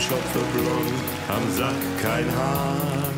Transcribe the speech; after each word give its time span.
Schopfe 0.00 0.42
blond, 0.54 0.98
am 1.28 1.44
Sack 1.56 1.80
kein 2.00 2.24
Haar. 2.34 3.08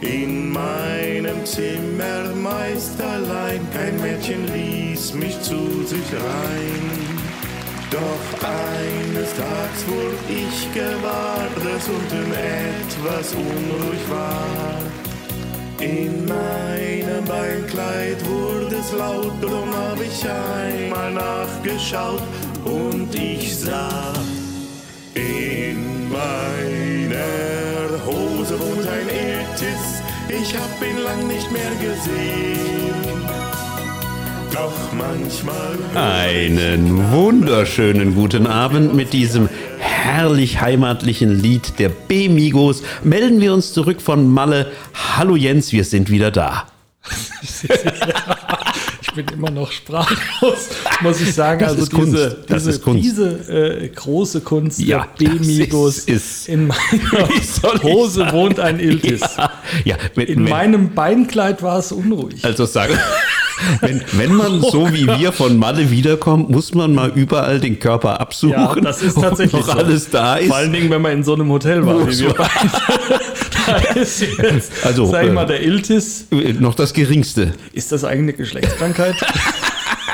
In 0.00 0.50
meinem 0.50 1.44
Zimmer 1.44 2.34
meist 2.34 3.00
allein, 3.00 3.60
kein 3.72 4.00
Mädchen 4.00 4.46
ließ 4.52 5.14
mich 5.14 5.40
zu 5.42 5.84
sich 5.86 6.12
rein. 6.12 7.22
Doch 7.90 8.48
eines 8.48 9.30
Tags 9.36 9.86
wurde 9.86 10.16
ich 10.28 10.74
gewahr, 10.74 11.46
dass 11.62 11.88
unten 11.88 12.32
etwas 12.32 13.32
unruhig 13.34 14.04
war. 14.10 14.78
In 15.78 16.26
meinem 16.26 17.24
Beinkleid 17.26 18.18
wurde 18.26 18.76
es 18.76 18.92
laut, 18.92 19.32
drum 19.40 19.68
hab 19.72 20.00
ich 20.00 20.24
einmal 20.28 21.12
nachgeschaut 21.12 22.22
und 22.64 23.14
ich 23.14 23.56
sah 23.56 24.12
ich 30.42 30.56
hab 30.56 30.82
ihn 30.82 30.98
lang 30.98 31.28
nicht 31.28 31.50
mehr 31.52 31.70
gesehen. 31.80 33.22
Doch 34.52 34.92
manchmal. 34.92 35.78
Einen 35.94 37.12
wunderschönen 37.12 38.14
guten 38.14 38.46
Abend 38.46 38.94
mit 38.94 39.12
diesem 39.12 39.48
herrlich 39.78 40.60
heimatlichen 40.60 41.40
Lied 41.40 41.78
der 41.78 41.90
B-Migos. 41.90 42.82
Melden 43.04 43.40
wir 43.40 43.54
uns 43.54 43.72
zurück 43.72 44.02
von 44.02 44.28
Malle. 44.28 44.72
Hallo 45.16 45.36
Jens, 45.36 45.72
wir 45.72 45.84
sind 45.84 46.10
wieder 46.10 46.30
da. 46.32 46.66
Ich 49.14 49.26
bin 49.26 49.36
immer 49.38 49.50
noch 49.50 49.70
sprachlos, 49.70 50.68
muss 51.02 51.20
ich 51.20 51.34
sagen. 51.34 51.60
Das 51.60 51.72
also 51.76 51.84
diese, 51.98 52.44
diese, 52.48 52.80
diese 52.96 53.28
äh, 53.82 53.88
große 53.88 54.40
Kunst 54.40 54.78
Ja, 54.80 55.06
der 55.20 55.34
das 55.34 55.46
ist- 55.98 56.08
ist- 56.08 56.48
in 56.48 56.68
meiner 56.68 57.82
Hose 57.82 58.32
wohnt 58.32 58.58
ein 58.58 58.80
Iltis. 58.80 59.20
Ja, 59.36 59.50
ja 59.84 59.96
mit, 60.16 60.30
In 60.30 60.42
mit, 60.44 60.50
meinem 60.50 60.94
Beinkleid 60.94 61.62
war 61.62 61.78
es 61.78 61.92
unruhig. 61.92 62.42
also 62.42 62.64
sagen, 62.64 62.94
wenn, 63.82 64.02
wenn 64.12 64.34
man 64.34 64.62
so 64.62 64.90
wie 64.92 65.06
wir 65.06 65.30
von 65.32 65.58
Malle 65.58 65.90
wiederkommt, 65.90 66.48
muss 66.48 66.72
man 66.74 66.94
mal 66.94 67.10
überall 67.14 67.60
den 67.60 67.78
Körper 67.78 68.18
absuchen. 68.18 68.52
ja, 68.52 68.74
das 68.76 69.02
ist 69.02 69.14
tatsächlich 69.20 69.60
noch 69.66 69.74
so. 69.74 69.78
alles 69.78 70.08
da 70.10 70.36
ist. 70.36 70.48
Vor 70.48 70.56
allen 70.56 70.72
Dingen, 70.72 70.88
wenn 70.90 71.02
man 71.02 71.12
in 71.12 71.22
so 71.24 71.34
einem 71.34 71.50
Hotel 71.50 71.84
war, 71.84 72.08
wie 72.08 72.18
wir 72.18 72.32
beide. 72.32 72.50
Da 73.66 73.76
ist 74.00 74.20
jetzt, 74.20 74.72
Also, 74.84 75.06
sag 75.06 75.24
ich 75.24 75.30
äh, 75.30 75.32
mal, 75.32 75.46
der 75.46 75.62
Iltis. 75.62 76.26
Noch 76.30 76.74
das 76.74 76.92
Geringste. 76.92 77.52
Ist 77.72 77.92
das 77.92 78.04
eigentlich 78.04 78.20
eine 78.20 78.32
Geschlechtskrankheit? 78.34 79.14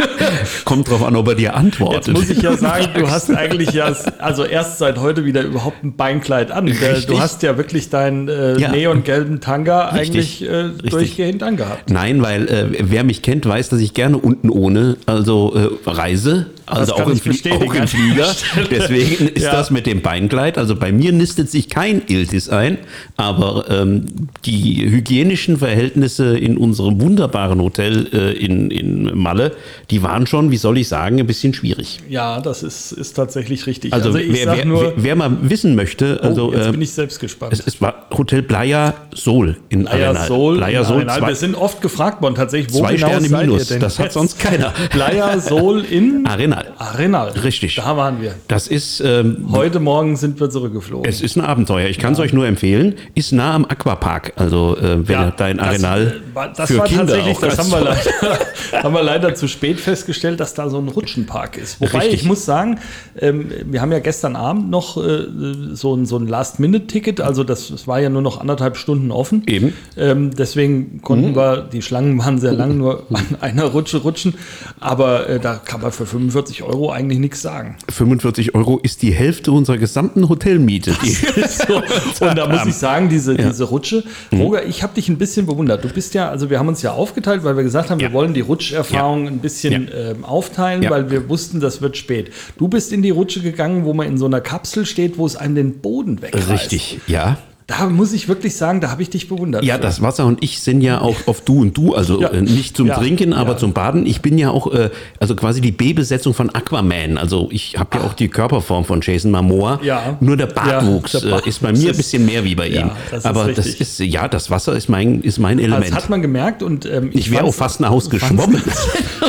Kommt 0.65 0.89
drauf 0.91 1.03
an, 1.05 1.17
ob 1.17 1.29
er 1.29 1.35
dir 1.35 1.55
antwortet. 1.57 2.07
Jetzt 2.09 2.17
muss 2.17 2.31
ich 2.31 2.43
ja 2.43 2.57
sagen, 2.57 2.89
du 2.95 3.11
hast 3.11 3.31
eigentlich 3.31 3.73
ja, 3.73 3.93
also 4.19 4.45
erst 4.45 4.79
seit 4.79 4.99
heute 4.99 5.25
wieder 5.25 5.43
überhaupt 5.43 5.83
ein 5.85 5.97
Beinkleid 5.97 6.51
an. 6.51 6.67
Richtig. 6.69 7.07
Du 7.07 7.21
hast 7.21 7.43
ja 7.43 7.57
wirklich 7.57 7.91
deinen 7.91 8.29
äh, 8.29 8.59
Ja. 8.59 8.71
neongelben 8.71 9.41
Tanga 9.41 9.89
Richtig. 9.89 10.43
eigentlich 10.49 10.85
äh, 10.85 10.89
durchgehend 10.91 11.43
angehabt. 11.43 11.91
Nein, 11.91 12.23
weil 12.23 12.49
äh, 12.49 12.67
wer 12.81 13.05
mich 13.05 13.23
kennt, 13.23 13.47
weiß, 13.47 13.69
dass 13.71 13.81
ich 13.81 13.95
gerne 13.95 14.19
unten 14.19 14.51
ohne, 14.51 14.97
also 15.07 15.55
äh, 15.55 15.91
reise. 15.91 16.47
Also 16.67 16.95
auch 16.97 17.09
im, 17.09 17.19
auch 17.63 17.75
im 17.75 17.89
Flieger. 17.89 18.27
Deswegen 18.71 19.29
ist 19.29 19.45
Ja. 19.45 19.53
das 19.53 19.71
mit 19.71 19.87
dem 19.87 20.03
Beinkleid. 20.03 20.59
Also 20.59 20.77
bei 20.77 20.93
mir 20.93 21.13
nistet 21.13 21.51
sich 21.51 21.71
kein 21.71 22.03
Iltis 22.09 22.51
ein, 22.51 22.77
aber 23.17 23.65
ähm, 23.71 24.05
die 24.45 24.85
hygienischen 24.91 25.57
Verhältnisse 25.57 26.37
in 26.37 26.59
unserem 26.59 27.01
wunderbaren 27.01 27.63
Hotel 27.63 28.07
äh, 28.13 28.33
in, 28.33 28.71
in 28.71 29.17
Malle, 29.19 29.53
die 29.91 30.03
waren 30.03 30.27
schon, 30.27 30.51
wie 30.51 30.59
soll 30.59 30.77
ich 30.77 30.87
sagen, 30.89 31.19
ein 31.19 31.27
bisschen 31.27 31.55
schwierig. 31.55 31.99
Ja, 32.11 32.41
das 32.43 32.63
ist, 32.63 32.93
ist 32.93 33.15
tatsächlich 33.15 33.67
richtig. 33.67 33.93
Also, 33.95 34.09
Also, 34.09 34.19
ich 34.19 34.33
wer, 34.33 34.55
wer, 34.57 34.65
nur, 34.67 34.93
wer, 34.97 35.17
mal 35.17 35.31
wissen 35.43 35.75
möchte, 35.75 36.21
also 36.23 36.49
oh, 36.49 36.53
jetzt 36.53 36.67
äh, 36.67 36.71
bin 36.73 36.83
ich 36.83 36.93
selbst 36.93 37.19
gespannt. 37.21 37.55
es, 37.55 37.67
es 37.67 37.81
war 37.81 38.07
Hotel 38.17 38.43
Playa 38.43 38.93
Sol 39.15 39.57
in 39.71 39.87
Playa 39.87 40.09
Arenal. 40.09 40.27
Sol, 40.29 40.57
Playa 40.59 40.85
Sol, 40.85 41.05
Nein, 41.05 41.19
zwei, 41.21 41.29
wir 41.29 41.35
sind 41.35 41.55
oft 41.55 41.81
gefragt 41.81 42.21
worden, 42.21 42.35
tatsächlich, 42.35 42.75
wo 42.75 42.81
zwei 42.81 42.97
genau 42.97 43.07
Sterne 43.09 43.29
seid 43.29 43.47
minus. 43.47 43.63
ihr 43.63 43.67
denn? 43.75 43.81
Das 43.81 43.99
hat 43.99 44.07
jetzt? 44.07 44.15
sonst 44.15 44.39
keiner. 44.39 44.75
Playa 44.91 45.41
Sol 45.41 45.83
in 45.85 46.27
Arenal. 46.27 46.67
Arenal. 46.77 47.31
Richtig. 47.31 47.77
Da 47.77 47.97
waren 47.97 48.21
wir. 48.21 48.35
Das 48.47 48.69
ist, 48.69 49.01
ähm, 49.01 49.47
Heute 49.53 49.81
Morgen 49.81 50.17
sind 50.17 50.39
wir 50.39 50.51
zurückgeflogen. 50.51 51.09
es 51.09 51.23
ist 51.23 51.37
ein 51.37 51.41
Abenteuer. 51.43 51.89
Ich 51.89 51.99
kann 51.99 52.13
es 52.13 52.19
euch 52.19 52.35
nur 52.35 52.47
empfehlen. 52.47 52.95
Ist 53.15 53.33
nah 53.33 53.55
am 53.55 53.65
Aquapark. 53.65 54.35
Also 54.37 54.77
äh, 54.77 55.09
wenn 55.09 55.19
ihr 55.21 55.33
da 55.35 55.49
in 55.49 55.61
Arenal 55.61 56.05
Das, 56.05 56.13
äh, 56.15 56.35
war- 56.35 56.53
das 56.53 56.71
für 56.71 56.79
war 56.79 56.85
Kinder 56.87 57.07
tatsächlich, 57.07 57.37
auch 57.37 57.41
das 57.41 57.59
haben 57.59 57.71
wir, 57.71 57.81
leider, 57.81 58.83
haben 58.85 58.95
wir 58.95 59.03
leider 59.03 59.35
zu 59.35 59.49
spät 59.49 59.78
festgestellt, 59.81 60.41
dass 60.41 60.55
da 60.55 60.69
so 60.71 60.79
ein 60.79 60.89
Rutschenpark 60.89 61.57
ist. 61.57 61.81
Wobei 61.81 61.99
Richtig. 62.01 62.23
ich 62.23 62.27
muss 62.27 62.45
sagen, 62.45 62.79
ähm, 63.19 63.51
wir 63.67 63.81
haben 63.81 63.93
ja 63.93 63.99
gestern 64.01 64.37
Abend 64.37 64.71
noch 64.71 64.97
äh, 64.97 65.25
so 65.73 65.95
ein, 65.95 66.07
so 66.07 66.17
ein 66.19 66.27
Last-Minute-Ticket, 66.27 67.21
also 67.21 67.45
das, 67.45 67.69
das 67.69 67.87
war 67.87 68.01
ja 68.01 68.09
nur 68.09 68.23
noch 68.23 68.41
anderthalb 68.41 68.77
Stunden 68.77 69.11
offen. 69.11 69.43
Eben. 69.47 69.73
Ähm, 69.97 70.31
deswegen 70.37 71.01
konnten 71.03 71.31
Mhm. 71.31 71.37
wir, 71.37 71.57
die 71.73 71.83
Schlangen 71.83 72.19
waren 72.19 72.39
sehr 72.39 72.53
lang, 72.53 72.77
nur 72.79 73.05
an 73.13 73.37
einer 73.41 73.65
Rutsche 73.65 73.99
rutschen. 73.99 74.35
Aber 74.81 75.29
äh, 75.29 75.41
da 75.41 75.57
kann 75.57 75.81
man 75.81 75.93
für 75.93 76.07
45 76.07 76.63
Euro 76.63 76.91
eigentlich 76.91 77.19
nichts 77.19 77.43
sagen. 77.43 77.77
45 77.91 78.55
Euro 78.55 78.79
ist 78.83 79.03
die 79.03 79.13
Hälfte 79.13 79.53
unserer 79.53 79.79
gesamten 79.79 80.29
Hotelmiete. 80.29 80.93
So, 81.49 81.77
und 82.27 82.37
da 82.39 82.49
muss 82.49 82.67
ich 82.67 82.75
sagen, 82.75 83.09
diese, 83.09 83.35
diese 83.37 83.65
Rutsche, 83.65 84.05
Mhm. 84.31 84.41
Roger, 84.43 84.67
ich 84.67 84.83
habe 84.83 84.95
dich 84.95 85.09
ein 85.09 85.17
bisschen 85.19 85.47
bewundert. 85.47 85.83
Du 85.85 85.89
bist 85.89 86.15
ja, 86.15 86.29
also 86.29 86.51
wir 86.51 86.59
haben 86.59 86.69
uns 86.69 86.83
ja 86.83 86.93
aufgeteilt, 86.93 87.45
weil 87.45 87.57
wir 87.57 87.63
gesagt 87.63 87.91
haben, 87.91 87.99
Ja. 88.01 88.09
wir 88.09 88.13
wollen 88.13 88.35
die 88.35 88.41
Rutscherfahrung 88.41 89.25
Ja. 89.25 89.31
ein 89.31 89.39
bisschen 89.39 89.68
Ja. 89.73 90.11
ähm, 90.11 90.25
aufteilen, 90.25 90.83
Ja. 90.83 90.91
weil 90.91 91.11
wir 91.11 91.29
wussten, 91.29 91.61
das 91.61 91.81
wird 91.83 91.97
spät. 91.97 92.31
Du 92.57 92.69
bist 92.69 92.93
in 92.93 93.03
die 93.03 93.11
Rutsche 93.11 93.41
gegangen, 93.41 93.85
wo 93.85 93.95
man 93.95 94.07
in 94.07 94.19
so 94.19 94.27
einer 94.27 94.41
Kapsel 94.41 94.87
steht, 94.87 95.19
wo 95.19 95.27
es 95.27 95.37
einem 95.37 95.55
den 95.55 95.79
Boden 95.81 96.21
wegreißt. 96.23 96.51
richtig, 96.51 97.01
ja. 97.07 97.39
Da 97.71 97.85
muss 97.87 98.15
ich 98.15 98.29
wirklich 98.29 98.57
sagen, 98.57 98.81
da 98.81 98.91
habe 98.91 99.03
ich 99.03 99.11
dich 99.11 99.29
bewundert. 99.29 99.63
Ja, 99.63 99.75
für. 99.75 99.83
das 99.83 100.01
Wasser 100.01 100.25
und 100.25 100.43
ich 100.43 100.61
sind 100.61 100.81
ja 100.81 101.03
auch 101.03 101.17
auf 101.27 101.43
Du 101.43 101.61
und 101.61 101.77
Du, 101.77 101.95
also 101.95 102.19
Ja. 102.19 102.31
äh, 102.31 102.41
nicht 102.41 102.75
zum 102.75 102.87
Ja. 102.87 102.97
Trinken, 102.97 103.35
aber 103.35 103.53
Ja. 103.53 103.57
zum 103.59 103.75
Baden. 103.75 104.07
Ich 104.07 104.23
bin 104.23 104.39
ja 104.39 104.49
auch, 104.51 104.73
äh, 104.73 104.89
also 105.21 105.37
quasi 105.37 105.61
die 105.61 105.71
B-Besetzung 105.71 106.33
von 106.33 106.49
Aquaman. 106.49 107.19
Also 107.19 107.51
ich 107.53 107.77
habe 107.79 107.99
ja 107.99 108.05
auch 108.05 108.15
die 108.15 108.29
Körperform 108.29 108.87
von 108.87 109.03
Jason 109.03 109.33
Momoa. 109.33 109.81
Ja. 109.83 110.17
Nur 110.21 110.39
der 110.39 110.47
Bartwuchs 110.47 111.13
äh, 111.23 111.47
ist 111.47 111.61
bei 111.61 111.73
mir 111.73 111.79
ein 111.79 111.91
ist- 111.91 111.99
bisschen 111.99 112.25
mehr 112.25 112.43
wie 112.43 112.55
bei 112.55 112.69
Ja, 112.69 112.81
ihm. 112.87 112.91
das 113.11 113.19
ist 113.21 113.27
aber 113.27 113.53
das 113.53 113.67
ist, 113.67 113.99
ja, 114.01 114.29
das 114.29 114.51
Wasser 114.51 114.75
ist 114.75 114.89
mein, 114.89 115.21
ist 115.21 115.39
mein 115.39 115.59
das 115.59 115.67
Element. 115.67 115.95
hat 115.95 116.09
man 116.09 116.23
gemerkt 116.23 116.63
und 116.63 116.87
ähm, 116.87 117.11
ich 117.13 117.31
wäre 117.31 117.45
auch 117.45 117.55
fast 117.55 117.81
nach 117.81 117.91
Haus 117.91 118.09
geschwommen. 118.09 118.63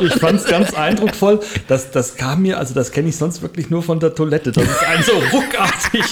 Ich 0.01 0.13
fand 0.13 0.39
es 0.39 0.45
ganz 0.45 0.73
eindrucksvoll. 0.73 1.41
Das, 1.67 1.91
das 1.91 2.16
kam 2.16 2.44
mir, 2.44 2.57
also 2.57 2.73
das 2.73 2.91
kenne 2.94 3.09
ich 3.09 3.17
sonst 3.17 3.41
wirklich 3.41 3.69
nur 3.69 3.83
von 3.83 4.00
der 4.00 4.16
Toilette. 4.16 4.53
Das 4.53 4.63
ist 4.63 4.83
ein 4.88 5.03
so 5.03 5.11
ruckartig 5.35 6.06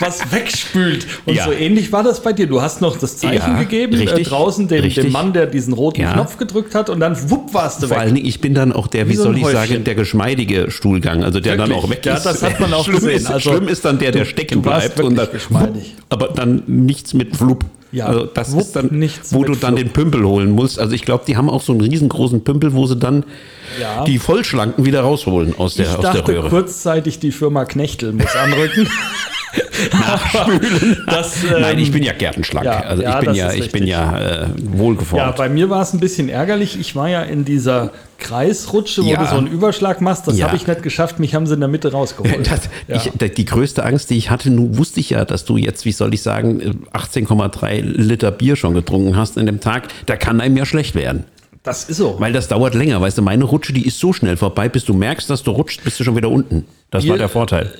was 0.00 0.32
wegspült. 0.32 1.06
Und 1.26 1.38
so 1.40 1.52
ähnlich 1.52 1.73
war 1.92 2.02
das 2.02 2.20
bei 2.22 2.32
dir. 2.32 2.46
Du 2.46 2.60
hast 2.62 2.80
noch 2.80 2.96
das 2.96 3.16
Zeichen 3.16 3.52
Ja, 3.52 3.58
gegeben, 3.58 3.94
äh, 3.94 3.98
richtig, 4.00 4.28
draußen 4.28 4.68
dem, 4.68 4.88
dem 4.88 5.12
Mann, 5.12 5.32
der 5.32 5.46
diesen 5.46 5.72
roten 5.74 6.00
Ja. 6.02 6.12
Knopf 6.12 6.36
gedrückt 6.38 6.74
hat 6.74 6.90
und 6.90 7.00
dann 7.00 7.16
wupp 7.30 7.52
warst 7.54 7.82
du 7.82 7.88
Vor 7.88 7.96
allen 7.98 8.08
weg. 8.10 8.14
Dingen, 8.16 8.26
ich 8.28 8.40
bin 8.40 8.54
dann 8.54 8.72
auch 8.72 8.86
der, 8.86 9.06
wie, 9.08 9.12
Wie 9.12 9.16
soll 9.16 9.36
ich 9.36 9.44
Häufchen. 9.44 9.68
sagen, 9.68 9.84
der 9.84 9.94
geschmeidige 9.94 10.70
Stuhlgang, 10.70 11.22
also 11.24 11.40
der 11.40 11.56
dann 11.56 11.68
Wirklich? 11.70 11.84
auch 11.84 11.90
weg 11.90 12.06
Ja, 12.06 12.14
ist. 12.14 12.24
das 12.26 12.42
hat 12.42 12.60
man 12.60 12.72
auch 12.74 12.84
schlimm 12.84 12.96
gesehen. 12.96 13.16
Ist, 13.16 13.26
Also, 13.30 13.50
schlimm 13.52 13.68
ist 13.68 13.84
dann 13.84 13.98
der, 13.98 14.12
der 14.12 14.24
stecken 14.24 14.62
bleibt 14.62 15.00
und 15.00 15.16
dann, 15.16 15.28
geschmeidig. 15.32 15.94
aber 16.08 16.28
dann 16.28 16.62
nichts 16.66 17.14
mit 17.14 17.36
Flup. 17.36 17.64
Ja, 17.92 18.06
also 18.06 18.24
das 18.24 18.50
wupp, 18.52 18.60
ist 18.62 18.74
dann, 18.74 18.88
nichts 18.90 19.32
wo 19.32 19.44
du 19.44 19.54
dann 19.54 19.76
den 19.76 19.90
Pümpel 19.90 20.24
holen 20.24 20.50
musst. 20.50 20.80
Also 20.80 20.94
ich 20.96 21.02
glaube, 21.02 21.22
die 21.28 21.36
haben 21.36 21.48
auch 21.48 21.62
so 21.62 21.70
einen 21.70 21.80
riesengroßen 21.82 22.42
Pümpel, 22.42 22.72
wo 22.74 22.86
sie 22.88 22.96
dann 22.96 23.22
Ja. 23.80 24.02
die 24.02 24.18
Vollschlanken 24.18 24.84
wieder 24.84 25.02
rausholen 25.02 25.54
aus 25.56 25.76
der, 25.76 25.86
Ich 25.86 25.92
aus 25.92 26.00
der 26.00 26.12
dachte 26.14 26.32
Röhre. 26.32 26.48
kurzzeitig, 26.48 27.20
die 27.20 27.30
Firma 27.30 27.64
Knechtel 27.64 28.12
muss 28.12 28.34
anrücken. 28.34 28.88
Nachspülen. 29.92 31.04
Das, 31.06 31.42
ähm, 31.44 31.60
Nein, 31.60 31.78
ich 31.78 31.90
bin 31.92 32.02
ja 32.02 32.12
gärtenschlank. 32.12 32.64
ja, 32.66 32.80
also 32.80 33.02
ja, 33.02 33.14
ich 33.14 33.20
bin 33.20 33.26
das 33.28 33.36
ja, 33.36 33.52
ich 33.52 33.70
bin 33.72 33.86
ja 33.86 34.18
äh, 34.18 34.40
Ja, 34.42 34.48
wohlgeformt. 34.72 35.36
bei 35.36 35.48
mir 35.48 35.70
war 35.70 35.82
es 35.82 35.92
ein 35.92 36.00
bisschen 36.00 36.28
ärgerlich. 36.28 36.78
Ich 36.78 36.94
war 36.96 37.08
ja 37.08 37.22
in 37.22 37.44
dieser 37.44 37.90
Kreisrutsche, 38.18 39.04
wo 39.04 39.08
Ja. 39.10 39.22
du 39.22 39.26
so 39.28 39.36
einen 39.36 39.46
Überschlag 39.48 40.00
machst. 40.00 40.26
Das 40.26 40.36
Ja. 40.38 40.46
habe 40.46 40.56
ich 40.56 40.66
nicht 40.66 40.82
geschafft. 40.82 41.18
Mich 41.18 41.34
haben 41.34 41.46
sie 41.46 41.54
in 41.54 41.60
der 41.60 41.68
Mitte 41.68 41.92
rausgeholt. 41.92 42.48
Das, 42.50 42.68
Ja. 42.88 42.96
ich, 43.26 43.34
die 43.34 43.44
größte 43.44 43.84
Angst, 43.84 44.10
die 44.10 44.16
ich 44.16 44.30
hatte, 44.30 44.50
nun 44.50 44.78
wusste 44.78 45.00
ich 45.00 45.10
ja, 45.10 45.24
dass 45.24 45.44
du 45.44 45.56
jetzt, 45.56 45.84
wie 45.84 45.92
soll 45.92 46.14
ich 46.14 46.22
sagen, 46.22 46.84
18,3 46.92 47.80
Liter 47.82 48.30
Bier 48.30 48.56
schon 48.56 48.74
getrunken 48.74 49.16
hast 49.16 49.36
in 49.36 49.46
dem 49.46 49.60
Tag. 49.60 49.84
Da 50.06 50.16
kann 50.16 50.40
einem 50.40 50.56
ja 50.56 50.64
schlecht 50.66 50.94
werden. 50.94 51.24
das 51.62 51.84
ist 51.84 51.96
so. 51.96 52.16
Weil 52.18 52.32
das 52.32 52.48
dauert 52.48 52.74
länger. 52.74 53.00
Weißt 53.00 53.16
du, 53.18 53.22
meine 53.22 53.44
Rutsche, 53.44 53.72
die 53.72 53.86
ist 53.86 53.98
so 53.98 54.12
schnell 54.12 54.36
vorbei, 54.36 54.68
bis 54.68 54.84
du 54.84 54.92
merkst, 54.94 55.30
dass 55.30 55.42
du 55.42 55.50
rutschst, 55.52 55.82
bist 55.82 55.98
du 55.98 56.04
schon 56.04 56.14
wieder 56.16 56.28
unten. 56.28 56.66
Das 56.90 57.02
Bier- 57.04 57.12
war 57.12 57.18
der 57.18 57.28
Vorteil. 57.30 57.72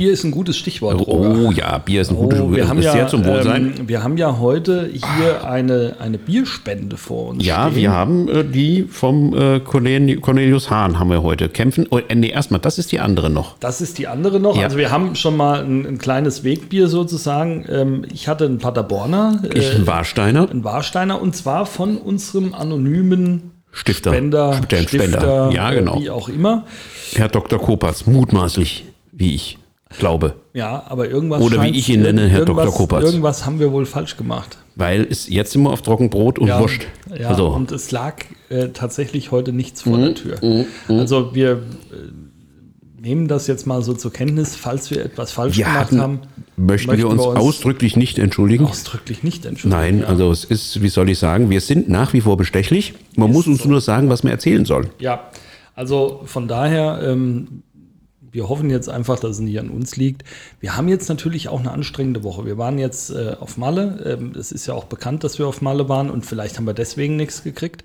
Bier 0.00 0.12
ist 0.14 0.24
ein 0.24 0.30
gutes 0.30 0.56
Stichwort. 0.56 0.98
Roger. 1.06 1.46
Oh 1.46 1.52
ja, 1.52 1.76
Bier 1.76 2.00
ist 2.00 2.08
ein 2.10 2.16
gutes 2.16 2.40
Oh, 2.40 2.50
wir, 2.50 2.66
haben 2.66 2.80
ja, 2.80 3.06
zum 3.06 3.22
Wohlsein. 3.22 3.74
ähm, 3.80 3.88
wir 3.88 4.02
haben 4.02 4.16
ja 4.16 4.38
heute 4.38 4.88
hier 4.90 5.46
eine, 5.46 5.96
eine 5.98 6.16
Bierspende 6.16 6.96
vor 6.96 7.28
uns. 7.28 7.44
ja, 7.44 7.64
stehen. 7.66 7.76
wir 7.76 7.92
haben 7.92 8.26
äh, 8.30 8.42
die 8.42 8.84
vom 8.84 9.34
äh, 9.34 9.56
Corneli- 9.58 10.18
Cornelius 10.18 10.70
Hahn 10.70 10.98
haben 10.98 11.10
wir 11.10 11.22
heute 11.22 11.50
kämpfen. 11.50 11.86
Oh, 11.90 11.98
äh, 11.98 12.14
nee, 12.14 12.30
erstmal, 12.30 12.60
das 12.60 12.78
ist 12.78 12.92
die 12.92 12.98
andere 12.98 13.28
noch. 13.28 13.58
Das 13.58 13.82
ist 13.82 13.98
die 13.98 14.08
andere 14.08 14.40
noch. 14.40 14.56
Ja. 14.56 14.62
Also 14.64 14.78
wir 14.78 14.90
haben 14.90 15.14
schon 15.16 15.36
mal 15.36 15.62
ein, 15.62 15.84
ein 15.84 15.98
kleines 15.98 16.44
Wegbier 16.44 16.88
sozusagen. 16.88 17.66
Ähm, 17.68 18.06
ich 18.10 18.26
hatte 18.26 18.46
einen 18.46 18.56
Paderborner, 18.56 19.42
Ich, 19.52 19.70
äh, 19.70 19.76
ein 19.76 19.86
Warsteiner. 19.86 20.48
einen 20.50 20.64
Warsteiner 20.64 21.20
und 21.20 21.36
zwar 21.36 21.66
von 21.66 21.98
unserem 21.98 22.54
anonymen 22.54 23.50
Stifter. 23.70 24.14
Spender, 24.14 24.54
Spender, 24.62 24.88
Stifter, 24.88 25.50
ja, 25.52 25.70
äh, 25.70 25.74
genau. 25.74 26.00
wie 26.00 26.08
auch 26.08 26.30
immer. 26.30 26.64
Herr 27.16 27.28
Dr. 27.28 27.58
Kopers, 27.60 28.06
mutmaßlich, 28.06 28.86
wie 29.12 29.34
ich. 29.34 29.58
Glaube. 29.98 30.34
Ja, 30.54 30.84
aber 30.88 31.08
irgendwas. 31.08 31.42
Oder 31.42 31.62
wie 31.62 31.70
ich 31.70 31.88
ihn 31.88 32.02
nenne, 32.02 32.28
Herr 32.28 32.44
Dr. 32.44 32.72
Kopatz. 32.72 33.04
Irgendwas 33.04 33.46
haben 33.46 33.58
wir 33.58 33.72
wohl 33.72 33.86
falsch 33.86 34.16
gemacht. 34.16 34.58
Weil 34.76 35.06
es 35.08 35.28
jetzt 35.28 35.54
immer 35.54 35.70
auf 35.70 35.82
Trockenbrot 35.82 36.38
und 36.38 36.48
Wurst. 36.48 36.86
Ja, 37.18 37.28
also, 37.28 37.48
und 37.48 37.72
es 37.72 37.90
lag 37.90 38.16
äh, 38.48 38.68
tatsächlich 38.68 39.30
heute 39.30 39.52
nichts 39.52 39.82
vor 39.82 39.98
Mhm, 39.98 40.02
der 40.02 40.14
Tür. 40.14 40.64
Also 40.88 41.34
wir 41.34 41.52
äh, 41.52 41.56
nehmen 43.00 43.28
das 43.28 43.46
jetzt 43.46 43.66
mal 43.66 43.82
so 43.82 43.94
zur 43.94 44.12
Kenntnis, 44.12 44.56
falls 44.56 44.90
wir 44.90 45.04
etwas 45.04 45.32
falsch 45.32 45.56
wir 45.56 45.64
gemacht 45.64 45.92
haben. 45.92 46.20
möchten 46.56 46.96
wir 46.96 47.08
uns, 47.08 47.22
ausdrücklich 47.22 47.96
nicht 47.96 48.18
entschuldigen. 48.18 48.66
ausdrücklich 48.66 49.22
nicht 49.22 49.44
entschuldigen. 49.46 49.80
Nein, 49.80 49.98
ja. 50.00 50.06
also 50.06 50.30
es 50.30 50.44
ist, 50.44 50.82
wie 50.82 50.88
soll 50.88 51.10
ich 51.10 51.18
sagen, 51.18 51.50
wir 51.50 51.60
sind 51.60 51.88
nach 51.88 52.12
wie 52.12 52.20
vor 52.20 52.36
bestechlich. 52.36 52.94
Man 53.16 53.32
muss 53.32 53.46
uns 53.46 53.64
nur 53.64 53.80
sagen, 53.80 54.08
was 54.08 54.22
wir 54.22 54.30
erzählen 54.30 54.64
sollen. 54.64 54.90
Ja, 54.98 55.30
also 55.74 56.22
von 56.26 56.46
daher, 56.46 57.00
ähm, 57.02 57.62
wir 58.32 58.48
hoffen 58.48 58.70
jetzt 58.70 58.88
einfach, 58.88 59.18
dass 59.18 59.32
es 59.32 59.40
nicht 59.40 59.58
an 59.58 59.70
uns 59.70 59.96
liegt. 59.96 60.24
Wir 60.60 60.76
haben 60.76 60.88
jetzt 60.88 61.08
natürlich 61.08 61.48
auch 61.48 61.60
eine 61.60 61.72
anstrengende 61.72 62.22
Woche. 62.22 62.46
Wir 62.46 62.58
waren 62.58 62.78
jetzt 62.78 63.10
äh, 63.10 63.36
auf 63.38 63.56
Malle. 63.56 64.16
Ähm, 64.18 64.32
es 64.38 64.52
ist 64.52 64.66
ja 64.66 64.74
auch 64.74 64.84
bekannt, 64.84 65.24
dass 65.24 65.38
wir 65.38 65.46
auf 65.46 65.62
Malle 65.62 65.88
waren 65.88 66.10
und 66.10 66.26
vielleicht 66.26 66.56
haben 66.56 66.66
wir 66.66 66.74
deswegen 66.74 67.16
nichts 67.16 67.42
gekriegt. 67.42 67.84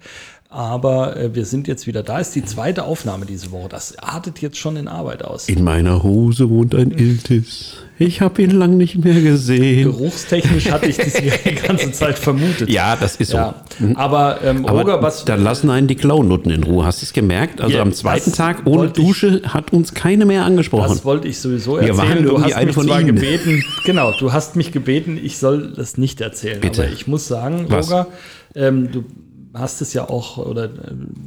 Aber 0.50 1.18
äh, 1.18 1.36
wir 1.36 1.44
sind 1.44 1.68
jetzt 1.68 1.86
wieder 1.88 2.02
da. 2.04 2.20
Ist 2.20 2.34
die 2.36 2.46
zweite 2.46 2.84
Aufnahme 2.86 3.26
diese 3.26 3.52
Woche. 3.52 3.68
Das 3.68 3.98
artet 4.00 4.42
jetzt 4.42 4.58
schon 4.58 4.78
in 4.78 4.88
Arbeit 4.88 5.24
aus. 5.26 5.50
In 5.50 5.64
meiner 5.64 6.02
Hose 6.04 6.50
wohnt 6.50 6.74
ein 6.76 6.92
Iltis. 6.92 7.78
Ich 7.98 8.22
habe 8.22 8.42
ihn 8.42 8.52
lang 8.52 8.78
nicht 8.78 9.04
mehr 9.04 9.20
gesehen. 9.22 9.84
Geruchstechnisch 9.92 10.70
hatte 10.72 10.86
ich 10.88 10.98
das 10.98 11.14
die 11.14 11.56
ganze 11.68 11.92
Zeit 11.92 12.18
vermutet. 12.20 12.70
Ja, 12.70 12.96
das 12.96 13.16
ist 13.18 13.32
so. 13.32 13.38
Ja, 13.38 13.56
aber 13.96 14.40
ähm, 14.44 14.66
Aber 14.66 14.82
Roger, 14.82 15.02
was 15.02 15.26
dann 15.26 15.44
lassen 15.44 15.70
einen 15.70 15.88
die 15.88 15.96
Klaunutten 15.96 16.52
in 16.52 16.64
Ruhe. 16.64 16.86
Hast 16.86 17.02
du 17.02 17.06
es 17.06 17.14
gemerkt? 17.14 17.60
Also 17.60 17.76
Ja, 17.76 17.82
am 17.82 17.92
zweiten 17.94 18.32
Tag 18.32 18.62
ohne 18.66 18.78
wollte 18.82 19.02
ich- 19.02 19.08
Dusche 19.08 19.42
hat 19.48 19.74
uns 19.74 19.94
keine 19.94 20.26
mehr 20.26 20.46
angesprochen. 20.46 20.90
Das 20.90 21.04
wollte 21.06 21.28
ich 21.28 21.40
sowieso 21.40 21.82
Wir 21.82 21.98
waren 21.98 22.08
erzählen. 22.10 22.26
Du 22.28 22.42
hast 22.42 22.54
eine 22.54 22.66
mich 22.68 22.76
von 22.76 22.86
zwar 22.88 23.02
Ihnen. 23.02 23.16
gebeten, 23.16 23.64
genau, 23.86 24.14
du 24.20 24.32
hast 24.32 24.56
mich 24.56 24.72
gebeten, 24.72 25.20
ich 25.22 25.38
soll 25.38 25.74
das 25.76 25.98
nicht 25.98 26.22
erzählen. 26.22 26.60
Bitte. 26.62 26.84
Aber 26.84 26.92
ich 26.94 27.08
muss 27.08 27.28
sagen? 27.28 27.68
Roger, 27.72 28.08
ähm, 28.56 28.92
du 28.92 29.04
hast 29.56 29.82
es 29.82 29.94
ja 29.94 30.10
auch 30.10 30.38
oder 30.38 30.66
äh, 30.66 30.70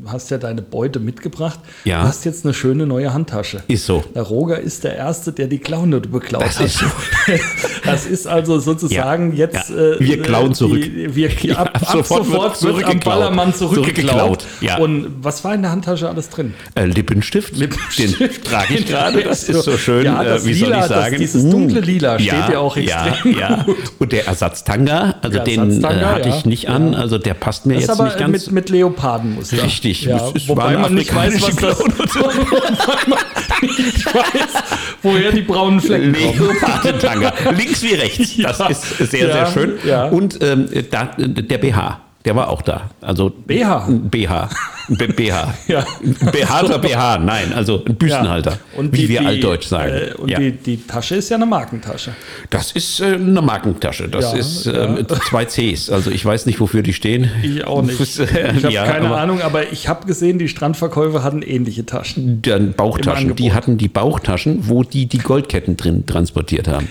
hast 0.06 0.30
ja 0.30 0.38
deine 0.38 0.62
Beute 0.62 1.00
mitgebracht. 1.00 1.58
Ja. 1.84 2.02
Du 2.02 2.08
hast 2.08 2.24
jetzt 2.24 2.44
eine 2.44 2.54
schöne 2.54 2.86
neue 2.86 3.12
Handtasche. 3.12 3.62
Ist 3.68 3.86
so. 3.86 4.04
Der 4.14 4.22
Roger 4.22 4.58
ist 4.60 4.84
der 4.84 4.96
Erste, 4.96 5.32
der 5.32 5.46
die 5.46 5.58
Klaunutte 5.58 6.08
beklaut 6.08 6.42
Das 6.42 6.58
hat. 6.58 6.66
ist 6.66 6.78
so. 6.78 6.86
das 7.84 8.06
ist 8.06 8.26
also 8.26 8.58
sozusagen 8.58 9.32
Ja, 9.32 9.46
jetzt. 9.46 9.70
ja. 9.70 9.76
äh, 9.76 10.00
Wir 10.00 10.22
klauen 10.22 10.50
äh, 10.50 10.54
zurück. 10.54 10.82
Die, 10.82 11.14
wir, 11.14 11.30
Ja, 11.42 11.56
ab, 11.56 11.70
ab 11.74 11.88
sofort 11.92 12.26
sofort, 12.26 12.62
wird 12.62 12.76
wird, 12.76 12.86
am. 12.86 13.00
Ballermann 13.00 13.54
zurückgeklaut. 13.54 14.42
Zurückgeklaut. 14.42 14.80
Und 14.80 15.14
was 15.22 15.42
war 15.44 15.54
in 15.54 15.62
der 15.62 15.70
Handtasche 15.70 16.08
alles 16.08 16.28
drin? 16.28 16.54
Äh, 16.74 16.86
Lippenstift, 16.86 17.56
Lippenstift. 17.56 18.20
den 18.20 18.42
trage 18.44 18.74
ich 18.74 18.86
gerade. 18.88 19.22
Das 19.22 19.44
ist 19.48 19.62
so 19.62 19.76
schön. 19.76 20.04
Ja, 20.04 20.22
das 20.22 20.44
äh, 20.44 20.46
wie 20.48 20.54
soll 20.54 20.68
Lila, 20.68 20.80
ich 20.80 20.86
sagen? 20.86 21.10
Das, 21.12 21.20
dieses 21.20 21.44
Mm. 21.44 21.50
dunkle 21.50 21.80
Lila 21.80 22.18
steht 22.18 22.32
ja, 22.32 22.58
auch 22.58 22.76
extrem 22.76 23.34
gut. 23.64 23.76
Und 23.98 24.12
der 24.12 24.26
Ersatztanga, 24.26 25.14
also 25.22 25.36
Der 25.36 25.44
den 25.44 25.60
äh, 25.60 25.64
Ersatztanga, 25.74 26.10
hatte 26.14 26.28
ich 26.28 26.44
nicht 26.44 26.68
an. 26.68 26.94
Also 26.94 27.18
der 27.18 27.34
passt 27.34 27.66
mir 27.66 27.74
Das 27.74 27.86
jetzt 27.86 28.00
nicht 28.00 28.16
äh, 28.16 28.17
ganz. 28.18 28.46
mit, 28.46 28.52
mit 28.54 28.70
Leopardenmuster. 28.70 29.62
Richtig, 29.62 30.02
Ja, 30.02 30.30
es 30.34 30.48
wobei 30.48 30.76
man 30.76 30.94
nicht 30.94 31.14
weiß, 31.14 31.40
was 31.42 31.56
das 31.56 31.78
nicht 33.62 34.06
weiß, 34.14 34.62
woher 35.02 35.32
die 35.32 35.42
braunen 35.42 35.80
Flecken 35.80 36.12
kommen. 36.12 36.38
Leopardentanga. 36.38 37.32
Links 37.56 37.82
wie 37.82 37.94
rechts. 37.94 38.36
Das 38.38 38.58
Ja. 38.58 38.66
ist 38.68 38.82
sehr, 39.10 39.28
Ja, 39.28 39.46
sehr 39.46 39.52
schön. 39.52 39.78
Und 40.12 40.38
ähm, 40.42 40.68
da, 40.90 41.10
der 41.18 41.58
BH, 41.58 42.00
der 42.28 42.36
war 42.36 42.50
auch 42.50 42.60
da. 42.60 42.90
Also 43.00 43.30
BH? 43.30 43.88
BH. 43.88 44.50
BH. 44.90 45.54
Ja. 45.66 45.84
Behaarter 46.30 46.78
BH. 46.78 47.18
Nein, 47.18 47.54
also 47.54 47.82
ein 47.86 47.94
Büstenhalter. 47.96 48.58
Und 48.76 48.92
wie 48.92 48.98
die, 48.98 49.08
wir 49.08 49.26
altdeutsch 49.26 49.66
sagen. 49.66 49.92
Äh, 49.94 50.12
und 50.14 50.28
ja. 50.28 50.38
die, 50.38 50.52
die 50.52 50.76
Tasche 50.76 51.14
ist 51.16 51.30
ja 51.30 51.36
eine 51.36 51.46
Markentasche. 51.46 52.14
Das 52.50 52.72
ist 52.72 53.00
äh, 53.00 53.14
eine 53.14 53.40
Markentasche. 53.40 54.08
Das 54.10 54.32
Ja, 54.32 54.38
ist 54.38 54.66
ja. 54.66 54.96
ähm, 54.98 55.06
zwei 55.08 55.46
Cs. 55.46 55.88
Also 55.88 56.10
ich 56.10 56.22
weiß 56.22 56.44
nicht, 56.44 56.60
wofür 56.60 56.82
die 56.82 56.92
stehen. 56.92 57.30
Ich 57.42 57.64
auch 57.66 57.80
nicht. 57.80 57.98
Das, 57.98 58.18
Ich 58.18 58.30
äh, 58.30 58.52
habe 58.52 58.70
ja, 58.72 58.84
keine 58.84 59.06
aber 59.06 59.20
Ahnung, 59.20 59.40
aber 59.40 59.72
ich 59.72 59.88
habe 59.88 60.06
gesehen, 60.06 60.38
die 60.38 60.48
Strandverkäufer 60.48 61.22
hatten 61.22 61.40
ähnliche 61.40 61.86
Taschen. 61.86 62.42
Dann 62.42 62.74
Bauchtaschen. 62.74 63.36
Die 63.36 63.54
hatten 63.54 63.78
die 63.78 63.88
Bauchtaschen, 63.88 64.68
wo 64.68 64.82
die 64.82 65.06
die 65.06 65.18
Goldketten 65.18 65.78
drin 65.78 66.04
transportiert 66.04 66.68
haben. 66.68 66.88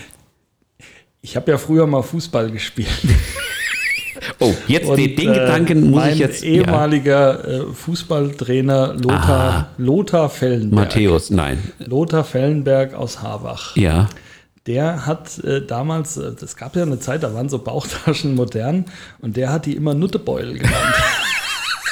Ich 1.22 1.36
habe 1.36 1.52
ja 1.52 1.58
früher 1.58 1.86
mal 1.86 2.02
Fußball 2.02 2.50
gespielt. 2.50 2.88
Oh, 4.40 4.54
jetzt 4.68 4.88
den, 4.88 5.16
den 5.16 5.30
äh, 5.30 5.34
Gedanken 5.34 5.90
muss 5.90 6.06
ich 6.06 6.18
jetzt. 6.18 6.44
Ja. 6.44 6.50
ehemaliger 6.50 7.44
äh, 7.46 7.60
Fußballtrainer 7.72 8.94
Lothar, 8.94 9.70
Lothar 9.78 10.30
Fellenberg. 10.30 10.86
Matthäus, 10.86 11.30
nein. 11.30 11.72
Lothar 11.78 12.24
Fellenberg 12.24 12.94
aus 12.94 13.22
Harbach. 13.22 13.76
Ja. 13.76 14.08
Der 14.66 15.06
hat 15.06 15.38
äh, 15.44 15.64
damals, 15.66 16.16
äh, 16.18 16.32
es 16.40 16.56
gab 16.56 16.76
ja 16.76 16.82
eine 16.82 17.00
Zeit, 17.00 17.22
da 17.22 17.34
waren 17.34 17.48
so 17.48 17.58
Bauchtaschen 17.58 18.34
modern 18.34 18.84
und 19.20 19.36
der 19.36 19.50
hat 19.50 19.66
die 19.66 19.74
immer 19.74 19.94
Nuttebeutel 19.94 20.58
genannt. 20.58 20.74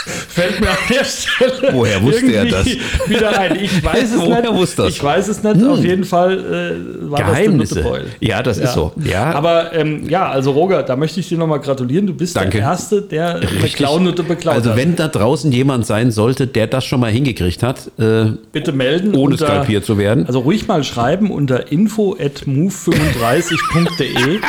Fällt 0.06 0.60
mir 0.60 0.70
an 0.70 0.76
der 0.88 1.04
Stelle 1.04 1.70
Woher 1.72 2.00
wusste 2.02 2.32
er 2.32 2.44
irgendwie 2.46 2.80
wieder 3.06 3.36
ein. 3.38 3.56
Ich 3.56 3.82
weiß 3.84 4.12
es 4.14 4.20
Woher 4.20 4.40
nicht. 4.42 4.54
wusste 4.54 4.82
das? 4.82 4.94
Ich 4.94 5.02
weiß 5.02 5.26
es 5.28 5.42
nicht. 5.42 5.64
Auf 5.66 5.82
jeden 5.84 6.04
Fall 6.04 6.38
äh, 6.38 6.74
war 7.10 7.18
Geheimnisse. 7.18 7.82
das. 7.82 7.98
Ja, 8.20 8.40
das 8.42 8.58
ist 8.58 8.72
so. 8.74 8.92
Ja. 9.04 9.32
Aber 9.32 9.72
ähm, 9.74 10.08
ja, 10.08 10.28
also 10.30 10.52
Roger, 10.52 10.82
da 10.84 10.94
möchte 10.96 11.18
ich 11.20 11.28
dir 11.28 11.38
nochmal 11.38 11.58
gratulieren. 11.60 12.06
Du 12.06 12.14
bist 12.14 12.36
Danke. 12.36 12.58
der 12.58 12.66
Erste, 12.68 13.02
der 13.02 13.40
Richtig. 13.42 13.74
Klaunutte 13.76 14.22
beklaut 14.22 14.54
Also 14.56 14.70
hat. 14.70 14.76
wenn 14.76 14.94
da 14.96 15.08
draußen 15.08 15.50
jemand 15.50 15.86
sein 15.86 16.10
sollte, 16.12 16.46
der 16.46 16.66
das 16.68 16.84
schon 16.84 17.00
mal 17.00 17.10
hingekriegt 17.10 17.62
hat, 17.62 17.90
äh, 17.98 18.26
Bitte 18.52 18.72
melden. 18.72 19.14
ohne 19.14 19.32
unter- 19.34 19.46
skalpiert 19.46 19.84
zu 19.84 19.98
werden. 19.98 20.26
Also 20.26 20.40
ruhig 20.40 20.66
mal 20.68 20.84
schreiben 20.84 21.30
unter 21.30 21.70
info.move35.de 21.72 24.40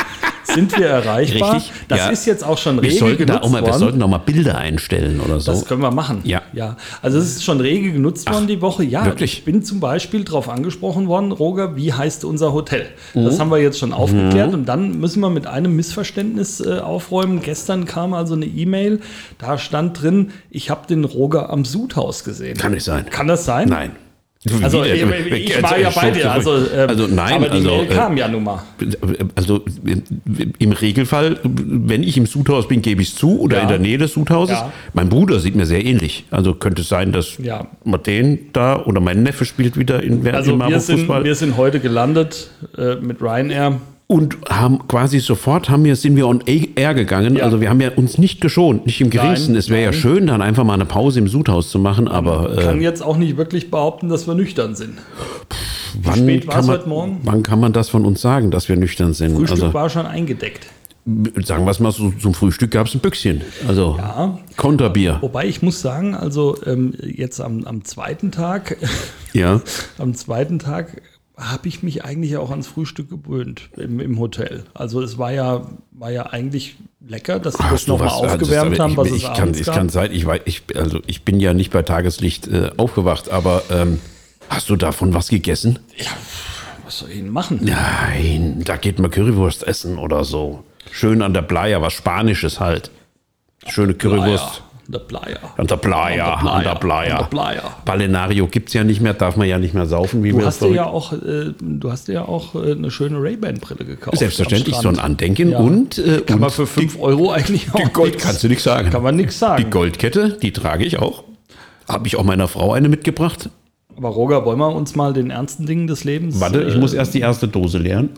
sind 0.54 0.76
wir 0.78 0.86
erreichbar. 0.86 1.54
Richtig, 1.56 1.72
Das 1.88 1.98
ja. 1.98 2.08
ist 2.10 2.26
jetzt 2.26 2.44
auch 2.44 2.58
schon 2.58 2.80
wir 2.82 2.90
rege 2.90 3.26
da 3.26 3.34
genutzt 3.34 3.42
auch 3.44 3.50
mal, 3.50 3.62
wir 3.62 3.68
worden. 3.68 3.78
sollten 3.78 4.02
auch 4.02 4.08
mal 4.08 4.18
Bilder 4.18 4.58
einstellen 4.58 5.20
oder 5.20 5.40
so. 5.40 5.52
das 5.52 5.64
können 5.64 5.82
wir 5.82 5.90
machen. 5.90 6.20
Ja. 6.24 6.42
ja. 6.52 6.76
Also 7.02 7.18
es 7.18 7.36
ist 7.36 7.44
schon 7.44 7.60
rege 7.60 7.92
genutzt 7.92 8.30
worden 8.30 8.46
die 8.46 8.60
Woche. 8.60 8.84
Ja, 8.84 9.04
wirklich? 9.04 9.38
ich 9.38 9.44
bin 9.44 9.62
zum 9.62 9.80
Beispiel 9.80 10.24
darauf 10.24 10.48
angesprochen 10.48 11.08
worden, 11.08 11.32
Roger, 11.32 11.76
wie 11.76 11.92
heißt 11.92 12.24
unser 12.24 12.52
Hotel? 12.52 12.86
Mhm. 13.14 13.24
Das 13.24 13.38
haben 13.38 13.50
wir 13.50 13.58
jetzt 13.58 13.78
schon 13.78 13.92
aufgeklärt 13.92 14.54
und 14.54 14.66
dann 14.66 14.98
müssen 14.98 15.20
wir 15.20 15.30
mit 15.30 15.46
einem 15.46 15.76
Missverständnis 15.76 16.60
äh, 16.60 16.78
aufräumen. 16.78 17.40
Gestern 17.42 17.84
kam 17.84 18.14
also 18.14 18.34
eine 18.34 18.46
E-Mail, 18.46 19.00
da 19.38 19.58
stand 19.58 20.02
drin, 20.02 20.32
ich 20.50 20.70
habe 20.70 20.86
den 20.86 21.04
Roger 21.04 21.50
am 21.50 21.64
Sudhaus 21.64 22.24
gesehen. 22.24 22.56
Kann 22.56 22.72
nicht 22.72 22.84
sein. 22.84 23.06
Kann 23.10 23.26
das 23.28 23.44
sein? 23.44 23.68
Nein. 23.68 23.92
Also 24.62 24.84
ich, 24.84 25.02
äh, 25.02 25.36
ich 25.36 25.62
war 25.62 25.78
ja 25.78 25.90
bei 25.90 26.12
dir, 26.12 26.30
also, 26.30 26.56
ähm, 26.56 26.88
also 26.88 27.08
nein, 27.08 27.34
aber 27.34 27.48
die 27.48 27.56
also, 27.56 27.70
Mail 27.70 27.84
äh, 27.90 27.94
kam 27.94 28.16
ja 28.16 28.28
nun 28.28 28.44
mal. 28.44 28.62
Also 29.34 29.64
im 30.58 30.72
Regelfall, 30.72 31.40
wenn 31.42 32.04
ich 32.04 32.16
im 32.16 32.26
Sudhaus 32.26 32.68
bin, 32.68 32.80
gebe 32.80 33.02
ich 33.02 33.08
es 33.08 33.14
zu 33.16 33.40
oder 33.40 33.56
Ja. 33.56 33.62
in 33.64 33.68
der 33.68 33.78
Nähe 33.80 33.98
des 33.98 34.12
Sudhauses. 34.12 34.54
Ja. 34.54 34.72
Mein 34.92 35.08
Bruder 35.08 35.40
sieht 35.40 35.56
mir 35.56 35.66
sehr 35.66 35.84
ähnlich. 35.84 36.24
Also 36.30 36.54
könnte 36.54 36.82
es 36.82 36.88
sein, 36.88 37.10
dass 37.10 37.36
Ja. 37.38 37.66
man 37.84 38.00
den 38.04 38.38
da 38.52 38.84
oder 38.84 39.00
mein 39.00 39.24
Neffe 39.24 39.44
spielt 39.44 39.76
wieder 39.76 40.04
in 40.04 40.24
Also 40.28 40.52
in 40.52 40.60
wir 40.60 40.78
sind, 40.78 41.00
Fußball 41.00 41.24
wir 41.24 41.34
sind 41.34 41.56
heute 41.56 41.80
gelandet 41.80 42.50
äh, 42.76 42.94
mit 42.94 43.20
Ryanair. 43.20 43.80
Und 44.10 44.38
haben 44.48 44.88
quasi 44.88 45.20
sofort 45.20 45.68
haben 45.68 45.84
wir 45.84 45.94
sind 45.94 46.16
wir 46.16 46.26
on 46.26 46.42
air 46.46 46.94
gegangen. 46.94 47.36
Ja. 47.36 47.44
Also 47.44 47.60
wir 47.60 47.68
haben 47.68 47.80
ja 47.82 47.90
uns 47.94 48.16
nicht 48.16 48.40
geschont, 48.40 48.86
nicht 48.86 49.00
im 49.02 49.10
geringsten. 49.10 49.52
Nein, 49.52 49.58
es 49.58 49.68
wäre 49.68 49.82
ja 49.82 49.92
schön, 49.92 50.26
dann 50.26 50.40
einfach 50.40 50.64
mal 50.64 50.72
eine 50.74 50.86
Pause 50.86 51.18
im 51.18 51.28
Sudhaus 51.28 51.68
zu 51.68 51.78
machen. 51.78 52.08
Aber 52.08 52.56
äh, 52.58 52.62
Kann 52.62 52.80
jetzt 52.80 53.02
auch 53.02 53.18
nicht 53.18 53.36
wirklich 53.36 53.70
behaupten, 53.70 54.08
dass 54.08 54.26
wir 54.26 54.34
nüchtern 54.34 54.74
sind. 54.74 54.94
wann 56.02 56.16
spät 56.20 56.46
war's 56.46 56.56
kann 56.56 56.66
man, 56.66 56.78
heute 56.78 56.88
Morgen? 56.88 57.20
wann 57.24 57.42
kann 57.42 57.60
man 57.60 57.72
das 57.74 57.90
von 57.90 58.06
uns 58.06 58.22
sagen, 58.22 58.50
dass 58.50 58.68
wir 58.70 58.76
nüchtern 58.76 59.12
sind? 59.12 59.36
Frühstück 59.36 59.62
also 59.62 59.74
war 59.74 59.90
schon 59.90 60.06
eingedeckt. 60.06 60.66
sagen 61.44 61.66
wir 61.66 61.70
es 61.70 61.78
mal 61.80 61.92
so, 61.92 62.10
zum 62.18 62.32
Frühstück 62.32 62.70
gab 62.70 62.86
es 62.86 62.94
ein 62.94 63.00
Büchschen. 63.00 63.42
Also 63.68 63.96
Ja. 63.98 64.38
Konterbier. 64.56 65.18
Wobei 65.20 65.46
ich 65.46 65.60
muss 65.60 65.82
sagen, 65.82 66.14
also 66.14 66.56
ähm, 66.64 66.94
jetzt 67.02 67.42
am, 67.42 67.64
am 67.66 67.84
zweiten 67.84 68.30
Tag, 68.32 68.78
Ja. 69.34 69.60
am 69.98 70.14
zweiten 70.14 70.58
Tag 70.58 71.02
habe 71.38 71.68
ich 71.68 71.82
mich 71.82 72.04
eigentlich 72.04 72.36
auch 72.36 72.50
ans 72.50 72.66
Frühstück 72.66 73.08
gewöhnt 73.10 73.70
im, 73.76 74.00
im 74.00 74.18
Hotel. 74.18 74.64
Also 74.74 75.00
es 75.00 75.18
war 75.18 75.32
ja, 75.32 75.66
war 75.92 76.10
ja 76.10 76.26
eigentlich 76.26 76.76
lecker, 77.06 77.38
dass 77.38 77.54
sie 77.54 77.62
das 77.62 77.70
Hast 77.72 77.88
du 77.88 77.92
nochmal 77.92 78.08
also 78.08 78.24
aufgewärmt 78.24 78.72
das- 78.72 78.80
haben, 78.80 78.96
was 78.96 79.06
ich, 79.08 79.12
es 79.12 79.22
ich 79.22 79.34
kann, 79.34 79.54
ich 79.54 79.66
kann 79.66 79.88
sein, 79.88 80.10
ich 80.12 80.26
weiß, 80.26 80.42
ich, 80.46 80.62
also 80.74 81.00
ich 81.06 81.22
bin 81.22 81.38
ja 81.38 81.54
nicht 81.54 81.70
bei 81.72 81.82
Tageslicht 81.82 82.48
äh, 82.48 82.70
aufgewacht, 82.76 83.30
aber 83.30 83.62
ähm, 83.70 84.00
hast 84.50 84.68
du 84.68 84.76
davon 84.76 85.14
was 85.14 85.28
gegessen? 85.28 85.78
Was 86.84 86.98
soll 86.98 87.10
ich 87.10 87.18
denn 87.18 87.30
machen? 87.30 87.60
Nein, 87.62 88.62
da 88.64 88.76
geht 88.76 88.98
man 88.98 89.10
Currywurst 89.10 89.64
essen 89.66 89.98
oder 89.98 90.24
so. 90.24 90.64
Schön 90.90 91.22
an 91.22 91.34
der 91.34 91.42
Playa, 91.42 91.80
was 91.80 91.92
Spanisches 91.92 92.58
halt. 92.58 92.90
Schöne 93.68 93.94
Currywurst. 93.94 94.62
Der 94.90 95.00
Playa. 95.00 95.36
An 95.58 95.66
der 95.66 95.76
Playa, 95.76 96.32
an 96.34 96.64
der 96.64 96.74
Playa. 96.76 97.12
An 97.12 97.18
der 97.18 97.26
Playa. 97.26 97.62
Balenario 97.84 98.46
gibt 98.46 98.68
es 98.68 98.74
ja 98.74 98.84
nicht 98.84 99.02
mehr, 99.02 99.12
darf 99.12 99.36
man 99.36 99.46
ja 99.46 99.58
nicht 99.58 99.74
mehr 99.74 99.84
saufen, 99.84 100.24
wie 100.24 100.30
Du 100.30 100.42
hast, 100.44 100.62
dir 100.62 100.70
ja 100.70 100.86
auch, 100.86 101.12
äh, 101.12 101.52
du 101.60 101.92
hast 101.92 102.08
dir 102.08 102.14
ja 102.14 102.22
auch 102.24 102.54
äh, 102.54 102.72
eine 102.72 102.90
schöne 102.90 103.22
Ray-Ban-Brille 103.22 103.84
gekauft. 103.84 104.16
Selbstverständlich 104.16 104.74
so 104.76 104.88
ein. 104.88 104.98
Andenken 104.98 105.50
Ja. 105.50 105.58
und, 105.58 105.98
äh, 105.98 106.22
Kann 106.22 106.36
und 106.36 106.40
man 106.40 106.50
für 106.50 106.66
5 106.66 106.98
Euro 107.00 107.30
eigentlich 107.30 107.68
auch 107.74 107.80
die 107.86 107.92
Gold 107.92 108.12
nix- 108.14 108.24
kannst 108.24 108.42
du 108.42 108.48
nichts 108.48 108.64
sagen. 108.64 108.88
Kann 108.88 109.02
man 109.02 109.14
nichts 109.16 109.38
sagen. 109.38 109.62
Die 109.62 109.68
Goldkette, 109.70 110.38
die 110.40 110.52
trage 110.52 110.84
ich 110.86 110.98
auch. 110.98 111.22
Habe 111.86 112.06
ich 112.06 112.16
auch 112.16 112.24
meiner 112.24 112.48
Frau 112.48 112.72
eine 112.72 112.88
mitgebracht. 112.88 113.50
Aber 113.94 114.08
Roger, 114.08 114.46
wollen 114.46 114.58
wir 114.58 114.74
uns 114.74 114.96
mal 114.96 115.12
den 115.12 115.28
ernsten 115.30 115.66
Dingen 115.66 115.86
des 115.86 116.04
Lebens. 116.04 116.40
Warte, 116.40 116.62
ich 116.62 116.76
äh, 116.76 116.78
muss 116.78 116.94
erst 116.94 117.12
die 117.12 117.20
erste 117.20 117.46
Dose 117.46 117.76
leeren. 117.76 118.08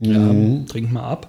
Ja, 0.00 0.18
trink 0.66 0.92
mal 0.92 1.02
ab. 1.02 1.28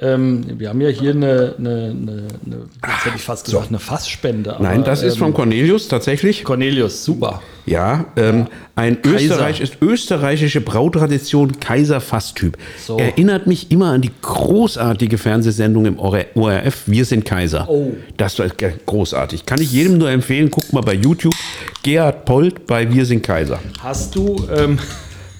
Ähm, 0.00 0.44
wir 0.60 0.68
haben 0.68 0.80
ja 0.80 0.88
hier 0.90 1.10
eine, 1.10 1.54
eine, 1.58 1.70
eine, 1.90 2.28
eine 2.46 2.56
jetzt 2.86 3.04
hätte 3.04 3.16
ich 3.16 3.22
fast 3.22 3.46
gesagt, 3.46 3.68
eine 3.68 3.78
Fassspende. 3.80 4.54
aber, 4.54 4.62
Nein, 4.62 4.84
das 4.84 5.02
ist 5.02 5.14
ähm, 5.14 5.18
von 5.20 5.34
Cornelius 5.34 5.88
tatsächlich. 5.88 6.44
Cornelius, 6.44 7.04
super. 7.04 7.42
Ja, 7.66 8.06
ähm, 8.16 8.46
ein 8.76 9.02
Kaiser. 9.02 9.16
Österreich 9.34 9.60
ist 9.60 9.78
österreichische 9.82 10.60
Brautradition 10.60 11.58
Kaiser 11.60 12.00
Fasstyp. 12.00 12.56
So. 12.78 12.96
Erinnert 12.96 13.46
mich 13.46 13.70
immer 13.72 13.90
an 13.90 14.00
die 14.00 14.12
großartige 14.22 15.18
Fernsehsendung 15.18 15.84
im 15.86 15.98
ORF 15.98 16.82
Wir 16.86 17.04
sind 17.04 17.24
Kaiser. 17.24 17.68
Oh. 17.68 17.92
Das 18.16 18.38
war 18.38 18.48
ge- 18.48 18.74
großartig. 18.86 19.46
Kann 19.46 19.60
ich 19.60 19.72
jedem 19.72 19.98
nur 19.98 20.10
empfehlen. 20.10 20.50
Guckt 20.50 20.72
mal 20.72 20.80
bei 20.82 20.94
YouTube. 20.94 21.34
Gerhard 21.82 22.24
Polt 22.24 22.66
bei 22.66 22.90
Wir 22.92 23.04
sind 23.04 23.22
Kaiser. 23.22 23.58
Hast 23.82 24.14
du, 24.14 24.48
ähm, 24.56 24.78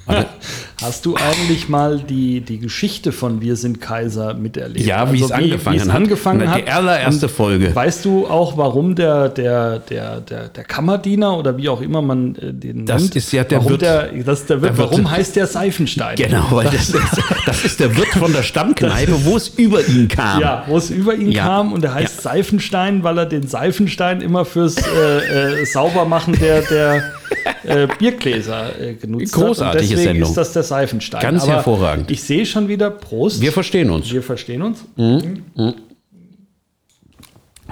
hast 0.83 1.07
du 1.07 1.17
eigentlich 1.17 1.69
mal 1.69 1.99
die, 1.99 2.41
die 2.41 2.59
Geschichte 2.59 3.13
von 3.13 3.41
Wir 3.41 3.57
sind 3.57 3.81
Kaiser 3.81 4.35
miterlebt? 4.35 4.87
Ja, 4.87 5.13
wie 5.13 5.23
es 5.23 5.31
angefangen 5.33 5.81
hat. 5.81 5.91
angefangen 5.91 6.51
hat. 6.51 6.61
die 6.67 6.71
allererste 6.71 7.29
Folge. 7.29 7.75
Weißt 7.75 8.05
du 8.05 8.27
auch, 8.27 8.57
warum 8.57 8.95
der, 8.95 9.29
der, 9.29 9.79
der, 9.81 10.21
der, 10.21 10.49
der 10.49 10.65
Kammerdiener 10.65 11.37
oder 11.37 11.57
wie 11.57 11.69
auch 11.69 11.81
immer 11.81 12.03
man 12.03 12.35
äh, 12.37 12.53
den 12.53 12.87
Das 12.87 13.03
nennt, 13.03 13.17
ist 13.17 13.33
ja 13.33 13.45
der 13.45 13.59
warum 13.59 13.73
Wirt. 13.73 13.83
Der, 13.83 14.09
das 14.25 14.41
ist 14.41 14.51
der 14.51 14.63
Wirt. 14.63 14.71
Der 14.73 14.79
Wirt. 14.79 14.91
Warum 14.93 15.11
heißt 15.11 15.37
der 15.37 15.47
Seifenstein? 15.47 16.17
Genau, 16.17 16.47
weil 16.51 16.67
das, 16.67 16.91
ist, 16.91 16.97
das 17.47 17.65
ist 17.65 17.81
der 17.81 17.97
Wirt 17.97 18.09
von 18.09 18.33
der 18.33 18.43
Stammkneipe, 18.43 19.25
wo 19.25 19.37
es 19.37 19.49
über 19.49 19.87
ihn 19.87 20.09
kam. 20.09 20.41
Ja, 20.41 20.65
wo 20.67 20.77
es 20.77 20.91
über 20.91 21.15
ihn 21.15 21.33
Ja. 21.33 21.45
kam 21.45 21.73
und 21.73 21.85
er 21.85 21.95
heißt 21.95 22.23
Seifenstein, 22.23 23.03
weil 23.03 23.19
er 23.19 23.27
den 23.27 23.47
Seifenstein 23.47 24.21
immer 24.21 24.45
fürs 24.45 24.77
äh, 24.77 25.61
äh, 25.63 25.65
Saubermachen 25.67 26.39
der, 26.39 26.63
der 26.63 27.03
äh, 27.65 27.87
Biergläser 27.99 28.79
äh, 28.81 28.95
genutzt 28.95 29.33
Großartige 29.33 29.67
hat. 29.83 29.91
Deswegen 29.91 30.03
Sendung. 30.03 30.29
ist 30.31 30.37
das 30.37 30.53
der 30.53 30.63
Seifenstein. 30.69 31.21
Ganz 31.21 31.47
hervorragend. 31.47 32.11
Ich 32.11 32.23
sehe 32.23 32.47
schon 32.47 32.69
wieder, 32.69 32.91
Prost. 32.91 33.41
Wir 33.41 33.53
verstehen 33.53 33.91
uns. 33.91 34.13
Wir 34.13 34.23
verstehen 34.23 34.63
uns. 34.63 34.85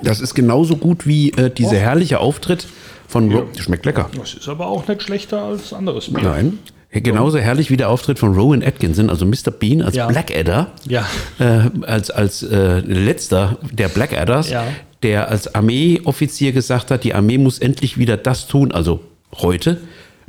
Das 0.02 0.20
ist 0.20 0.34
genauso 0.34 0.76
gut 0.76 1.06
wie 1.06 1.30
äh, 1.32 1.50
dieser 1.50 1.76
herrliche 1.78 2.20
Auftritt 2.20 2.66
von 3.08 3.32
Ro 3.32 3.44
Schmeckt 3.58 3.86
lecker. 3.86 4.10
Das 4.18 4.34
ist 4.34 4.48
aber 4.48 4.66
auch 4.66 4.86
nicht 4.88 5.02
schlechter 5.02 5.42
als 5.42 5.72
anderes 5.72 6.12
Bier. 6.12 6.22
Nein. 6.24 6.58
Genauso 6.92 7.38
herrlich 7.38 7.70
wie 7.70 7.76
der 7.76 7.90
Auftritt 7.90 8.18
von 8.18 8.34
Rowan 8.34 8.62
Atkinson, 8.62 9.10
also 9.10 9.26
Mr. 9.26 9.50
Bean 9.50 9.82
als 9.82 9.96
Ja. 9.96 10.06
Blackadder, 10.06 10.68
Ja. 10.88 11.06
äh, 11.38 11.68
als, 11.84 12.10
als 12.10 12.42
äh, 12.42 12.78
letzter 12.80 13.58
der 13.70 13.88
Blackadders, 13.88 14.48
Ja. 14.50 14.64
der 15.02 15.28
als 15.28 15.54
Armeeoffizier 15.54 16.52
gesagt 16.52 16.90
hat, 16.90 17.04
die 17.04 17.12
Armee 17.12 17.36
muss 17.36 17.58
endlich 17.58 17.98
wieder 17.98 18.16
das 18.16 18.46
tun, 18.46 18.72
also 18.72 19.00
heute, 19.36 19.78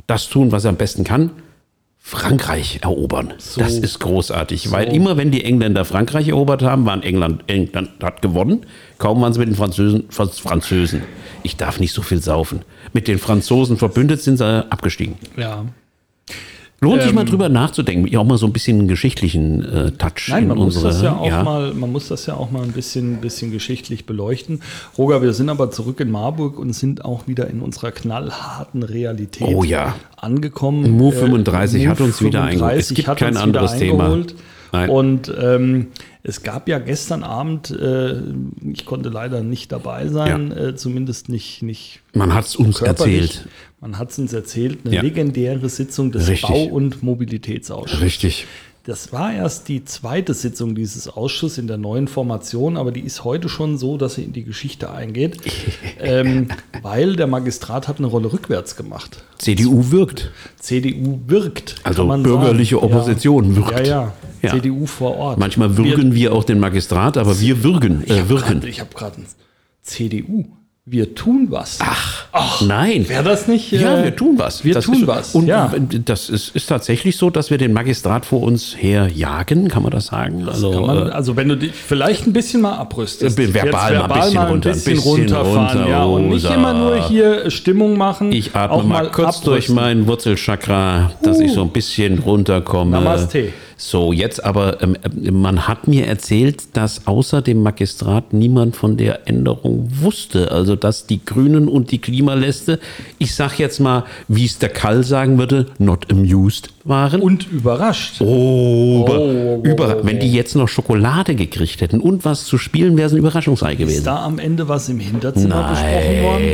das 0.06 0.28
tun, 0.28 0.52
was 0.52 0.64
er 0.64 0.70
am 0.70 0.76
besten 0.76 1.04
kann, 1.04 1.30
Frankreich 2.10 2.78
erobern. 2.82 3.34
Das 3.58 3.74
ist 3.74 3.98
großartig, 4.00 4.70
weil 4.72 4.94
immer 4.94 5.18
wenn 5.18 5.30
die 5.30 5.44
Engländer 5.44 5.84
Frankreich 5.84 6.28
erobert 6.28 6.62
haben, 6.62 6.86
waren 6.86 7.02
England, 7.02 7.44
England 7.48 7.90
hat 8.02 8.22
gewonnen. 8.22 8.64
Kaum 8.96 9.20
waren 9.20 9.34
sie 9.34 9.40
mit 9.40 9.48
den 9.50 9.54
Französen, 9.54 10.04
Franz- 10.08 10.38
Französen. 10.38 11.02
Ich 11.42 11.58
darf 11.58 11.78
nicht 11.78 11.92
so 11.92 12.00
viel 12.00 12.22
saufen. 12.22 12.62
Mit 12.94 13.08
den 13.08 13.18
Franzosen 13.18 13.76
verbündet 13.76 14.22
sind 14.22 14.38
sie 14.38 14.66
abgestiegen. 14.72 15.16
Ja. 15.36 15.66
Lohnt 16.80 17.00
sich 17.02 17.10
Ähm, 17.10 17.16
mal 17.16 17.24
drüber 17.24 17.48
nachzudenken, 17.48 18.06
ja 18.06 18.20
auch 18.20 18.24
mal 18.24 18.38
so 18.38 18.46
ein 18.46 18.52
bisschen 18.52 18.78
einen 18.78 18.88
geschichtlichen 18.88 19.64
äh, 19.64 19.90
Touch 19.92 20.28
Nein, 20.28 20.44
in 20.44 20.48
man 20.48 20.58
muss, 20.58 20.76
unsere. 20.76 20.92
das 20.92 21.02
ja 21.02 21.16
auch 21.16 21.42
Mal, 21.42 21.74
man 21.74 21.90
muss 21.90 22.06
das 22.06 22.26
ja 22.26 22.34
auch 22.34 22.52
mal 22.52 22.62
ein 22.62 22.70
bisschen, 22.70 23.20
bisschen 23.20 23.50
geschichtlich 23.50 24.06
beleuchten. 24.06 24.60
Roger, 24.96 25.20
wir 25.20 25.32
sind 25.32 25.48
aber 25.48 25.72
zurück 25.72 25.98
in 25.98 26.10
Marburg 26.12 26.56
und 26.58 26.72
sind 26.72 27.04
auch 27.04 27.26
wieder 27.26 27.48
in 27.48 27.60
unserer 27.62 27.90
knallharten 27.90 28.84
Realität 28.84 29.48
Oh 29.48 29.64
ja. 29.64 29.96
angekommen. 30.16 30.88
Move 30.92 31.16
35 31.16 31.88
hat 31.88 32.00
uns 32.00 32.22
wieder 32.22 32.44
eingeholt. 32.44 32.76
Es 32.76 32.88
35 32.88 32.96
gibt 32.96 33.18
kein 33.18 33.28
uns 33.30 33.36
anderes 33.38 33.76
Thema. 33.76 34.18
Nein. 34.72 34.90
Und 34.90 35.32
ähm, 35.40 35.86
es 36.22 36.42
gab 36.42 36.68
ja 36.68 36.78
gestern 36.78 37.24
Abend, 37.24 37.70
äh, 37.70 38.16
ich 38.70 38.84
konnte 38.84 39.08
leider 39.08 39.42
nicht 39.42 39.72
dabei 39.72 40.08
sein, 40.08 40.52
äh, 40.52 40.76
zumindest 40.76 41.28
nicht, 41.30 41.62
nicht 41.62 42.00
Man 42.12 42.34
hat 42.34 42.44
es 42.44 42.56
uns 42.56 42.82
erzählt. 42.82 43.48
Man 43.80 43.98
hat 43.98 44.10
es 44.10 44.18
uns 44.18 44.32
erzählt, 44.32 44.80
eine 44.84 44.94
Ja. 44.96 45.02
legendäre 45.02 45.68
Sitzung 45.68 46.10
des 46.10 46.28
Richtig. 46.28 46.48
Bau- 46.48 46.64
und 46.64 47.02
Mobilitätsausschusses. 47.02 48.00
Richtig. 48.04 48.46
Das 48.84 49.12
war 49.12 49.32
erst 49.34 49.68
die 49.68 49.84
zweite 49.84 50.32
Sitzung 50.32 50.74
dieses 50.74 51.08
Ausschusses 51.08 51.58
in 51.58 51.66
der 51.66 51.76
neuen 51.76 52.08
Formation, 52.08 52.78
aber 52.78 52.90
die 52.90 53.02
ist 53.02 53.22
heute 53.22 53.50
schon 53.50 53.76
so, 53.76 53.98
dass 53.98 54.14
sie 54.14 54.22
in 54.22 54.32
die 54.32 54.44
Geschichte 54.44 54.90
eingeht, 54.90 55.36
ähm, 56.00 56.48
weil 56.80 57.14
der 57.14 57.26
Magistrat 57.26 57.86
hat 57.86 57.98
eine 57.98 58.06
Rolle 58.06 58.32
rückwärts 58.32 58.76
gemacht. 58.76 59.22
CDU 59.36 59.90
wirkt. 59.90 60.30
CDU 60.58 61.20
wirkt. 61.26 61.74
Also 61.84 62.06
bürgerliche 62.06 62.76
sagen. 62.76 62.86
Opposition 62.94 63.50
ja. 63.50 63.56
wirkt. 63.56 63.72
Ja, 63.72 63.84
ja, 63.84 64.12
Ja. 64.42 64.50
CDU 64.54 64.86
vor 64.86 65.16
Ort. 65.18 65.38
Manchmal 65.38 65.76
würgen 65.76 66.14
wir, 66.14 66.32
auch 66.32 66.44
den 66.44 66.58
Magistrat, 66.58 67.18
aber 67.18 67.38
wir 67.38 67.62
würgen. 67.62 68.02
ich 68.06 68.10
Äh, 68.10 68.20
habe 68.20 68.28
wirken. 68.30 68.60
gerade 68.60 68.72
hab 68.80 68.94
grad 68.94 69.18
ein 69.18 69.26
CDU. 69.82 70.46
Wir 70.90 71.14
tun 71.14 71.48
was. 71.50 71.80
Ach, 71.82 72.62
nein. 72.62 73.06
Wäre 73.10 73.22
das 73.22 73.46
nicht? 73.46 73.72
Ja, 73.72 73.98
äh, 73.98 74.04
wir 74.04 74.16
tun 74.16 74.38
was. 74.38 74.64
Wir 74.64 74.72
Das 74.72 74.86
tun 74.86 75.02
ist, 75.02 75.06
was. 75.06 75.34
Und 75.34 75.46
ja. 75.46 75.70
das 76.06 76.30
ist, 76.30 76.56
ist 76.56 76.66
tatsächlich 76.66 77.18
so, 77.18 77.28
dass 77.28 77.50
wir 77.50 77.58
den 77.58 77.74
Magistrat 77.74 78.24
vor 78.24 78.40
uns 78.40 78.74
herjagen, 78.74 79.68
kann 79.68 79.82
man 79.82 79.92
das 79.92 80.06
sagen? 80.06 80.48
also, 80.48 80.70
Kann 80.70 80.86
man, 80.86 81.08
äh, 81.08 81.10
also 81.10 81.36
wenn 81.36 81.48
du 81.48 81.56
dich 81.58 81.72
vielleicht 81.72 82.26
ein 82.26 82.32
bisschen 82.32 82.62
mal 82.62 82.76
abrüstest. 82.76 83.38
Äh, 83.38 83.52
verbal 83.52 83.92
Jetzt 83.92 84.02
mal 84.02 84.04
ein 84.04 84.20
bisschen 84.20 84.38
runter, 84.38 84.70
ein 84.70 84.74
bisschen 84.76 84.98
runterfahren, 84.98 85.78
runter, 85.78 85.90
ja. 85.90 86.04
Und 86.04 86.28
nicht 86.30 86.50
immer 86.50 86.72
nur 86.72 87.06
hier 87.06 87.50
Stimmung 87.50 87.98
machen. 87.98 88.32
ich 88.32 88.56
atme 88.56 88.74
auch 88.74 88.84
mal 88.84 89.10
kurz 89.10 89.42
durch 89.42 89.64
abrüsten. 89.64 89.74
mein 89.74 90.06
Wurzelchakra, 90.06 91.10
dass 91.22 91.38
ich 91.38 91.52
so 91.52 91.60
ein 91.60 91.70
bisschen 91.70 92.20
runterkomme. 92.20 92.92
Namaste. 92.92 93.52
So, 93.80 94.12
jetzt 94.12 94.44
aber, 94.44 94.82
ähm, 94.82 94.96
äh, 94.96 95.30
man 95.30 95.68
hat 95.68 95.86
mir 95.86 96.08
erzählt, 96.08 96.76
dass 96.76 97.06
außer 97.06 97.42
dem 97.42 97.62
Magistrat 97.62 98.32
niemand 98.32 98.74
von 98.74 98.96
der 98.96 99.28
Änderung 99.28 99.88
wusste. 99.88 100.50
Also, 100.50 100.74
dass 100.78 101.06
die 101.06 101.24
Grünen 101.24 101.68
und 101.68 101.90
die 101.90 101.98
Klimaläste, 101.98 102.78
ich 103.18 103.34
sag 103.34 103.58
jetzt 103.58 103.80
mal, 103.80 104.04
wie 104.28 104.44
es 104.46 104.58
der 104.58 104.68
Kall 104.70 105.04
sagen 105.04 105.38
würde, 105.38 105.66
not 105.78 106.10
amused 106.10 106.70
waren. 106.84 107.20
Und 107.20 107.50
überrascht. 107.52 108.20
Oh, 108.20 109.04
über, 109.04 109.18
Oh, 109.18 109.60
oh, 109.62 109.62
über, 109.66 109.98
oh, 109.98 110.06
wenn 110.06 110.18
die 110.20 110.32
jetzt 110.32 110.54
noch 110.56 110.68
Schokolade 110.68 111.34
gekriegt 111.34 111.80
hätten 111.82 112.00
und 112.00 112.24
was 112.24 112.44
zu 112.46 112.56
spielen, 112.56 112.96
wäre 112.96 113.06
es 113.08 113.12
ein 113.12 113.18
Überraschungsei 113.18 113.72
Ist 113.72 113.78
gewesen. 113.78 114.04
da 114.04 114.24
am 114.24 114.38
Ende 114.38 114.68
was 114.68 114.88
im 114.88 114.98
Hinterzimmer 114.98 115.68
besprochen 115.70 116.22
worden? 116.22 116.44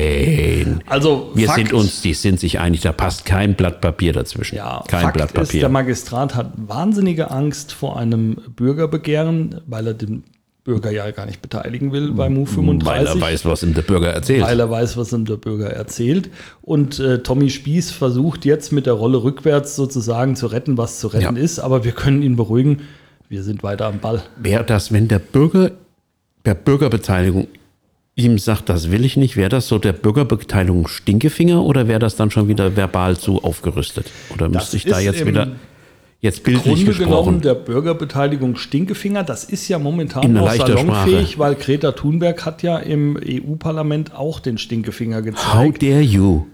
Nein. 0.67 0.81
Also 0.87 1.31
Wir 1.35 1.47
Fakt, 1.47 1.59
sind 1.59 1.73
uns, 1.73 2.01
die 2.03 2.15
sind 2.15 2.41
sich 2.41 2.59
einig, 2.59 2.81
da 2.81 2.93
passt 2.93 3.25
kein 3.25 3.55
Blatt 3.55 3.81
Papier 3.81 4.13
dazwischen. 4.13 4.57
ja, 4.57 4.83
kein 4.89 5.03
Fakt 5.03 5.15
Blatt 5.17 5.29
ist, 5.29 5.37
der 5.37 5.43
Papier. 5.43 5.69
Magistrat 5.69 6.35
hat 6.35 6.53
wahnsinnige 6.57 7.31
Angst 7.31 7.73
vor 7.73 7.99
einem 7.99 8.37
Bürgerbegehren, 8.57 9.61
weil 9.67 9.87
er 9.89 9.95
den 9.95 10.25
Bürger 10.65 10.91
ja 10.91 11.11
gar 11.11 11.27
nicht 11.27 11.43
beteiligen 11.43 11.93
will 11.93 12.13
bei 12.13 12.31
Move 12.31 12.47
35. 12.51 12.87
Weil 12.87 13.07
er 13.07 13.21
weiß, 13.21 13.45
was 13.45 13.63
ihm 13.63 13.75
der 13.75 13.83
Bürger 13.83 14.09
erzählt. 14.09 14.43
weil 14.43 14.59
er 14.59 14.71
weiß, 14.71 14.97
was 14.97 15.13
ihm 15.13 15.27
der 15.27 15.37
Bürger 15.37 15.69
erzählt. 15.71 16.31
Und 16.63 16.99
äh, 16.99 17.23
Tommy 17.23 17.51
Spieß 17.51 17.91
versucht 17.91 18.47
jetzt 18.47 18.73
mit 18.73 18.87
der 18.87 18.95
Rolle 18.95 19.23
rückwärts 19.23 19.77
sozusagen 19.77 20.37
zu 20.37 20.47
retten, 20.47 20.79
was 20.79 21.01
zu 21.01 21.09
retten 21.09 21.37
Ja. 21.37 21.43
ist. 21.43 21.59
Aber 21.59 21.85
wir 21.85 21.93
können 21.93 22.23
ihn 22.23 22.37
beruhigen. 22.37 22.81
Wir 23.29 23.43
sind 23.43 23.63
weiter 23.63 23.87
am 23.87 23.99
Ball. 24.01 24.23
Wäre 24.39 24.65
das, 24.65 24.91
wenn 24.91 25.07
der 25.09 25.19
Bürger 25.19 25.71
der 26.47 26.55
Bürgerbeteiligung 26.55 27.47
ihm 28.17 28.39
sagt, 28.39 28.69
das 28.69 28.91
will 28.91 29.05
ich 29.05 29.17
nicht, 29.17 29.37
wäre 29.37 29.49
das 29.49 29.67
so 29.69 29.79
der 29.79 29.93
Bürgerbeteiligung 29.93 30.87
Stinkefinger 30.89 31.63
oder 31.63 31.89
wäre 31.89 31.99
das 31.99 32.17
dann 32.17 32.31
schon 32.31 32.49
wieder 32.49 32.77
verbal 32.77 33.17
zu 33.19 33.43
aufgerüstet? 33.43 34.11
Oder 34.33 34.49
müsste 34.49 34.77
ich 34.77 34.85
da 34.85 35.01
jetzt 35.01 35.27
wieder 35.27 35.49
jetzt 36.25 36.43
bildlich 36.43 36.85
Grunde 36.85 36.93
genommen 36.95 37.41
gesprochen? 37.41 37.41
der 37.43 37.55
Bürgerbeteiligung 37.55 38.57
Stinkefinger. 38.57 39.23
Das 39.23 39.45
ist 39.45 39.69
ja 39.69 39.79
momentan 39.79 40.35
leichter 40.35 40.67
salonfähig, 40.77 41.33
Sprache. 41.33 41.39
weil 41.39 41.55
Greta 41.55 41.93
Thunberg 41.93 42.45
hat 42.45 42.63
ja 42.63 42.79
im 42.79 43.17
EU-Parlament 43.23 44.15
auch 44.15 44.41
den 44.41 44.59
Stinkefinger 44.59 45.19
How 45.19 45.25
gezeigt. 45.25 45.83
dare 45.83 46.01
you? 46.01 46.47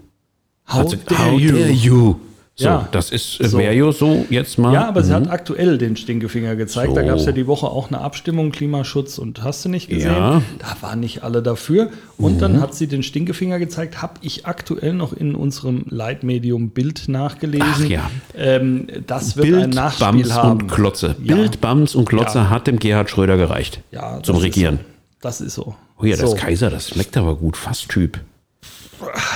How, 0.67 0.79
Also, 0.81 0.97
how 0.97 1.39
dare 1.39 1.71
you? 1.71 2.15
So, 2.61 2.67
Ja. 2.67 2.87
das 2.91 3.09
ist, 3.11 3.37
So. 3.43 3.57
wäre 3.57 3.73
ja 3.73 3.91
so 3.91 4.25
jetzt 4.29 4.57
mal. 4.57 4.73
Ja, 4.73 4.87
aber 4.87 5.03
sie 5.03 5.13
hat 5.13 5.29
aktuell 5.29 5.77
den 5.77 5.95
Stinkefinger 5.95 6.55
gezeigt. 6.55 6.95
Da 6.95 7.01
So. 7.01 7.07
gab 7.07 7.17
es 7.17 7.25
ja 7.25 7.31
die 7.31 7.47
Woche 7.47 7.67
auch 7.67 7.87
eine 7.87 8.01
Abstimmung, 8.01 8.51
Klimaschutz 8.51 9.17
und 9.17 9.43
hast 9.43 9.65
du 9.65 9.69
nicht 9.69 9.89
gesehen. 9.89 10.11
Ja. 10.11 10.33
Mhm. 10.39 10.43
Da 10.59 10.75
waren 10.81 10.99
nicht 10.99 11.23
alle 11.23 11.41
dafür. 11.41 11.89
Und 12.17 12.39
dann 12.41 12.61
hat 12.61 12.75
sie 12.75 12.87
den 12.87 13.01
Stinkefinger 13.03 13.57
gezeigt. 13.57 14.01
Habe 14.01 14.13
ich 14.21 14.45
aktuell 14.45 14.93
noch 14.93 15.11
in 15.13 15.33
unserem 15.33 15.85
Leitmedium 15.89 16.69
Bild 16.69 17.07
nachgelesen. 17.07 17.67
Ach 17.73 17.79
ja. 17.85 18.11
Ähm, 18.37 18.87
das 19.07 19.35
wird 19.37 19.47
ein 19.47 19.51
Bild, 19.53 19.73
Nachspiel 19.73 20.05
Bams 20.07 20.33
haben. 20.33 20.51
und 20.61 20.67
Klotze. 20.71 21.15
Ja. 21.23 21.35
Bild, 21.35 21.61
Bams 21.61 21.95
und 21.95 22.07
Klotze 22.07 22.37
Ja. 22.37 22.49
hat 22.49 22.67
dem 22.67 22.77
Gerhard 22.79 23.09
Schröder 23.09 23.37
gereicht. 23.37 23.81
Ja, 23.91 24.19
zum 24.21 24.37
ist 24.37 24.43
Regieren. 24.43 24.77
So. 24.77 24.85
Das 25.21 25.41
ist 25.41 25.55
so. 25.55 25.75
Oh 25.99 26.05
ja, 26.05 26.15
das 26.15 26.31
so. 26.31 26.35
Kaiser, 26.35 26.69
das 26.69 26.89
schmeckt 26.89 27.17
aber 27.17 27.35
gut. 27.35 27.57
Fast 27.57 27.89
Typ. 27.89 28.19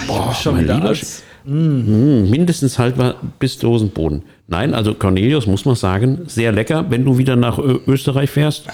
Boah, 0.07 0.33
schon 0.35 0.55
mein 0.55 0.63
wieder 0.65 0.75
lieber 0.75 0.89
als, 0.89 1.23
Hm, 1.45 2.29
mindestens 2.29 2.79
haltbar 2.79 3.15
bis 3.39 3.57
Dosenboden. 3.59 4.23
Nein, 4.47 4.73
also 4.73 4.93
Cornelius 4.93 5.47
muss 5.47 5.65
man 5.65 5.75
sagen, 5.75 6.21
sehr 6.27 6.51
lecker. 6.51 6.85
Wenn 6.89 7.05
du 7.05 7.17
wieder 7.17 7.35
nach 7.35 7.57
Ö 7.59 7.79
Österreich 7.87 8.29
fährst, 8.29 8.65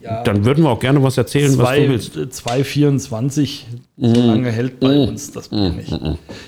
Ja. 0.00 0.22
Dann 0.22 0.44
würden 0.44 0.62
wir 0.62 0.70
auch 0.70 0.78
gerne 0.78 1.02
was 1.02 1.18
erzählen, 1.18 1.58
was 1.58 1.74
du 1.74 1.88
willst. 1.88 2.16
2,24, 2.16 3.62
so 3.96 4.20
lange 4.20 4.50
hält 4.52 4.78
bei 4.78 4.96
uns 4.96 5.32
das 5.32 5.48
Bier 5.48 5.70
nicht. 5.70 5.92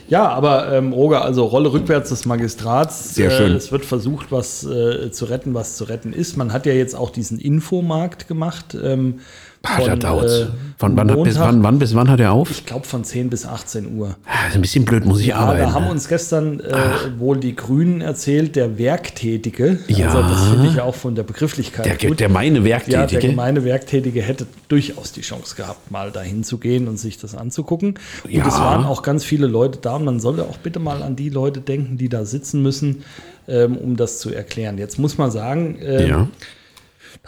Ja, 0.08 0.28
aber 0.28 0.72
ähm, 0.72 0.92
Roger, 0.92 1.24
also 1.24 1.44
Rolle 1.46 1.72
rückwärts 1.72 2.10
des 2.10 2.26
Magistrats. 2.26 3.16
Sehr 3.16 3.30
schön. 3.32 3.52
Äh, 3.52 3.56
es 3.56 3.72
wird 3.72 3.84
versucht, 3.84 4.30
was 4.30 4.64
äh, 4.64 5.10
zu 5.10 5.24
retten, 5.24 5.52
was 5.52 5.76
zu 5.76 5.84
retten 5.84 6.12
ist. 6.12 6.36
Man 6.36 6.52
hat 6.52 6.64
ja 6.64 6.72
jetzt 6.72 6.94
auch 6.94 7.10
diesen 7.10 7.40
Infomarkt 7.40 8.28
gemacht. 8.28 8.76
Ähm, 8.80 9.16
Ah, 9.62 9.78
da 9.78 9.90
von, 9.90 10.00
dauert's. 10.00 10.32
äh, 10.32 10.46
Von 10.78 10.96
wann, 10.96 11.10
hat, 11.10 11.22
bis, 11.22 11.34
Montag- 11.34 11.48
wann, 11.52 11.62
wann 11.62 11.78
bis 11.78 11.94
wann 11.94 12.08
hat 12.08 12.18
er 12.20 12.32
auf? 12.32 12.50
Ich 12.50 12.64
glaube 12.64 12.86
von 12.86 13.04
10 13.04 13.28
bis 13.28 13.44
18 13.44 13.94
Uhr. 13.98 14.16
Ah, 14.24 14.48
ist 14.48 14.54
ein 14.54 14.62
bisschen 14.62 14.86
blöd, 14.86 15.04
muss 15.04 15.20
ich 15.20 15.26
Ja, 15.26 15.36
arbeiten. 15.36 15.60
da 15.64 15.72
haben 15.74 15.88
uns 15.88 16.08
gestern 16.08 16.60
äh, 16.60 16.72
wohl 17.18 17.36
die 17.38 17.54
Grünen 17.54 18.00
erzählt, 18.00 18.56
der 18.56 18.78
Werktätige. 18.78 19.78
Ja. 19.88 20.08
Also 20.08 20.22
das 20.22 20.48
finde 20.48 20.68
ich 20.68 20.74
ja 20.76 20.84
auch 20.84 20.94
von 20.94 21.14
der 21.14 21.24
Begrifflichkeit 21.24 21.84
der, 21.84 22.08
gut. 22.08 22.20
der 22.20 22.30
meine 22.30 22.56
ja, 22.60 22.62
der 22.78 22.88
Werktätige. 22.88 23.28
gemeine 23.28 23.62
Werktätige 23.64 24.22
hätte 24.22 24.46
durchaus 24.68 25.12
die 25.12 25.20
Chance 25.20 25.54
gehabt, 25.56 25.90
mal 25.90 26.10
dahin 26.10 26.42
zu 26.42 26.56
gehen 26.56 26.88
und 26.88 26.98
sich 26.98 27.18
das 27.18 27.34
anzugucken. 27.34 27.98
Und 28.24 28.30
Ja. 28.32 28.46
es 28.48 28.54
waren 28.58 28.86
auch 28.86 29.02
ganz 29.02 29.24
viele 29.24 29.46
Leute 29.46 29.78
da. 29.82 29.96
Und 29.96 30.06
man 30.06 30.20
sollte 30.20 30.44
auch 30.44 30.56
bitte 30.56 30.78
mal 30.78 31.02
an 31.02 31.16
die 31.16 31.28
Leute 31.28 31.60
denken, 31.60 31.98
die 31.98 32.08
da 32.08 32.24
sitzen 32.24 32.62
müssen, 32.62 33.04
ähm, 33.46 33.76
um 33.76 33.96
das 33.98 34.18
zu 34.20 34.30
erklären. 34.32 34.78
Jetzt 34.78 34.98
muss 34.98 35.18
man 35.18 35.30
sagen, 35.30 35.76
ähm, 35.82 36.08
ja. 36.08 36.28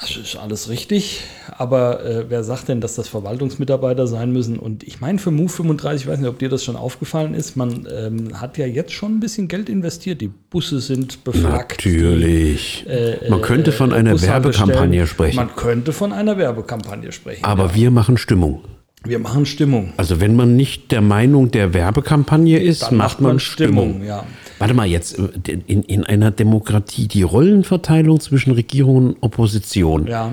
Das 0.01 0.17
ist 0.17 0.37
alles 0.37 0.69
richtig, 0.69 1.21
aber 1.59 2.05
äh, 2.05 2.25
wer 2.29 2.43
sagt 2.45 2.69
denn, 2.69 2.81
dass 2.81 2.95
das 2.95 3.09
Verwaltungsmitarbeiter 3.09 4.07
sein 4.07 4.33
müssen? 4.33 4.59
Und 4.59 4.83
ich 4.83 5.01
meine, 5.01 5.19
für 5.19 5.31
Move 5.31 5.51
35, 5.51 6.03
ich 6.03 6.09
weiß 6.11 6.19
nicht, 6.19 6.29
ob 6.29 6.39
dir 6.39 6.49
das 6.49 6.65
schon 6.65 6.77
aufgefallen 6.77 7.35
ist, 7.35 7.57
man 7.57 7.87
ähm, 7.95 8.41
hat 8.41 8.57
ja 8.59 8.67
jetzt 8.67 8.93
schon 8.93 9.17
ein 9.17 9.21
bisschen 9.21 9.49
Geld 9.49 9.69
investiert. 9.69 10.21
Die 10.21 10.29
Busse 10.29 10.81
sind 10.81 11.25
befragt. 11.25 11.73
Natürlich. 11.85 12.85
die, 12.87 12.91
äh, 12.91 13.31
Man 13.31 13.43
könnte 13.43 13.71
von 13.71 13.93
einer. 13.93 14.21
Werbekampagne 14.21 15.07
sprechen. 15.07 15.37
Man 15.37 15.55
könnte 15.55 15.93
von 15.93 16.13
einer 16.13 16.39
Werbekampagne 16.39 17.13
sprechen. 17.13 17.45
Aber 17.45 17.75
wir 17.75 17.91
machen 17.91 18.17
Stimmung. 18.17 18.65
wir 19.05 19.19
machen 19.19 19.47
Stimmung. 19.47 19.93
Also 19.99 20.21
wenn 20.21 20.35
man 20.37 20.57
nicht 20.57 20.91
der 20.91 21.03
Meinung 21.03 21.51
der 21.51 21.75
Werbekampagne 21.75 22.59
ist, 22.61 22.83
Dann 22.83 22.97
macht 22.97 23.21
man 23.21 23.39
Stimmung. 23.41 24.03
ja. 24.05 24.25
Warte 24.63 24.75
mal, 24.75 24.87
jetzt 24.87 25.19
äh, 25.19 25.59
in, 25.67 25.83
in 25.83 26.05
einer 26.05 26.31
Demokratie 26.31 27.09
die 27.09 27.23
Rollenverteilung 27.23 28.21
zwischen 28.21 28.53
Regierung 28.53 28.95
und 28.95 29.17
Opposition. 29.21 30.07
Ja. 30.07 30.31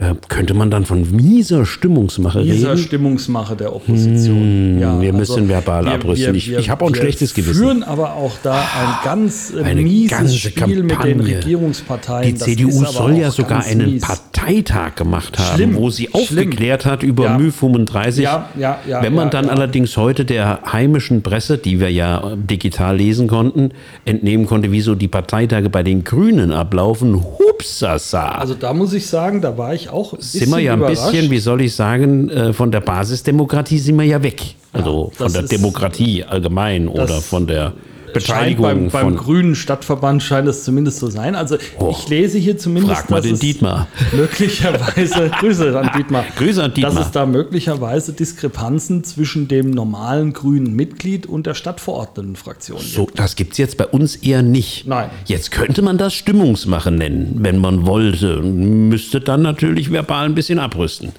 Äh, 0.00 0.14
könnte 0.28 0.54
man 0.54 0.70
dann 0.70 0.86
von 0.86 1.14
mieser 1.14 1.66
Stimmungsmache 1.66 2.42
Dieser 2.42 2.70
reden? 2.72 2.78
Stimmungsmache 2.82 3.54
der 3.54 3.76
Opposition. 3.76 4.78
ja, 4.80 4.92
Hm, 4.94 5.00
wir 5.02 5.12
müssen 5.12 5.46
verbal 5.46 5.86
abrüsten. 5.88 6.34
Ich- 6.34 6.50
ich 6.50 6.70
hab 6.70 6.80
auch 6.80 6.86
ein 6.86 6.94
wir 6.94 7.02
schlechtes 7.02 7.34
Gewissen. 7.34 7.54
führen 7.62 7.82
aber 7.82 8.14
auch 8.14 8.32
da 8.42 8.54
ein 8.54 9.04
ganz 9.04 9.52
Eine 9.62 9.82
mieses 9.82 10.10
ganze 10.10 10.34
Spiel 10.38 10.82
mit 10.84 10.90
den 10.92 10.98
Kampagne. 10.98 11.36
Regierungsparteien. 11.36 12.28
Die 12.32 12.38
Das 12.38 12.44
CDU 12.48 12.70
soll 12.86 13.16
ja 13.18 13.30
sogar 13.30 13.62
einen 13.66 13.92
mies. 13.92 14.02
Parteitag 14.02 14.94
gemacht 14.96 15.38
haben, 15.38 15.54
Schlimm, 15.56 15.74
wo 15.76 15.90
sie 15.90 16.04
schlimm. 16.10 16.14
aufgeklärt 16.22 16.86
hat 16.86 17.02
über 17.02 17.24
Ja. 17.24 17.38
Mü 17.38 17.50
35. 17.50 18.24
Ja, 18.24 18.48
ja, 18.58 18.78
ja, 18.88 19.02
Wenn 19.02 19.14
man 19.14 19.24
ja, 19.26 19.30
dann 19.32 19.44
ja. 19.46 19.50
allerdings 19.50 19.98
heute 19.98 20.24
der 20.24 20.60
heimischen 20.72 21.20
Presse, 21.20 21.58
die 21.58 21.78
wir 21.78 21.90
ja 21.92 22.36
digital 22.36 22.96
lesen 22.96 23.28
konnten, 23.28 23.70
entnehmen 24.06 24.46
konnte, 24.46 24.72
wieso 24.72 24.94
die 24.94 25.08
Parteitage 25.08 25.68
bei 25.68 25.82
den 25.82 26.04
Grünen 26.04 26.52
ablaufen, 26.52 27.22
hupsasa. 27.22 28.28
Also 28.30 28.54
da 28.54 28.72
muss 28.72 28.94
ich 28.94 29.06
sagen, 29.06 29.42
da 29.42 29.58
war 29.58 29.74
ich 29.74 29.89
auch 29.92 30.12
ein 30.14 30.20
sind 30.20 30.50
wir 30.50 30.58
ja 30.58 30.72
ein 30.74 30.78
überrascht. 30.80 31.12
bisschen, 31.12 31.30
wie 31.30 31.38
soll 31.38 31.60
ich 31.62 31.74
sagen, 31.74 32.28
äh, 32.30 32.52
von 32.52 32.70
der 32.70 32.80
Basisdemokratie 32.80 33.78
sind 33.78 33.96
wir 33.96 34.04
ja 34.04 34.22
weg. 34.22 34.42
Also 34.72 35.10
von 35.14 35.24
das 35.26 35.32
der 35.34 35.42
ist- 35.44 35.52
Demokratie 35.52 36.24
allgemein 36.24 36.88
oder 36.88 37.20
von 37.20 37.46
der 37.46 37.72
Beteiligung 38.12 38.62
beim, 38.64 38.88
beim 38.90 39.16
grünen 39.16 39.54
Stadtverband 39.54 40.22
scheint 40.22 40.48
es 40.48 40.64
zumindest 40.64 40.98
so 41.00 41.08
sein. 41.08 41.34
Also 41.34 41.56
ich 41.90 42.08
lese 42.08 42.38
hier 42.38 42.58
zumindest, 42.58 43.00
Frag 43.00 43.10
mal 43.10 43.16
dass 43.16 43.24
den 43.26 43.34
es 43.34 43.40
Dietmar. 43.40 43.88
möglicherweise 44.12 45.30
Grüße 45.40 45.78
an 45.78 45.90
Dietmar, 45.96 46.24
Grüße 46.36 46.62
an 46.62 46.74
Dietmar. 46.74 46.94
dass 46.94 47.06
es 47.06 47.12
da 47.12 47.26
möglicherweise 47.26 48.12
Diskrepanzen 48.12 49.04
zwischen 49.04 49.48
dem 49.48 49.70
normalen 49.70 50.32
grünen 50.32 50.74
Mitglied 50.74 51.26
und 51.26 51.46
der 51.46 51.54
Stadtverordnetenfraktion 51.54 52.78
gibt. 52.78 52.90
So, 52.92 53.08
das 53.14 53.36
gibt's 53.36 53.58
jetzt 53.58 53.76
bei 53.76 53.86
uns 53.86 54.16
eher 54.16 54.42
nicht. 54.42 54.86
Nein. 54.86 55.10
Jetzt 55.26 55.50
könnte 55.50 55.82
man 55.82 55.98
das 55.98 56.14
Stimmungsmache 56.14 56.90
nennen, 56.90 57.36
wenn 57.40 57.58
man 57.58 57.86
wollte. 57.86 58.40
Müsste 58.42 59.20
dann 59.20 59.42
natürlich 59.42 59.92
verbal 59.92 60.26
ein 60.26 60.34
bisschen 60.34 60.58
abrüsten. 60.58 61.12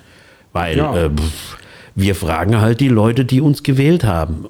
Weil 0.54 0.78
Ja. 0.78 0.96
äh, 0.96 1.10
pff, 1.10 1.58
wir 1.96 2.16
fragen 2.16 2.62
halt 2.62 2.80
die 2.80 2.88
Leute, 2.88 3.26
die 3.26 3.42
uns 3.42 3.64
gewählt 3.64 4.04
haben. 4.04 4.46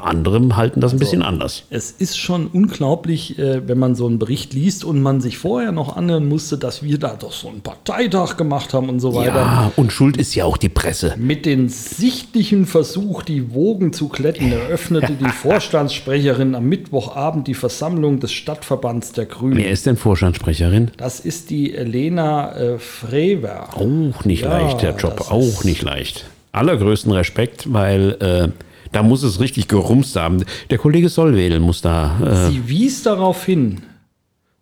Andere 0.00 0.56
halten 0.56 0.80
das 0.80 0.92
ein 0.92 0.98
bisschen 0.98 1.22
anders. 1.22 1.64
Es 1.70 1.90
ist 1.90 2.18
schon 2.18 2.46
unglaublich, 2.48 3.38
äh, 3.38 3.66
wenn 3.66 3.78
man 3.78 3.94
so 3.94 4.06
einen 4.06 4.18
Bericht 4.18 4.52
liest 4.52 4.84
und 4.84 5.00
man 5.00 5.20
sich 5.20 5.38
vorher 5.38 5.72
noch 5.72 5.96
anhören 5.96 6.28
musste, 6.28 6.58
dass 6.58 6.82
wir 6.82 6.98
da 6.98 7.16
doch 7.18 7.32
so 7.32 7.48
einen 7.48 7.60
Parteitag 7.60 8.36
gemacht 8.36 8.74
haben 8.74 8.88
und 8.88 9.00
so 9.00 9.14
weiter. 9.14 9.34
Ja, 9.34 9.72
und 9.76 9.92
schuld 9.92 10.16
ist 10.16 10.34
ja 10.34 10.44
auch 10.44 10.56
die 10.56 10.68
Presse. 10.68 11.14
Mit 11.16 11.46
dem 11.46 11.68
sichtlichen 11.68 12.66
Versuch, 12.66 13.22
die 13.22 13.54
Wogen 13.54 13.92
zu 13.92 14.08
glätten, 14.08 14.52
eröffnete 14.52 15.12
die 15.12 15.28
Vorstandssprecherin 15.28 16.54
am 16.54 16.66
Mittwochabend 16.66 17.46
die 17.46 17.54
Versammlung 17.54 18.20
des 18.20 18.32
Stadtverbands 18.32 19.12
der 19.12 19.26
Grünen. 19.26 19.56
Wer 19.56 19.70
ist 19.70 19.86
denn 19.86 19.96
Vorstandssprecherin? 19.96 20.90
Das 20.96 21.20
ist 21.20 21.50
die 21.50 21.68
Lena 21.68 22.54
äh, 22.56 22.78
Frewer. 22.78 23.68
Auch 23.74 24.24
nicht 24.24 24.42
Ja, 24.42 24.58
leicht, 24.58 24.82
der 24.82 24.94
Job. 24.96 25.26
Auch 25.30 25.64
nicht 25.64 25.82
leicht. 25.82 26.26
Allergrößten 26.54 27.12
Respekt, 27.12 27.72
weil 27.72 28.12
äh, 28.20 28.48
da 28.92 29.02
muss 29.02 29.22
es 29.22 29.40
richtig 29.40 29.68
gerumst 29.68 30.16
haben. 30.16 30.44
Der 30.70 30.78
Kollege 30.78 31.08
Sollwedel 31.08 31.60
muss 31.60 31.80
da. 31.82 32.46
Äh, 32.48 32.50
Sie 32.50 32.68
wies 32.68 33.02
darauf 33.02 33.44
hin, 33.44 33.82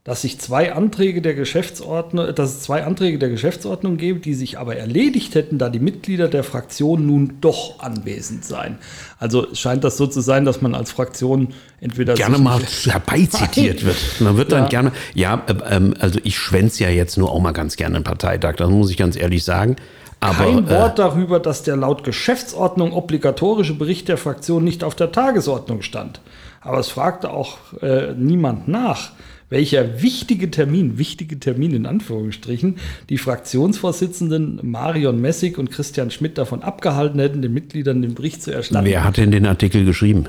dass 0.05 0.23
sich 0.23 0.41
zwei 0.41 0.73
Anträge 0.73 1.23
der 1.23 1.35
Geschäftsordnung, 1.35 2.35
dass 2.35 2.51
es 2.55 2.61
zwei 2.63 2.83
Anträge 2.85 3.19
der 3.21 3.29
Geschäftsordnung 3.29 3.99
gäbe, 3.99 4.19
die 4.19 4.35
sich 4.35 4.59
aber 4.59 4.75
erledigt 4.75 5.37
hätten, 5.37 5.59
da 5.59 5.69
die 5.69 5.79
Mitglieder 5.79 6.27
der 6.27 6.43
Fraktion 6.43 7.07
nun 7.07 7.35
doch 7.41 7.79
anwesend 7.79 8.45
seien. 8.45 8.79
Also 9.21 9.47
scheint 9.55 9.85
das 9.85 9.97
so 9.99 10.09
zu 10.09 10.21
sein, 10.21 10.45
dass 10.45 10.61
man 10.61 10.75
als 10.75 10.91
Fraktion 10.91 11.49
entweder 11.81 12.15
gerne 12.15 12.39
mal 12.39 12.61
herbeizitiert 12.85 13.85
wird. 13.85 13.97
Man 14.19 14.37
wird 14.37 14.51
dann 14.51 14.65
Ja. 14.65 14.69
gerne, 14.69 14.93
ja, 15.15 15.43
äh, 15.47 15.77
ähm, 15.77 15.95
also 16.01 16.19
ich 16.25 16.37
schwänze 16.37 16.83
ja 16.83 16.91
jetzt 16.91 17.17
nur 17.17 17.31
auch 17.31 17.41
mal 17.41 17.53
ganz 17.53 17.77
gerne 17.77 17.95
einen 17.97 18.05
Parteitag, 18.05 18.57
das 18.57 18.71
muss 18.71 18.91
ich 18.91 18.97
ganz 18.97 19.15
ehrlich 19.15 19.45
sagen. 19.45 19.77
Aber 20.23 20.45
Kein 20.45 20.69
äh, 20.69 20.71
Wort 20.71 21.01
darüber, 21.01 21.41
dass 21.41 21.65
der 21.65 21.77
laut 21.77 22.05
Geschäftsordnung 22.05 22.93
obligatorische 22.93 23.75
Bericht 23.75 24.07
der 24.07 24.17
Fraktion 24.17 24.63
nicht 24.63 24.85
auf 24.85 24.95
der 24.95 25.11
Tagesordnung 25.11 25.83
stand. 25.83 26.21
Aber 26.61 26.79
es 26.79 26.89
fragte 26.89 27.31
auch 27.31 27.59
äh, 27.83 28.13
niemand 28.17 28.69
nach, 28.69 29.11
welcher 29.51 30.01
wichtige 30.01 30.49
Termin, 30.49 30.97
wichtige 30.97 31.41
Termin 31.41 31.75
in 31.75 31.87
Anführungsstrichen, 31.87 32.77
die 33.09 33.19
Fraktionsvorsitzenden 33.19 34.61
Marion 34.63 35.21
Messig 35.21 35.59
und 35.59 35.73
Christian 35.73 36.13
Schmidt 36.13 36.39
davon 36.39 36.63
abgehalten 36.63 37.19
hätten, 37.19 37.43
den 37.43 37.53
Mitgliedern 37.53 38.01
den 38.01 38.15
Bericht 38.15 38.45
zu 38.45 38.53
erstatten. 38.53 38.87
wer 38.87 39.03
hat 39.03 39.17
denn 39.17 39.33
den 39.33 39.45
Artikel 39.45 39.85
geschrieben? 39.85 40.29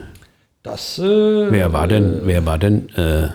Das 0.63 0.97
äh, 0.97 1.03
Wer 1.03 1.71
war 1.71 1.87
denn, 1.87 2.21
wer 2.23 2.47
war 2.47 2.57
denn, 2.57 2.89
äh, 2.95 3.25
äh, 3.25 3.29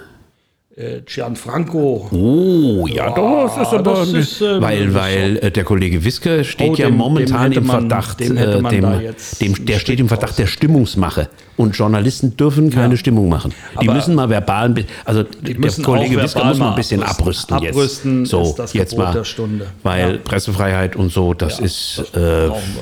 Gianfranco. 1.05 2.09
Oh, 2.13 2.87
ja, 2.87 3.11
das 3.11 3.57
ist 3.67 3.75
aber. 3.75 3.95
das 3.95 4.13
ist, 4.13 4.41
ähm, 4.41 4.63
weil 4.63 4.95
weil 4.95 5.37
äh, 5.39 5.51
der 5.51 5.65
Kollege 5.65 6.05
Wiske 6.05 6.45
steht 6.45 6.71
Oh, 6.71 6.75
ja 6.77 6.87
dem- 6.87 6.97
momentan 6.97 7.51
dem 7.51 7.53
hätte 7.53 7.61
im 7.61 7.67
man- 7.67 7.81
Verdacht, 7.81 8.21
dem 8.21 8.37
äh, 8.37 8.61
man 8.61 8.73
dem, 8.73 8.81
dem, 9.41 9.55
ein 9.55 9.65
der 9.67 9.79
steht 9.81 9.99
im 9.99 10.07
Verdacht 10.09 10.31
raus. 10.31 10.37
der 10.37 10.47
Stimmungsmache. 10.47 11.29
Und 11.57 11.77
Journalisten 11.77 12.37
dürfen 12.37 12.71
keine 12.71 12.97
Stimmung 12.97 13.29
machen. 13.29 13.53
Die 13.81 13.89
Aber- 13.89 13.95
müssen 13.97 14.15
mal 14.15 14.29
verbal, 14.31 14.73
also 15.05 15.25
der 15.25 15.55
Kollege 15.83 16.23
Wiske 16.23 16.45
muss 16.45 16.59
mal 16.59 16.69
ein 16.71 16.75
bisschen 16.77 17.03
abrüsten. 17.03 17.57
abrüsten, 17.57 17.57
Abrüsten 17.57 18.21
jetzt. 18.21 18.31
So, 18.31 18.57
jetzt 18.75 18.97
mal. 18.97 19.23
Weil 19.83 20.13
Ja. 20.13 20.19
Pressefreiheit 20.23 20.95
und 20.95 21.11
so, 21.11 21.35
das 21.35 21.59
Ja, 21.59 21.65
ist 21.65 22.05
das 22.13 22.23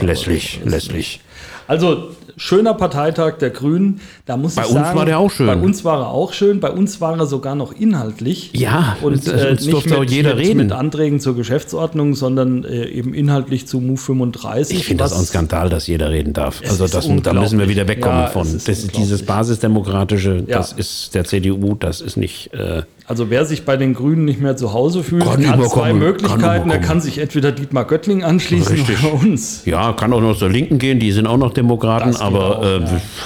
äh, 0.03 0.05
lässlich. 0.05 1.21
Also 1.67 2.11
schöner 2.37 2.75
Parteitag 2.75 3.39
der 3.39 3.51
Grünen. 3.51 4.01
Da 4.27 4.37
muss 4.37 4.55
Bei 4.55 4.63
ich 4.63 4.69
uns 4.69 4.75
sagen, 4.77 4.99
war 4.99 5.07
der 5.07 5.19
auch 5.19 5.31
schön. 5.31 5.47
Bei 5.47 5.57
uns 5.57 5.85
war 5.85 6.01
er 6.01 6.09
auch 6.11 6.33
schön. 6.33 6.61
Bei 6.61 6.71
uns 6.71 7.01
war 7.01 7.19
er 7.19 7.27
sogar 7.27 7.55
noch 7.55 7.73
inhaltlich. 7.73 8.51
Ja, 8.55 8.97
und 9.03 9.27
äh, 9.27 9.51
uns 9.51 9.61
nicht 9.63 9.73
durfte 9.73 9.91
mit, 9.91 9.99
auch 9.99 10.05
jeder 10.05 10.35
mit, 10.35 10.45
reden. 10.47 10.57
mit 10.59 10.73
Anträgen 10.73 11.21
zur 11.21 11.35
Geschäftsordnung, 11.37 12.15
sondern 12.15 12.65
äh, 12.65 12.87
eben 12.89 13.15
inhaltlich 13.15 13.67
zu 13.67 13.81
Move 13.81 13.97
35. 13.97 14.77
Ich 14.77 14.85
finde 14.87 15.05
das 15.05 15.13
auch 15.13 15.19
ein 15.19 15.25
Skandal, 15.25 15.69
dass 15.69 15.87
jeder 15.87 16.11
reden 16.11 16.33
darf. 16.33 16.61
Es 16.63 16.71
Also 16.71 16.87
das, 16.87 17.09
da 17.23 17.33
müssen 17.33 17.59
wir 17.59 17.69
wieder 17.69 17.89
wegkommen 17.89 18.21
Ja, 18.23 18.27
von. 18.29 18.47
Das 18.53 18.87
dieses. 18.89 19.23
Basisdemokratische, 19.25 20.45
Ja. 20.47 20.59
das 20.59 20.73
ist 20.73 21.15
der 21.15 21.25
CDU, 21.25 21.75
das 21.75 22.01
ist 22.01 22.17
nicht. 22.17 22.53
Äh, 22.53 22.83
Also 23.09 23.31
wer 23.31 23.45
sich 23.45 23.65
bei 23.65 23.77
den 23.77 23.95
Grünen 23.95 24.25
nicht 24.25 24.41
mehr 24.41 24.57
zu 24.57 24.73
Hause 24.73 25.05
fühlt, 25.05 25.23
Kann 25.25 25.41
kann, 25.43 25.63
zwei 25.69 25.91
kann 25.91 25.99
Möglichkeiten. 25.99 26.43
er 26.43 26.55
überkommen. 26.57 26.81
kann 26.83 27.01
sich 27.01 27.19
entweder 27.19 27.53
Dietmar 27.53 27.85
Göttling 27.85 28.25
anschließen 28.25 28.75
Richtig. 28.75 29.05
oder 29.05 29.15
uns. 29.15 29.65
ja, 29.65 29.93
kann 29.93 30.13
auch 30.13 30.21
noch 30.21 30.37
zur 30.37 30.51
Linken 30.51 30.79
gehen, 30.79 30.99
die 30.99 31.13
sind 31.13 31.27
auch 31.29 31.37
noch 31.37 31.53
Demokraten, 31.55 32.11
Das 32.11 32.21
aber 32.21 32.59
auch, 32.59 32.65
äh, 32.65 32.81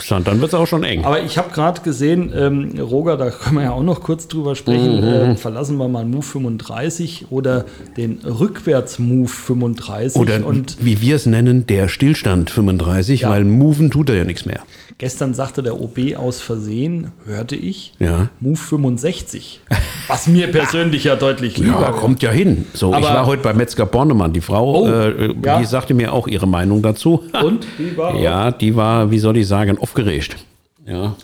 ja. 0.09 0.21
dann 0.21 0.40
wird 0.40 0.53
es 0.53 0.55
auch 0.55 0.66
schon 0.66 0.85
eng. 0.85 1.05
Aber 1.07 1.23
ich 1.23 1.38
habe 1.38 1.51
gerade 1.53 1.81
gesehen, 1.81 2.31
ähm, 2.37 2.79
Roger, 2.79 3.16
da 3.16 3.31
können 3.31 3.57
wir 3.57 3.62
ja 3.64 3.73
auch 3.73 3.83
noch 3.83 4.01
kurz 4.03 4.29
drüber 4.29 4.55
sprechen. 4.55 4.99
Mhm. 4.99 5.05
Äh, 5.33 5.37
verlassen 5.37 5.79
wir 5.79 5.88
mal 5.88 6.05
Move 6.05 6.23
35 6.23 7.27
oder 7.31 7.64
den 7.97 8.19
Rückwärts-Move 8.25 9.29
35. 9.29 10.21
Oder 10.21 10.45
und 10.47 10.77
wie 10.85 11.01
wir 11.01 11.16
es 11.16 11.25
nennen, 11.27 11.66
der 11.66 11.88
Stillstand 11.88 12.51
35, 12.51 13.23
Ja. 13.23 13.31
weil 13.31 13.45
moven 13.45 13.90
tut 13.90 14.11
er 14.11 14.16
ja 14.16 14.25
nichts 14.25 14.45
mehr. 14.45 14.61
gestern 14.99 15.33
sagte 15.33 15.62
der 15.62 15.81
OB 15.81 16.16
aus 16.16 16.43
Versehen, 16.43 17.12
hörte 17.25 17.57
ich, 17.57 17.95
Ja. 17.99 18.29
Move 18.40 18.57
65. 18.57 19.61
Was 20.09 20.27
mir 20.27 20.49
persönlich 20.51 21.05
ja 21.05 21.15
deutlich 21.17 21.57
lieber 21.59 21.81
Ja, 21.81 21.91
kommt 21.93 22.23
ja 22.23 22.31
hin. 22.31 22.67
So, 22.75 22.91
ich 22.91 22.97
Aber- 22.97 23.07
war 23.09 23.27
heute 23.27 23.43
bei 23.43 23.53
Metzger 23.55 23.87
Bornemann. 23.87 24.33
Die 24.33 24.41
Frau, 24.41 24.83
Oh, 24.83 24.89
äh, 24.89 25.33
ja. 25.45 25.59
die 25.61 25.65
sagte 25.65 25.95
mir 25.95 26.13
auch 26.13 26.27
ihre 26.27 26.49
Meinung 26.49 26.83
dazu. 26.83 27.23
Und? 27.43 27.67
Wie 27.79 27.97
war 27.97 28.17
Ja, 28.19 28.51
die 28.51 28.75
war, 28.75 29.11
wie 29.11 29.19
soll 29.21 29.37
ich 29.37 29.47
sagen, 29.47 29.79
aufgeregt. 29.79 30.37
Ja. 30.87 31.15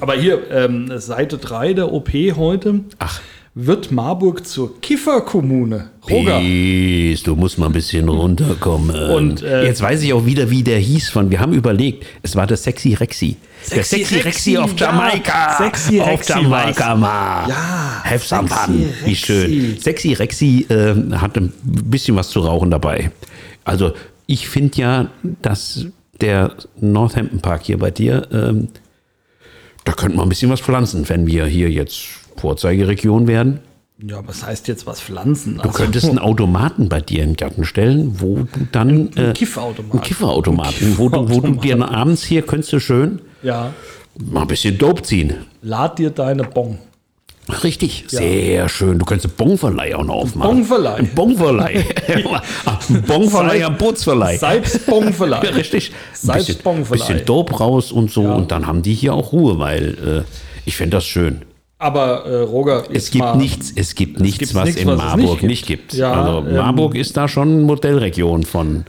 Aber 0.00 0.14
hier, 0.14 0.38
ähm, 0.52 0.92
Seite 1.00 1.38
3 1.38 1.72
der 1.74 1.92
OP 1.92 2.10
heute. 2.36 2.80
Ach. 3.00 3.20
Wird 3.54 3.90
Marburg 3.90 4.46
zur 4.46 4.80
Kifferkommune? 4.80 5.90
Roger. 6.08 6.38
Peace, 6.38 7.24
du 7.24 7.34
musst 7.34 7.58
mal 7.58 7.66
ein 7.66 7.72
bisschen 7.72 8.08
runterkommen. 8.08 8.94
Und, 9.10 9.42
äh, 9.42 9.64
Jetzt 9.64 9.82
weiß 9.82 10.02
ich 10.02 10.12
auch 10.12 10.24
wieder, 10.24 10.50
wie 10.50 10.62
der 10.62 10.78
hieß 10.78 11.08
von. 11.10 11.32
Wir 11.32 11.40
haben 11.40 11.52
überlegt, 11.52 12.06
es 12.22 12.36
war 12.36 12.46
der 12.46 12.56
Sexy 12.56 12.94
Rexy. 12.94 13.36
der 13.72 13.82
Sexy 13.82 14.04
Sexy 14.04 14.14
Rexy 14.14 14.26
Rexy, 14.28 14.58
auf 14.58 14.78
ja. 14.78 14.86
Jamaika. 14.86 15.56
Sexy 15.58 16.00
auf 16.00 16.08
Rexy 16.08 16.32
Jamaika 16.32 16.94
mal. 16.94 17.48
Ja, 17.48 18.02
Have 18.04 18.24
some 18.24 18.48
Sexy 18.48 18.64
fun. 18.64 18.94
Wie 19.04 19.16
schön. 19.16 19.80
Sexy 19.80 20.12
Rexy 20.12 20.66
äh, 20.68 20.94
hat 21.16 21.36
ein 21.36 21.52
bisschen 21.62 22.14
was 22.14 22.28
zu 22.28 22.40
rauchen 22.40 22.70
dabei. 22.70 23.10
Also 23.64 23.92
ich 24.26 24.48
finde 24.48 24.78
ja, 24.78 25.10
dass 25.42 25.86
der 26.20 26.52
Northampton 26.80 27.40
Park 27.40 27.62
hier 27.64 27.78
bei 27.78 27.90
dir, 27.90 28.28
ähm, 28.32 28.68
da 29.84 29.92
könnte 29.92 30.16
man 30.16 30.26
ein 30.26 30.28
bisschen 30.28 30.50
was 30.52 30.60
pflanzen, 30.60 31.08
wenn 31.08 31.26
wir 31.26 31.46
hier 31.46 31.68
jetzt 31.68 32.19
Vorzeigeregion 32.40 33.26
werden. 33.26 33.60
Ja, 34.02 34.26
was 34.26 34.44
heißt 34.46 34.66
jetzt 34.68 34.86
was 34.86 35.00
pflanzen? 35.00 35.60
Du 35.62 35.68
könntest 35.70 36.08
einen 36.08 36.18
Automaten 36.18 36.88
bei 36.88 37.00
dir 37.02 37.22
in 37.22 37.30
den 37.30 37.36
Garten 37.36 37.64
stellen, 37.64 38.14
wo 38.18 38.36
du 38.50 38.66
dann. 38.72 39.10
Äh, 39.14 39.32
Kiffautomat. 39.34 39.92
Einen 39.92 40.00
Kifferautomaten, 40.02 40.98
wo, 40.98 41.08
du, 41.10 41.28
wo 41.28 41.40
du 41.40 41.52
dir 41.56 41.86
abends 41.86 42.24
hier 42.24 42.42
könntest 42.42 42.72
du 42.72 42.80
schön 42.80 43.20
Ja. 43.42 43.74
mal 44.18 44.42
ein 44.42 44.48
bisschen 44.48 44.78
Dope 44.78 45.02
ziehen. 45.02 45.34
Lad 45.60 45.98
dir 45.98 46.10
deine 46.10 46.44
Bon. 46.44 46.78
Richtig, 47.62 48.04
sehr 48.08 48.68
schön. 48.68 48.98
Du 48.98 49.04
könntest 49.04 49.26
einen 49.26 49.48
Bonverleih 49.48 49.94
auch 49.96 50.04
noch 50.04 50.14
aufmachen. 50.14 50.50
Bonverleih. 50.50 50.96
Ein 50.96 51.14
Bonverleih. 51.14 51.84
ein 52.88 53.02
Bonverleih 53.02 53.64
am 53.64 53.76
Bootsverleih. 53.76 54.38
Vielleicht. 54.38 54.88
Ja, 55.44 55.50
richtig. 55.50 55.90
Ein 55.90 56.12
bisschen, 56.12 56.26
Salzbonverleih. 56.54 57.06
bisschen 57.06 57.26
Dope 57.26 57.56
raus 57.58 57.92
und 57.92 58.10
so. 58.10 58.22
Und 58.22 58.50
dann 58.50 58.66
haben 58.66 58.82
die 58.82 58.94
hier 58.94 59.14
auch 59.14 59.32
Ruhe, 59.32 59.58
weil 59.58 60.24
äh, 60.26 60.30
ich 60.64 60.76
fände 60.76 60.96
das 60.96 61.06
schön. 61.06 61.42
Aber 61.82 62.26
äh, 62.26 62.42
Roger, 62.42 62.84
Es 62.92 63.10
gibt 63.10 63.24
mal, 63.24 63.36
nichts, 63.38 63.72
es 63.74 63.94
gibt 63.94 64.20
nichts, 64.20 64.38
gibt 64.38 64.54
was 64.54 64.66
nichts, 64.66 64.82
in 64.82 64.86
was 64.86 64.96
es 64.96 65.02
Marburg 65.02 65.42
nicht 65.42 65.42
nicht 65.44 65.66
gibt. 65.66 65.88
gibt. 65.88 66.00
Ja, 66.00 66.12
also 66.12 66.46
ähm, 66.46 66.56
Marburg 66.56 66.94
ist 66.94 67.16
da 67.16 67.26
schon 67.26 67.62
Modellregion 67.62 68.42
von 68.42 68.84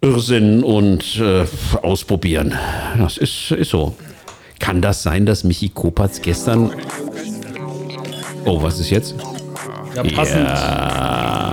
Irrsinn 0.00 0.62
und 0.62 1.16
äh, 1.18 1.44
Ausprobieren. 1.82 2.54
Das 2.96 3.16
ist, 3.16 3.50
ist 3.50 3.70
so. 3.70 3.96
Kann 4.60 4.80
das 4.80 5.02
sein, 5.02 5.26
dass 5.26 5.42
Michi 5.42 5.68
Kopatz 5.68 6.22
gestern. 6.22 6.70
Oh, 8.44 8.62
was 8.62 8.78
ist 8.78 8.90
jetzt? 8.90 9.16
Ja, 9.96 10.04
passend, 10.04 10.46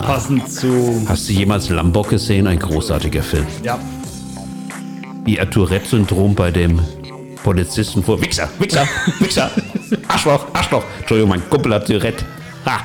passend 0.06 0.52
zu. 0.52 1.02
Hast 1.08 1.28
du 1.30 1.34
jemals 1.34 1.68
Lambok 1.70 2.10
gesehen? 2.10 2.46
Ein 2.46 2.60
großartiger 2.60 3.24
Film. 3.24 3.48
Ja. 3.64 3.80
Wie 5.24 5.38
Tourette-Syndrom 5.38 6.36
bei 6.36 6.52
dem 6.52 6.80
Polizisten 7.46 8.02
vor. 8.04 8.20
Wichser, 8.20 8.50
Wichser, 8.58 8.88
Wichser, 9.20 9.52
Arschloch, 10.08 10.48
Arschloch. 10.52 10.84
Entschuldigung, 10.98 11.30
mein 11.30 11.48
Kumpel 11.48 11.76
hat. 11.76 11.88
Ha. 11.88 12.80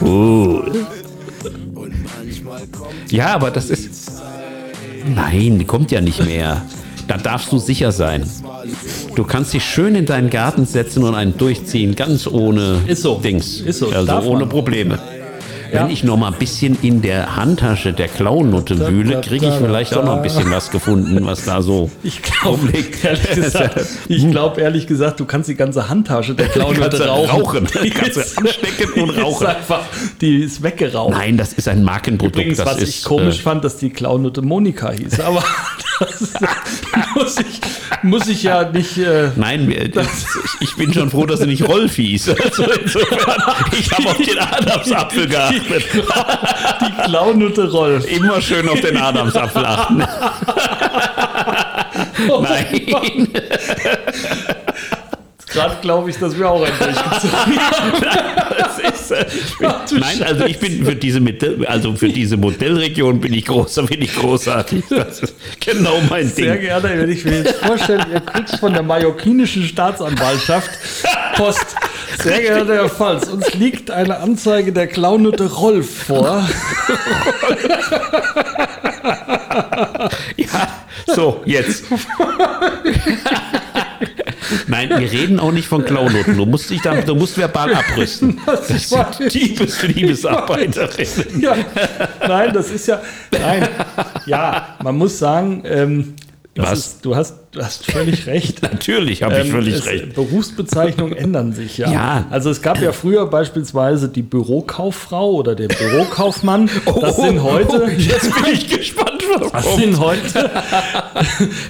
Cool. 0.00 0.84
und 1.76 1.94
manchmal 2.16 2.66
kommt 2.66 3.12
Ja, 3.12 3.34
aber 3.34 3.52
das 3.52 3.70
ist. 3.70 4.10
Nein, 5.06 5.60
die 5.60 5.64
kommt 5.64 5.92
ja 5.92 6.00
nicht 6.00 6.24
mehr. 6.24 6.62
Da 7.06 7.18
darfst 7.18 7.52
du 7.52 7.58
sicher 7.58 7.92
sein. 7.92 8.28
Du 9.14 9.22
kannst 9.22 9.52
dich 9.54 9.64
schön 9.64 9.94
in 9.94 10.06
deinen 10.06 10.28
Garten 10.28 10.66
setzen 10.66 11.04
und 11.04 11.14
einen 11.14 11.36
durchziehen, 11.38 11.94
ganz 11.94 12.26
ohne 12.26 12.80
Ist 12.88 13.02
so. 13.02 13.20
Dings. 13.20 13.60
Ist 13.60 13.78
so. 13.78 13.90
Also 13.90 14.06
Darf 14.06 14.24
ohne 14.26 14.40
man. 14.40 14.48
Probleme. 14.48 14.98
Wenn 15.72 15.90
ich 15.90 16.04
noch 16.04 16.16
mal 16.16 16.32
ein 16.32 16.38
bisschen 16.38 16.76
in 16.82 17.02
der 17.02 17.36
Handtasche 17.36 17.92
der 17.92 18.08
Klaunutte 18.08 18.88
wühle, 18.88 19.20
kriege 19.20 19.46
ich 19.48 19.54
vielleicht 19.54 19.96
auch 19.96 20.04
noch 20.04 20.16
ein 20.16 20.22
bisschen 20.22 20.50
was 20.50 20.70
gefunden, 20.70 21.24
was 21.24 21.44
da 21.44 21.62
so 21.62 21.90
Ich 22.02 22.20
glaube, 22.22 22.68
ehrlich 23.02 23.30
gesagt, 23.34 23.80
ich 24.08 24.30
glaube 24.30 24.60
ehrlich 24.60 24.86
gesagt, 24.86 25.20
du 25.20 25.24
kannst 25.24 25.48
die 25.48 25.54
ganze 25.54 25.88
Handtasche 25.88 26.34
der 26.34 26.48
du 26.54 26.60
rauchen. 26.60 27.28
rauchen. 27.28 27.68
Die 27.82 27.90
Kannst 27.90 28.16
du 28.16 28.40
anstecken 28.40 29.02
und 29.02 29.10
rauchen. 29.10 29.46
Ist 29.46 29.54
einfach, 29.56 29.84
die 30.20 30.42
ist 30.42 30.62
weggeraucht. 30.62 31.12
Nein, 31.12 31.36
das 31.36 31.52
ist 31.52 31.68
ein 31.68 31.82
Markenprodukt. 31.82 32.36
Übrigens, 32.36 32.58
das 32.58 32.66
was 32.66 32.78
ist, 32.78 32.88
ich 32.98 33.04
komisch 33.04 33.38
äh, 33.38 33.42
fand, 33.42 33.64
dass 33.64 33.76
die 33.78 33.90
Klaunutte 33.90 34.42
Monika 34.42 34.90
hieß. 34.90 35.20
Aber 35.20 35.42
muss, 37.14 37.36
ich, 37.38 37.60
muss 38.02 38.28
ich 38.28 38.42
ja 38.42 38.64
nicht. 38.64 38.98
Äh, 38.98 39.30
Nein, 39.36 39.68
wir- 39.68 39.90
ich 40.60 40.76
bin 40.76 40.92
schon 40.92 41.10
froh, 41.10 41.26
dass 41.26 41.40
sie 41.40 41.46
nicht 41.46 41.66
Rolf 41.66 41.94
hieß. 41.96 42.30
Also 42.30 42.64
insofern, 42.64 43.42
ich 43.78 43.90
habe 43.92 44.08
auf 44.08 44.16
den 44.16 44.38
Adamsapfel 44.38 45.28
geachtet. 45.28 45.84
die 45.94 47.02
Klaunutte 47.04 47.70
Rolf. 47.70 48.04
Immer 48.10 48.40
schön 48.40 48.68
auf 48.68 48.80
den 48.80 48.96
Adamsapfel 48.96 49.64
achten. 49.64 50.02
Oh 52.28 52.40
Nein. 52.42 53.28
Gerade 55.52 55.76
glaube 55.80 56.10
ich, 56.10 56.18
dass 56.18 56.38
wir 56.38 56.50
auch 56.50 56.64
ein 56.64 56.72
durchgezogen 56.78 57.58
ist, 58.92 59.10
äh, 59.10 59.26
bin, 59.58 60.00
nein, 60.00 60.22
also 60.22 60.44
ich 60.44 60.58
bin 60.58 60.84
für 60.84 60.94
diese 60.96 61.20
Modell, 61.20 61.66
also 61.66 61.94
für 61.94 62.08
diese 62.08 62.36
Modellregion 62.36 63.20
bin 63.20 63.32
ich 63.32 63.44
großer, 63.46 63.82
bin 63.84 64.02
ich 64.02 64.14
großartig. 64.14 64.84
Das 64.90 65.20
ist 65.20 65.34
genau 65.60 66.00
mein 66.08 66.28
Sehr 66.28 66.54
Ding. 66.54 66.62
gerne, 66.62 66.90
wenn 66.98 67.10
ich 67.10 67.24
mir 67.24 67.38
jetzt 67.42 67.56
vorstelle, 67.64 68.04
ihr 68.12 68.20
kriegt 68.20 68.50
von 68.58 68.72
der 68.72 68.82
mallorquinischen 68.82 69.64
Staatsanwaltschaft 69.64 70.70
Post. 71.36 71.66
Sehr 72.22 72.40
geehrter 72.40 72.74
Herr 72.74 72.88
Pfalz, 72.88 73.28
uns 73.28 73.54
liegt 73.54 73.90
eine 73.90 74.18
Anzeige 74.18 74.72
der 74.72 74.86
Klaunutte 74.86 75.50
Rolf 75.52 76.04
vor. 76.06 76.46
Ja, 80.36 80.68
so, 81.14 81.42
jetzt. 81.44 81.84
Nein, 84.88 85.00
wir 85.00 85.12
reden 85.12 85.40
auch 85.40 85.52
nicht 85.52 85.68
von 85.68 85.84
Klaunutten. 85.84 86.36
Du 86.36 86.46
musst 86.46 86.70
dich 86.70 86.80
da, 86.82 86.94
du 87.00 87.14
musst 87.14 87.36
verbal 87.38 87.74
abrüsten. 87.74 88.38
Das 88.46 88.68
sind 88.68 89.34
Diebes, 89.34 89.82
Liebesarbeiterinnen. 89.82 91.40
Ja, 91.40 91.56
nein, 92.26 92.52
das 92.52 92.70
ist 92.70 92.86
ja. 92.88 93.00
Nein, 93.30 93.68
ja, 94.26 94.76
man 94.82 94.96
muss 94.96 95.18
sagen, 95.18 95.62
ähm, 95.66 96.14
das 96.54 96.70
Was? 96.70 96.78
Ist, 96.78 97.04
du, 97.06 97.16
hast, 97.16 97.34
du 97.52 97.62
hast 97.62 97.90
völlig 97.90 98.26
recht. 98.26 98.62
Natürlich 98.72 99.22
habe 99.22 99.38
ich 99.38 99.46
Ähm, 99.46 99.50
völlig 99.52 99.74
es, 99.76 99.86
recht. 99.86 100.14
Berufsbezeichnungen 100.14 101.16
ändern 101.16 101.54
sich 101.54 101.78
ja. 101.78 101.90
Ja. 101.90 102.26
Also 102.30 102.50
es 102.50 102.60
gab 102.60 102.80
ja 102.82 102.92
früher 102.92 103.24
beispielsweise 103.26 104.10
die 104.10 104.20
Bürokauffrau 104.20 105.30
oder 105.32 105.54
der 105.54 105.68
Bürokaufmann. 105.68 106.68
Das 107.00 107.16
sind 107.16 107.42
heute. 107.42 107.84
Oh, 107.86 107.88
jetzt 107.88 108.34
bin 108.34 108.52
ich 108.52 108.68
gespannt, 108.68 109.22
was 109.38 109.50
Das 109.52 109.64
kommt. 109.64 109.80
sind 109.80 109.98
heute. 109.98 110.50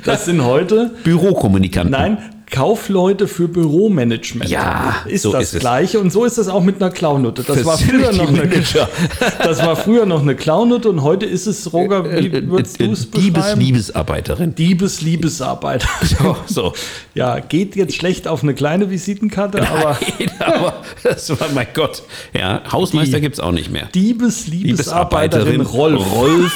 Das 0.05 0.25
sind 0.25 0.45
heute. 0.45 0.91
Bürokommunikanten. 1.05 1.93
Nein, 1.93 2.19
Kaufleute 2.53 3.27
für 3.27 3.49
Büromanagement. 3.49 4.49
Ja, 4.49 4.97
ist 5.07 5.23
so 5.23 5.33
das 5.33 5.45
ist 5.45 5.55
es. 5.55 5.61
gleiche 5.61 5.99
und 5.99 6.13
so 6.13 6.25
ist 6.25 6.39
es 6.39 6.47
auch 6.49 6.63
mit 6.63 6.81
einer 6.81 6.93
Klaunutte. 6.93 7.43
Das 7.43 7.65
war 7.65 7.77
Facility 7.79 7.99
früher 8.05 8.13
noch 8.13 8.29
eine 8.29 8.39
Manager. 8.47 8.89
Das 9.43 9.59
war 9.67 9.75
früher 9.75 10.07
noch 10.07 10.21
eine 10.23 10.37
Klaunutte 10.37 10.89
und 10.91 11.03
heute 11.03 11.27
ist 11.27 11.47
es 11.47 11.73
Roger, 11.73 12.05
wie 12.05 12.31
würdest 12.49 12.81
du 12.81 12.93
es 12.93 13.07
Äh, 13.07 13.09
Diebes? 13.19 13.57
Liebesarbeiterin. 13.57 14.55
Diebes 14.55 15.01
Liebesarbeiter. 15.01 15.89
So, 16.23 16.37
so. 16.47 16.73
Ja, 17.15 17.41
geht 17.41 17.75
jetzt 17.75 17.97
schlecht 17.97 18.29
auf 18.29 18.43
eine 18.43 18.55
kleine 18.55 18.91
Visitenkarte, 18.91 19.67
aber 19.69 19.99
Aber 20.39 20.75
das 21.03 21.29
war, 21.31 21.49
mein 21.55 21.67
Gott. 21.75 22.03
Ja, 22.39 22.61
Hausmeister 22.71 23.17
Die- 23.17 23.23
gibt 23.23 23.35
es 23.37 23.41
auch 23.41 23.53
nicht 23.53 23.73
mehr. 23.73 23.89
Diebes 23.95 24.47
Liebesarbeiterin 24.47 25.63
Rolf. 25.63 26.05
Rolf 26.15 26.53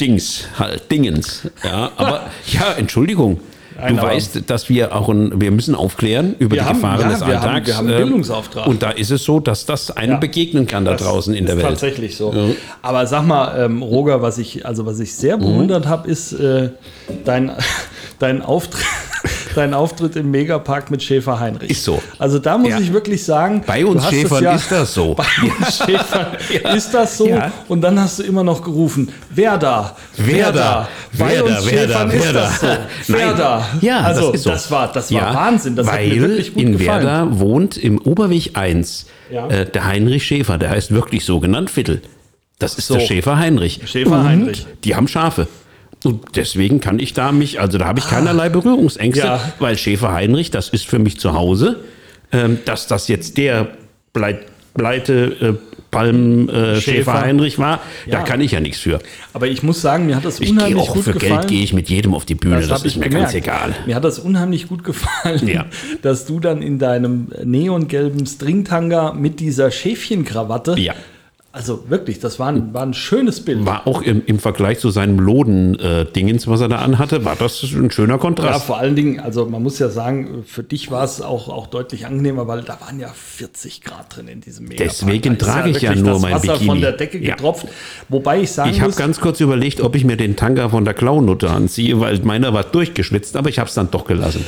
Dings, 0.00 0.44
halt, 0.58 0.90
Dingens. 0.90 1.48
Ja, 1.64 1.90
aber 1.96 2.30
ja, 2.52 2.72
Entschuldigung. 2.76 3.40
Du 3.88 3.96
weißt, 4.00 4.42
dass 4.48 4.68
wir 4.68 4.94
auch 4.94 5.08
ein, 5.08 5.40
wir 5.40 5.50
müssen 5.50 5.74
aufklären 5.74 6.34
über 6.38 6.54
Wir 6.56 6.62
die 6.62 6.68
haben- 6.68 6.76
Gefahren 6.80 7.10
des 7.10 7.20
wir 7.20 7.26
haben- 7.26 7.48
Alltags. 7.48 7.66
wir 7.66 7.76
haben 7.76 7.86
einen 7.88 7.96
äh, 7.96 8.02
Bildungsauftrag. 8.02 8.66
Und 8.66 8.82
da 8.82 8.90
ist 8.90 9.10
es 9.10 9.24
so, 9.24 9.38
dass 9.40 9.66
das 9.66 9.90
einem 9.90 10.18
begegnen 10.20 10.66
kann 10.66 10.84
da 10.84 10.94
draußen 10.94 11.34
in 11.34 11.44
der 11.46 11.56
ist 11.56 11.62
Welt. 11.62 11.68
Tatsächlich 11.70 12.16
so. 12.16 12.32
Aber 12.82 13.06
sag 13.06 13.26
mal, 13.26 13.64
ähm, 13.64 13.82
Roger, 13.82 14.22
was 14.22 14.38
ich, 14.38 14.64
also 14.64 14.86
was 14.86 14.98
ich 14.98 15.10
Mhm. 15.10 15.14
sehr 15.20 15.36
bewundert 15.38 15.86
habe, 15.86 16.08
ist 16.10 16.32
äh, 16.32 16.70
dein, 17.24 17.52
dein, 18.18 18.42
Auftritt, 18.42 18.84
dein 19.54 19.74
Auftritt 19.74 20.16
im 20.16 20.30
Megapark 20.30 20.90
mit 20.90 21.02
Schäfer 21.02 21.38
Heinrich. 21.40 21.70
Ist 21.70 21.84
so. 21.84 22.02
Also 22.18 22.38
da 22.38 22.58
muss 22.58 22.70
Ja. 22.70 22.78
ich 22.80 22.92
wirklich 22.92 23.24
sagen, 23.24 23.62
Bei 23.66 23.84
uns 23.84 24.08
Schäfern 24.08 24.44
ja- 24.44 24.54
ist 24.54 24.70
das 24.70 24.94
so. 24.94 25.14
Bei 25.16 25.24
uns 25.42 25.76
Schäfern 25.78 26.26
Ja. 26.64 26.70
ist 26.74 26.92
das 26.92 27.16
so. 27.18 27.28
Und 27.68 27.80
dann 27.80 28.00
hast 28.00 28.18
du 28.18 28.22
immer 28.22 28.42
noch 28.44 28.62
gerufen, 28.62 29.12
wer 29.30 29.58
da? 29.58 29.96
Wer 30.16 30.52
da? 30.52 30.88
Bei 31.18 31.30
Wer 31.34 31.44
uns 31.44 31.54
da? 31.64 31.66
Wer 31.70 31.86
da? 31.86 31.92
Schäfern 31.92 32.12
Wer 32.12 32.20
ist 32.20 32.34
das 32.34 32.60
so. 32.60 32.66
da? 32.66 32.78
Wer 33.08 33.34
da? 33.34 33.68
Ja, 33.80 34.00
also 34.00 34.26
das 34.26 34.34
ist 34.36 34.42
so. 34.44 34.50
das 34.50 34.70
war, 34.70 34.92
das 34.92 35.12
war 35.12 35.34
Wahnsinn. 35.34 35.76
Das 35.76 35.86
weil 35.86 36.10
hat 36.10 36.14
mir 36.16 36.20
wirklich 36.22 36.54
gut 36.54 36.62
in 36.62 36.72
gefallen. 36.78 37.04
Werder 37.06 37.38
wohnt 37.38 37.76
im 37.76 37.98
Oberweg 37.98 38.50
1 38.56 39.06
Ja. 39.30 39.48
äh, 39.48 39.66
der 39.70 39.84
Heinrich 39.86 40.24
Schäfer, 40.24 40.58
der 40.58 40.70
heißt 40.70 40.92
wirklich 40.92 41.24
so 41.24 41.40
genannt 41.40 41.70
Viertel. 41.70 42.02
Das 42.58 42.78
ist 42.78 42.86
So. 42.86 42.94
der 42.94 43.00
Schäfer 43.02 43.36
Heinrich. 43.38 43.80
Schäfer 43.84 44.12
Und 44.12 44.24
Heinrich. 44.28 44.66
Die 44.84 44.94
haben 44.96 45.08
Schafe. 45.08 45.46
Und 46.06 46.36
deswegen 46.36 46.80
kann 46.80 46.98
ich 46.98 47.12
da 47.14 47.32
mich, 47.32 47.60
also 47.60 47.78
da 47.78 47.86
habe 47.86 47.98
ich 47.98 48.06
keinerlei 48.06 48.48
Berührungsängste, 48.48 49.26
Ja. 49.26 49.52
weil 49.58 49.76
Schäfer 49.76 50.12
Heinrich, 50.12 50.50
das 50.50 50.68
ist 50.68 50.86
für 50.86 50.98
mich 50.98 51.18
zu 51.18 51.32
Hause. 51.34 51.80
Ähm, 52.32 52.58
dass 52.64 52.86
das 52.86 53.08
jetzt 53.08 53.36
der 53.38 53.68
Bleit, 54.12 54.40
Pleite 54.74 55.36
äh, 55.40 55.52
Palm 55.90 56.48
äh, 56.48 56.74
Schäfer. 56.80 56.80
Schäfer. 56.80 57.20
Heinrich 57.22 57.58
war, 57.58 57.80
da 58.06 58.18
Ja. 58.18 58.22
kann 58.24 58.40
ich 58.40 58.52
ja 58.52 58.60
nichts 58.60 58.80
für. 58.80 58.98
Aber 59.32 59.46
ich 59.46 59.62
muss 59.62 59.80
sagen, 59.80 60.06
mir 60.06 60.16
hat 60.16 60.24
das 60.24 60.40
Ich 60.40 60.50
unheimlich 60.50 60.76
auch 60.82 60.92
gut 60.94 61.04
für 61.04 61.12
gefallen. 61.12 61.36
Geld 61.40 61.48
gehe 61.48 61.62
ich 61.62 61.72
mit 61.72 61.88
jedem 61.88 62.12
auf 62.14 62.24
die 62.26 62.34
Bühne, 62.34 62.60
das, 62.60 62.70
hab 62.80 62.84
ist 62.84 62.96
mir 62.96 63.08
ganz 63.08 63.32
egal. 63.34 63.74
Mir 63.86 63.94
hat 63.94 64.04
das 64.04 64.18
unheimlich 64.18 64.68
gut 64.68 64.84
gefallen, 64.84 65.46
Ja. 65.48 65.66
dass 66.02 66.26
du 66.26 66.40
dann 66.40 66.60
in 66.62 66.78
deinem 66.78 67.28
neongelben 67.44 68.26
Stringtanga 68.26 69.12
mit 69.12 69.40
dieser 69.40 69.70
Schäfchenkrawatte, 69.70 70.74
Ja. 70.78 70.94
Also 71.56 71.88
wirklich, 71.88 72.20
das 72.20 72.38
war 72.38 72.48
ein, 72.48 72.74
war 72.74 72.82
ein 72.82 72.92
schönes 72.92 73.40
Bild. 73.40 73.64
War 73.64 73.86
auch 73.86 74.02
im, 74.02 74.22
im 74.26 74.38
Vergleich 74.38 74.78
zu 74.78 74.90
seinem 74.90 75.18
Loden-Dingens, 75.18 76.46
was 76.46 76.60
er 76.60 76.68
da 76.68 76.76
anhatte, 76.76 77.24
war 77.24 77.34
das 77.34 77.62
ein 77.62 77.90
schöner 77.90 78.14
Ja, 78.14 78.18
Kontrast. 78.18 78.66
vor 78.66 78.76
allen 78.78 78.94
Dingen, 78.94 79.20
also 79.20 79.46
man 79.46 79.62
muss 79.62 79.78
ja 79.78 79.88
sagen, 79.88 80.44
für 80.46 80.62
dich 80.62 80.90
war 80.90 81.02
es 81.02 81.22
auch, 81.22 81.48
auch 81.48 81.66
deutlich 81.68 82.04
angenehmer, 82.06 82.46
weil 82.46 82.60
da 82.62 82.78
waren 82.80 83.00
ja 83.00 83.08
40 83.08 83.80
Grad 83.82 84.14
drin 84.14 84.28
in 84.28 84.42
diesem 84.42 84.66
Megapark. 84.68 84.90
Deswegen 84.90 85.38
trage 85.38 85.70
ich 85.70 85.80
ja 85.80 85.94
nur 85.94 86.12
das 86.12 86.20
mein 86.22 86.34
Wasser 86.34 86.52
Bikini. 86.52 86.66
von 86.66 86.80
der 86.82 86.92
Decke 86.92 87.18
Ja. 87.18 87.34
getropft. 87.36 87.66
Wobei 88.10 88.42
ich 88.42 88.52
sagen 88.52 88.70
Ich 88.70 88.82
habe 88.82 88.92
ganz 88.92 89.18
kurz 89.18 89.40
überlegt, 89.40 89.80
ob 89.80 89.94
ich 89.96 90.04
mir 90.04 90.18
den 90.18 90.36
Tanga 90.36 90.68
von 90.68 90.84
der 90.84 90.92
Klaunutte 90.92 91.48
anziehe, 91.50 91.98
weil 92.00 92.20
meiner 92.20 92.52
war 92.52 92.64
durchgeschwitzt, 92.64 93.34
aber 93.34 93.48
ich 93.48 93.58
habe 93.58 93.68
es 93.68 93.74
dann 93.74 93.90
doch 93.90 94.04
gelassen. 94.04 94.44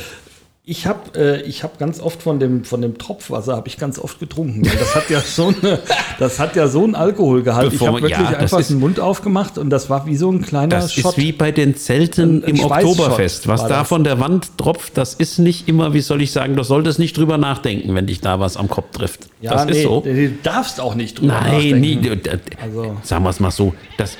Ich 0.69 0.85
habe 0.85 1.17
äh, 1.19 1.41
ich 1.41 1.63
hab 1.63 1.79
ganz 1.79 1.99
oft 1.99 2.21
von 2.21 2.39
dem, 2.39 2.63
von 2.63 2.81
dem 2.81 2.97
Tropfwasser 2.99 3.55
habe 3.55 3.67
ich 3.67 3.77
ganz 3.77 3.97
oft 3.97 4.19
getrunken. 4.19 4.61
Das 4.61 4.95
hat 4.95 5.09
ja 5.09 5.19
so 5.19 5.47
eine, 5.47 5.79
das 6.19 6.37
hat 6.39 6.55
ja 6.55 6.67
so 6.67 6.83
einen 6.83 6.93
Alkoholgehalt. 6.93 7.71
Bevor 7.71 7.87
ich 7.87 7.93
habe 7.93 8.01
wirklich 8.03 8.29
ja, 8.31 8.37
einfach 8.37 8.59
ist- 8.59 8.69
den 8.69 8.79
Mund 8.79 8.99
aufgemacht 8.99 9.57
und 9.57 9.71
das 9.71 9.89
war 9.89 10.05
wie 10.05 10.15
so 10.15 10.31
ein 10.31 10.41
kleiner 10.43 10.75
Das 10.75 10.93
Shot. 10.93 11.13
ist 11.13 11.17
wie 11.17 11.31
bei 11.31 11.51
den 11.51 11.75
Zelten 11.75 12.43
Ein- 12.43 12.55
im 12.55 12.59
Oktoberfest. 12.63 13.47
Was 13.47 13.67
da 13.67 13.83
von 13.83 14.03
der 14.03 14.19
Wand 14.19 14.57
tropft, 14.57 14.95
das 14.97 15.15
ist 15.15 15.39
nicht 15.39 15.67
immer, 15.67 15.93
wie 15.95 16.01
soll 16.01 16.21
ich 16.21 16.31
sagen, 16.31 16.55
du 16.55 16.61
solltest 16.63 16.99
nicht 16.99 17.17
drüber 17.17 17.37
nachdenken, 17.39 17.95
wenn 17.95 18.05
dich 18.05 18.21
da 18.21 18.39
was 18.39 18.55
am 18.55 18.69
Kopf 18.69 18.91
trifft. 18.95 19.21
ja, 19.41 19.53
das 19.53 19.65
nee, 19.65 19.71
ist 19.71 19.83
so. 19.83 20.01
Du 20.01 20.29
darfst 20.43 20.79
auch 20.79 20.93
nicht 20.93 21.19
drüber 21.19 21.33
Nein, 21.41 21.79
nie, 21.81 21.95
nachdenken. 21.95 22.23
d- 22.23 22.39
Also- 22.61 22.97
sagen 23.01 23.23
wir 23.23 23.29
es 23.31 23.39
mal 23.39 23.49
so. 23.51 23.73
Das, 23.97 24.17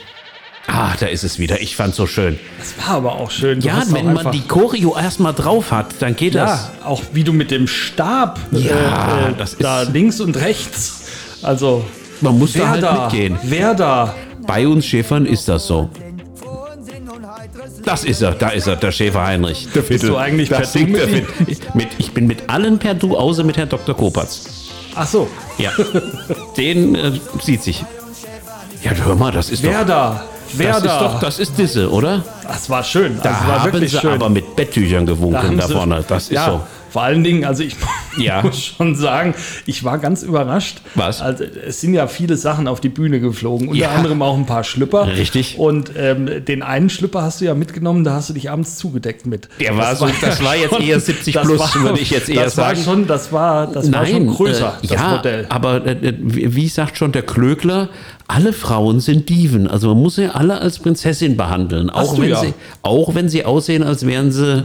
ah, 0.72 0.94
da 1.00 1.08
ist 1.08 1.24
es 1.24 1.40
wieder. 1.40 1.62
Ich 1.62 1.76
fand's 1.76 1.98
so 1.98 2.08
schön. 2.08 2.40
Das 2.60 2.88
war 2.88 2.96
aber 2.98 3.14
auch 3.16 3.32
schön. 3.32 3.60
Du 3.60 3.68
Ja, 3.68 3.84
wenn 3.88 4.14
man 4.14 4.32
die 4.32 4.42
Choreo 4.48 4.96
erstmal 4.98 5.34
drauf 5.34 5.72
hat, 5.72 5.88
dann 6.00 6.16
geht 6.16 6.36
das. 6.36 6.70
Ja, 6.82 6.88
auch 6.88 7.02
wie 7.14 7.24
du 7.24 7.34
mit 7.34 7.52
dem 7.52 7.68
Stab 7.68 8.40
Ja, 8.52 8.60
äh, 8.60 9.30
äh, 9.32 9.34
das 9.38 9.54
ist- 9.54 9.64
da 9.64 9.82
links 9.84 10.20
und 10.22 10.38
rechts. 10.38 11.04
Also 11.42 11.84
Man 12.22 12.38
muss 12.38 12.54
da 12.54 12.70
halt 12.70 12.84
da? 12.84 13.04
mitgehen. 13.04 13.38
Wer 13.44 13.74
da? 13.76 14.14
Bei 14.46 14.68
uns 14.68 14.86
Schäfern 14.86 15.26
ist 15.26 15.48
das 15.48 15.68
so. 15.68 15.90
Das 17.84 18.04
ist 18.04 18.22
er, 18.22 18.32
da 18.32 18.50
ist 18.50 18.68
er, 18.68 18.76
der 18.76 18.92
Schäfer 18.92 19.26
Heinrich. 19.26 19.68
Der 19.74 19.82
Bist 19.82 20.04
du 20.04 20.18
eigentlich 20.18 20.50
per 20.50 20.60
das 20.60 20.74
Du 20.74 20.80
singt 20.80 20.92
mit 20.92 21.40
mit, 21.48 21.76
mit, 21.76 21.88
Ich 21.98 22.12
bin 22.12 22.28
mit 22.28 22.50
allen 22.50 22.78
per 22.78 22.94
Du, 22.94 23.16
außer 23.18 23.44
mit 23.44 23.58
Herrn 23.58 23.70
Dr. 23.70 23.96
Kopatz. 23.96 24.46
Ach 24.96 25.08
so, 25.08 25.28
Ja, 25.58 25.72
den 26.58 26.96
äh, 26.96 27.12
sieht 27.42 27.64
sich. 27.64 27.84
Ja, 28.84 28.92
hör 28.92 29.16
mal, 29.16 29.32
das 29.32 29.50
ist 29.50 29.64
wer 29.64 29.80
doch. 29.82 29.88
da? 29.88 30.24
Wer 30.54 30.74
das 30.74 30.84
da? 30.84 30.96
ist 30.96 31.02
doch, 31.02 31.20
das 31.20 31.40
ist 31.40 31.58
Disse, 31.58 31.92
oder? 31.92 32.24
das 32.48 32.70
war 32.70 32.84
schön. 32.84 33.18
Da 33.22 33.30
das 33.32 33.48
war 33.48 33.60
haben 33.64 33.74
wirklich 33.74 33.92
sie 33.92 34.00
schön. 34.00 34.12
aber 34.14 34.30
mit 34.30 34.56
Betttüchern 34.56 35.06
Da 35.06 35.14
gewunken 35.14 35.58
da, 35.58 35.68
sie- 35.68 35.74
vorne. 35.74 36.04
Das 36.08 36.24
ist 36.24 36.32
ja, 36.32 36.46
so. 36.46 36.62
Vor 36.90 37.04
allen 37.04 37.24
Dingen, 37.24 37.46
also 37.46 37.64
ich 37.64 37.76
Ja. 38.18 38.42
muss 38.42 38.60
schon 38.64 38.96
sagen, 38.96 39.34
ich 39.66 39.84
war 39.84 39.98
ganz 40.00 40.24
überrascht. 40.24 40.82
Was? 40.96 41.22
Also 41.22 41.44
es 41.44 41.80
sind 41.82 41.94
ja 41.94 42.08
viele 42.08 42.36
Sachen 42.36 42.68
auf 42.68 42.82
die 42.82 42.90
Bühne 42.90 43.20
geflogen, 43.20 43.68
unter 43.70 43.80
Ja. 43.82 43.92
anderem 43.92 44.22
auch 44.22 44.36
ein 44.36 44.46
paar 44.46 44.64
Schlüpper. 44.64 45.08
Richtig. 45.08 45.58
Und 45.58 45.92
ähm, 45.96 46.44
den 46.46 46.64
einen 46.64 46.90
Schlüpper 46.90 47.22
hast 47.22 47.42
du 47.42 47.46
ja 47.46 47.54
mitgenommen, 47.54 48.04
da 48.04 48.14
hast 48.14 48.30
du 48.30 48.34
dich 48.34 48.50
abends 48.50 48.78
zugedeckt 48.78 49.26
mit. 49.26 49.48
Der 49.60 49.78
war 49.78 49.96
so- 49.96 50.10
das 50.22 50.44
war 50.44 50.56
jetzt 50.56 50.80
eher 50.80 51.00
70 51.00 51.34
das 51.34 51.46
plus, 51.48 51.60
war- 51.60 51.82
würde 51.84 52.00
ich 52.00 52.10
jetzt 52.10 52.30
eher 52.30 52.44
das 52.46 52.56
sagen. 52.56 52.78
War 52.78 52.84
schon, 52.84 53.08
das 53.08 53.32
war, 53.32 53.68
das 53.68 53.92
war 53.92 54.06
schon 54.06 54.28
größer, 54.28 54.78
äh, 54.84 54.88
das 54.88 54.92
ja, 55.00 55.16
Modell. 55.18 55.46
aber 55.50 55.86
äh, 55.86 56.14
wie, 56.20 56.56
wie 56.56 56.68
sagt 56.68 56.98
schon 56.98 57.12
der 57.12 57.22
Klögler, 57.24 57.90
alle 58.28 58.54
Frauen 58.54 59.00
sind 59.00 59.30
Diven. 59.30 59.68
Also 59.68 59.90
man 59.94 60.04
muss 60.04 60.16
sie 60.16 60.28
alle 60.34 60.60
als 60.62 60.80
Prinzessin 60.80 61.38
behandeln. 61.38 61.90
Auch 61.90 62.20
wenn, 62.20 62.30
ja. 62.30 62.40
sie, 62.42 62.54
auch 62.82 63.16
wenn 63.16 63.30
sie 63.30 63.46
aussehen, 63.46 63.82
als 63.84 64.06
wären 64.06 64.32
sie 64.32 64.64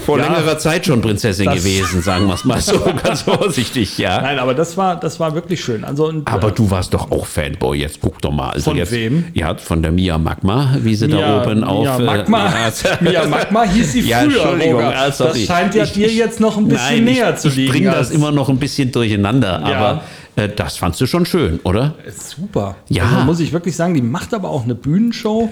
vor 0.00 0.18
Ja. 0.18 0.24
längerer 0.26 0.58
Zeit 0.58 0.86
schon 0.86 1.00
Prinzessin 1.00 1.50
gewesen, 1.50 2.02
sagen 2.02 2.26
wir 2.26 2.34
es 2.34 2.44
mal 2.44 2.60
so 2.60 2.80
ganz 3.04 3.22
vorsichtig, 3.22 3.98
ja. 3.98 4.20
Nein, 4.20 4.38
aber 4.38 4.54
das 4.54 4.76
war, 4.76 4.98
das 4.98 5.20
war 5.20 5.34
wirklich 5.34 5.60
schön. 5.62 5.84
Also, 5.84 6.06
und, 6.08 6.26
Aber 6.26 6.48
äh, 6.48 6.52
du 6.52 6.70
warst 6.70 6.92
doch 6.94 7.10
auch 7.10 7.26
Fanboy, 7.26 7.78
jetzt 7.78 7.98
guck 8.00 8.20
doch 8.22 8.32
mal. 8.32 8.50
Also 8.50 8.70
Von 8.70 8.76
jetzt, 8.76 8.92
wem? 8.92 9.24
Ja, 9.34 9.54
von 9.56 9.82
der 9.82 9.92
Mia 9.92 10.18
Magma, 10.18 10.74
wie 10.82 10.94
sie 10.94 11.08
da 11.08 11.16
Mia, 11.16 11.42
oben 11.42 11.64
auf... 11.64 11.82
Mia 11.82 11.98
äh, 11.98 12.02
Magma, 12.02 12.44
ja, 12.84 12.98
Mia 13.00 13.26
Magma 13.26 13.62
hieß 13.64 13.92
sie 13.92 14.00
Ja, 14.08 14.18
früher, 14.20 14.32
Entschuldigung, 14.42 14.82
ah. 14.82 15.06
Das 15.16 15.40
scheint 15.42 15.74
ja 15.74 15.84
Ich- 15.84 15.92
dir 15.92 16.06
ich- 16.06 16.16
jetzt 16.16 16.40
noch 16.40 16.56
ein 16.56 16.68
bisschen 16.68 16.86
Nein, 16.96 17.04
näher 17.04 17.30
ich, 17.34 17.40
zu 17.40 17.48
ich 17.48 17.56
liegen. 17.56 17.72
bringe 17.72 17.90
das 17.92 18.10
immer 18.10 18.30
noch 18.32 18.48
ein 18.48 18.58
bisschen 18.58 18.90
durcheinander, 18.92 19.62
Ja. 19.66 19.76
aber 19.76 20.02
äh, 20.36 20.48
das 20.48 20.76
fandst 20.76 21.00
du 21.00 21.06
schon 21.06 21.26
schön, 21.26 21.60
oder? 21.64 21.94
Super. 22.16 22.76
Ja. 22.88 23.04
Also 23.04 23.16
muss 23.24 23.40
ich 23.40 23.52
wirklich 23.52 23.76
sagen, 23.76 23.94
die 23.94 24.02
macht 24.02 24.32
aber 24.34 24.48
auch 24.50 24.64
eine 24.64 24.74
Bühnenshow. 24.74 25.50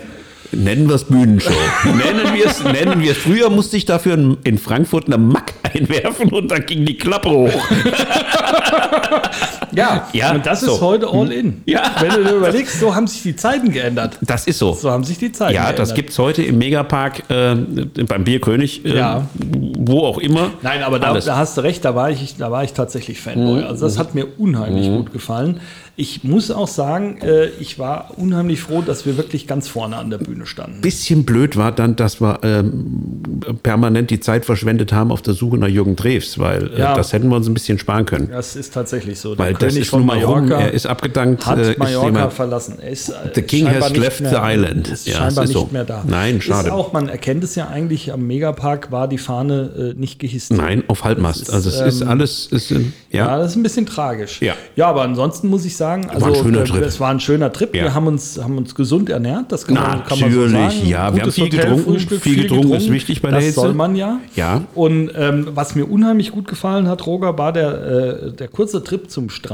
Nennen 0.53 0.89
wir 0.89 0.95
es 0.95 1.05
Bühnenshow. 1.05 1.53
nennen 1.85 2.35
wir 2.35 2.47
es, 2.47 2.63
nennen 2.65 3.01
wir 3.03 3.11
es. 3.13 3.19
Früher 3.19 3.51
musste 3.51 3.77
ich 3.77 3.85
dafür 3.85 4.15
in- 4.15 4.39
in 4.45 4.57
Frankfurt 4.59 5.07
eine 5.07 5.19
Mack 5.19 5.53
einwerfen 5.75 6.31
und 6.31 6.49
dann 6.51 6.65
ging 6.65 6.85
die 6.87 6.97
Klappe 6.97 7.29
hoch. 7.31 7.67
Ja, 9.73 10.09
Ja, 10.13 10.33
und 10.35 10.45
das 10.47 10.61
so. 10.61 10.75
ist 10.75 10.81
heute 10.81 11.09
all 11.09 11.31
in. 11.33 11.63
Ja. 11.67 11.83
Wenn 12.01 12.11
du 12.11 12.25
dir 12.25 12.37
überlegst, 12.37 12.79
so 12.81 12.95
haben 12.95 13.07
sich 13.07 13.23
die 13.23 13.37
Zeiten 13.37 13.71
geändert. 13.73 14.19
Das 14.21 14.47
ist 14.47 14.59
so. 14.59 14.73
So 14.73 14.91
haben 14.91 15.05
sich 15.05 15.19
die 15.19 15.33
Zeiten 15.33 15.55
Ja, 15.55 15.63
geändert. 15.65 15.79
das 15.81 15.95
gibt 15.95 16.11
es 16.11 16.19
heute 16.19 16.43
im 16.43 16.59
Megapark, 16.59 17.31
äh, 17.31 17.55
beim 18.07 18.25
Bierkönig, 18.25 18.85
äh, 18.85 18.97
Ja. 18.97 19.27
wo 19.79 20.01
auch 20.05 20.19
immer. 20.19 20.51
Nein, 20.63 20.83
aber 20.83 20.99
da. 20.99 21.15
Mhm. 21.15 21.21
da 21.25 21.37
hast 21.37 21.57
du 21.57 21.63
recht, 21.63 21.85
da 21.85 21.95
war 21.95 22.11
ich, 22.11 22.37
da 22.37 22.51
war 22.51 22.65
ich 22.65 22.73
tatsächlich 22.73 23.21
Fanboy. 23.21 23.63
Also 23.63 23.85
das 23.87 23.99
hat 23.99 24.15
mir 24.15 24.27
unheimlich 24.39 24.89
gut 24.89 25.13
gefallen. 25.13 25.61
Ich 26.01 26.23
muss 26.23 26.53
auch 26.53 26.69
sagen, 26.69 27.19
äh, 27.23 27.47
ich 27.59 27.81
war 27.81 28.13
unheimlich 28.17 28.61
froh, 28.61 28.83
dass 28.83 29.05
wir 29.05 29.17
wirklich 29.17 29.49
ganz 29.49 29.67
vorne 29.67 29.97
an 29.97 30.11
der 30.11 30.19
Bühne 30.19 30.47
standen. 30.47 30.81
bisschen 30.81 31.25
blöd 31.25 31.57
war 31.57 31.73
dann, 31.73 31.97
dass 31.97 32.21
wir 32.21 32.39
ähm, 32.45 33.23
permanent 33.65 34.11
die 34.11 34.21
Zeit 34.21 34.45
verschwendet 34.45 34.93
haben 34.93 35.11
auf 35.11 35.23
der 35.23 35.35
Suche 35.35 35.59
nach 35.59 35.67
Jürgen 35.67 35.97
Drews, 35.97 36.39
weil 36.39 36.71
äh, 36.75 36.79
Ja. 36.81 36.95
das 36.95 37.13
hätten 37.13 37.29
wir 37.31 37.37
uns 37.37 37.49
ein 37.49 37.55
bisschen 37.55 37.81
sparen 37.81 38.07
können. 38.07 38.29
Das 38.31 38.55
ist 38.55 38.73
tatsächlich 38.75 39.19
so. 39.19 39.35
Der 39.35 39.47
weil 39.47 39.55
das 39.55 39.68
ist 39.77 39.93
nun 39.93 40.07
mal 40.07 40.19
rum, 40.23 40.51
er 40.51 40.73
ist 40.73 40.87
abgedankt. 40.87 41.47
hat 41.47 41.59
äh, 41.59 41.71
ist 41.73 41.79
Mallorca 41.79 42.07
jemand- 42.07 42.33
verlassen. 42.33 42.79
Er 42.81 42.91
ist, 42.91 43.09
äh, 43.11 43.15
The 43.35 43.43
King 43.43 43.67
has 43.69 43.95
left 43.97 44.21
mehr, 44.21 44.31
the 44.31 44.37
island. 44.41 44.89
Ist 44.89 45.07
Ja, 45.07 45.15
scheinbar 45.17 45.45
ist 45.45 45.51
nicht 45.51 45.59
so. 45.59 45.69
mehr 45.71 45.85
da. 45.85 46.03
Nein, 46.07 46.41
schade. 46.41 46.69
Ist 46.69 46.73
auch, 46.75 46.93
man 46.93 47.09
erkennt 47.09 47.45
es 47.45 47.55
ja 47.55 47.69
eigentlich, 47.69 48.13
am 48.13 48.27
Megapark 48.27 48.91
war 48.93 49.09
die 49.09 49.19
Fahne 49.19 49.95
äh, 49.97 50.01
nicht 50.01 50.19
gehisst. 50.19 50.53
Nein, 50.53 50.85
auf 50.89 51.05
Halbmast. 51.05 51.41
Das 51.43 51.49
ist, 51.49 51.55
also 51.55 51.69
es 51.71 51.95
ist 51.95 52.01
ähm, 52.03 52.09
alles, 52.09 52.47
ist, 52.51 52.71
äh, 52.71 52.81
Ja, 53.11 53.27
ja. 53.27 53.39
das 53.39 53.51
ist 53.53 53.57
ein 53.57 53.63
bisschen 53.63 53.87
tragisch. 53.87 54.41
Ja. 54.41 54.55
ja 54.77 54.87
aber 54.89 55.03
ansonsten 55.03 55.49
muss 55.49 55.65
ich 55.65 55.77
sagen, 55.77 56.09
also 56.11 56.27
ein 56.27 56.35
schöner 56.35 56.61
äh, 56.61 56.65
Trip. 56.65 56.83
es 56.83 57.01
war 57.01 57.11
ein 57.11 57.21
schöner 57.21 57.53
Trip. 57.53 57.75
Ja. 57.75 57.85
Wir 57.85 57.95
haben 57.95 58.07
uns, 58.07 58.39
haben 58.43 58.57
uns 58.59 58.75
gesund 58.75 59.11
ernährt, 59.11 59.51
das 59.53 59.67
kann, 59.67 59.75
man, 59.75 60.05
kann 60.05 60.21
man 60.21 60.33
so 60.33 60.41
Natürlich, 60.41 60.53
sagen. 60.75 60.89
ja. 60.89 61.15
Wir 61.15 61.23
haben 61.23 61.33
viel 61.33 61.49
getrunken. 61.49 61.71
Hotelfrühstück, 61.79 62.21
Viel 62.23 62.43
getrunken 62.43 62.73
ist 62.75 62.91
wichtig 62.91 63.23
bei 63.23 63.29
der 63.31 63.39
das 63.39 63.45
Hitze. 63.47 63.61
soll 63.61 63.75
man 63.75 63.97
ja. 63.97 64.19
Ja. 64.37 64.63
Und 64.75 65.11
ähm, 65.17 65.49
was 65.55 65.75
mir 65.75 65.85
unheimlich 65.87 66.33
gut 66.33 66.47
gefallen 66.49 66.89
hat, 66.89 67.07
Roger, 67.07 67.37
war 67.39 67.53
der, 67.53 68.27
äh, 68.29 68.33
der 68.33 68.49
kurze 68.49 68.83
Trip 68.85 69.11
zum 69.11 69.31
Strand. 69.31 69.48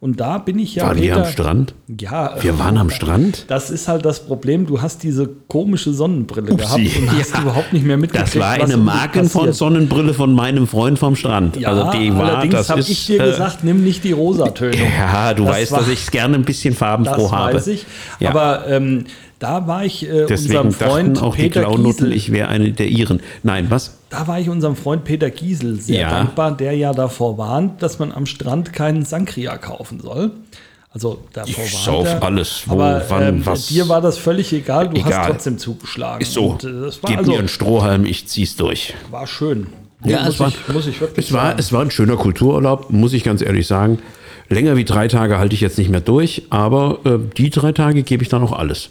Und 0.00 0.20
da 0.20 0.36
bin 0.38 0.58
ich 0.58 0.74
ja. 0.74 0.86
Waren 0.88 1.00
wir 1.00 1.16
am 1.16 1.24
Strand? 1.26 1.74
Ja. 1.98 2.34
Wir 2.42 2.58
waren 2.58 2.76
am 2.76 2.90
Strand? 2.90 3.46
Das 3.48 3.70
ist 3.70 3.88
halt 3.88 4.04
das 4.04 4.26
Problem. 4.26 4.66
Du 4.66 4.82
hast 4.82 5.02
diese 5.02 5.26
komische 5.48 5.94
Sonnenbrille 5.94 6.54
gehabt 6.56 6.74
Upsi. 6.78 6.98
und 7.00 7.10
hast 7.18 7.32
Ja. 7.34 7.40
überhaupt 7.42 7.72
nicht 7.72 7.86
mehr 7.86 7.96
mitgekriegt. 7.96 8.34
Das 8.34 8.40
war 8.40 8.50
eine 8.52 8.76
Marken 8.76 9.28
von. 9.30 9.52
Sonnenbrille 9.52 10.12
von 10.12 10.34
meinem 10.34 10.66
Freund 10.66 10.98
vom 10.98 11.16
Strand. 11.16 11.56
Ja, 11.56 11.70
also 11.70 11.98
die 11.98 12.14
war, 12.14 12.24
allerdings 12.36 12.68
habe 12.68 12.80
ich 12.80 13.06
dir 13.06 13.20
äh, 13.22 13.30
gesagt, 13.30 13.64
nimm 13.64 13.82
nicht 13.82 14.04
die 14.04 14.12
Rosatöne. 14.12 14.76
Ja, 14.76 15.32
du 15.32 15.44
Das 15.44 15.54
weißt, 15.54 15.72
war- 15.72 15.78
dass 15.80 15.88
ich 15.88 16.02
es 16.02 16.10
gerne 16.10 16.34
ein 16.34 16.44
bisschen 16.44 16.74
farbenfroh 16.74 17.22
Das 17.22 17.32
habe. 17.32 17.54
weiß 17.54 17.66
ich. 17.68 17.86
Ja. 18.20 18.30
Aber 18.30 18.66
ähm, 18.68 19.04
da 19.44 19.66
war 19.66 19.84
ich 19.84 20.08
äh, 20.08 20.26
Deswegen 20.26 20.58
unserem 20.58 20.72
Freund 20.72 21.22
auch 21.22 21.36
Peter 21.36 21.60
die 21.60 21.66
Klaunutten, 21.66 22.04
Giesel. 22.06 22.12
ich 22.12 22.32
wäre 22.32 22.48
eine 22.48 22.72
der 22.72 22.88
ihren. 22.88 23.20
Nein, 23.42 23.66
was? 23.70 23.98
Da 24.10 24.26
war 24.26 24.40
ich 24.40 24.48
unserem 24.48 24.74
Freund 24.76 25.04
Peter 25.04 25.30
Giesel 25.30 25.80
sehr 25.80 26.00
Ja. 26.02 26.10
dankbar, 26.10 26.56
der 26.56 26.72
ja 26.72 26.92
davor 26.92 27.36
warnt, 27.38 27.82
dass 27.82 27.98
man 27.98 28.10
am 28.12 28.26
Strand 28.26 28.72
keinen 28.72 29.04
Sangria 29.04 29.56
kaufen 29.58 30.00
soll. 30.00 30.30
Also 30.90 31.18
davor 31.32 31.64
Ich 31.64 31.76
sauf 31.76 32.06
er. 32.06 32.22
alles, 32.22 32.62
wo, 32.66 32.74
Aber 32.74 33.02
wann, 33.08 33.22
ähm, 33.22 33.46
was. 33.46 33.66
dir 33.66 33.88
war 33.88 34.00
das 34.00 34.16
völlig 34.16 34.52
egal, 34.52 34.88
du 34.88 34.96
Egal. 34.96 35.12
hast 35.12 35.26
trotzdem 35.30 35.58
zugeschlagen. 35.58 36.22
Ist 36.22 36.32
so. 36.32 36.50
Und, 36.52 36.64
äh, 36.64 36.68
Gib 37.06 37.18
also, 37.18 37.32
mir 37.32 37.38
einen 37.40 37.48
Strohhalm, 37.48 38.06
ich 38.06 38.26
zieh's 38.28 38.54
durch. 38.56 38.94
war 39.10 39.26
schön. 39.26 39.66
Ja, 40.04 40.20
muss, 40.24 40.34
es 40.34 40.40
war- 40.40 40.48
ich, 40.48 40.68
muss 40.72 40.86
ich 40.86 41.00
wirklich 41.00 41.26
Es 41.26 41.32
war, 41.32 41.46
sagen. 41.46 41.58
es 41.58 41.72
war 41.72 41.82
ein 41.82 41.90
schöner 41.90 42.16
Kultururlaub, 42.16 42.90
muss 42.90 43.12
ich 43.12 43.24
ganz 43.24 43.42
ehrlich 43.42 43.66
sagen. 43.66 43.98
Länger 44.50 44.76
wie 44.76 44.84
drei 44.84 45.08
Tage 45.08 45.38
halte 45.38 45.54
ich 45.54 45.62
jetzt 45.62 45.78
nicht 45.78 45.88
mehr 45.90 46.02
durch, 46.02 46.42
aber 46.50 46.98
äh, 47.06 47.18
die 47.38 47.48
drei 47.50 47.72
Tage 47.72 48.02
gebe 48.02 48.22
ich 48.22 48.28
dann 48.28 48.42
noch 48.42 48.52
alles. 48.52 48.90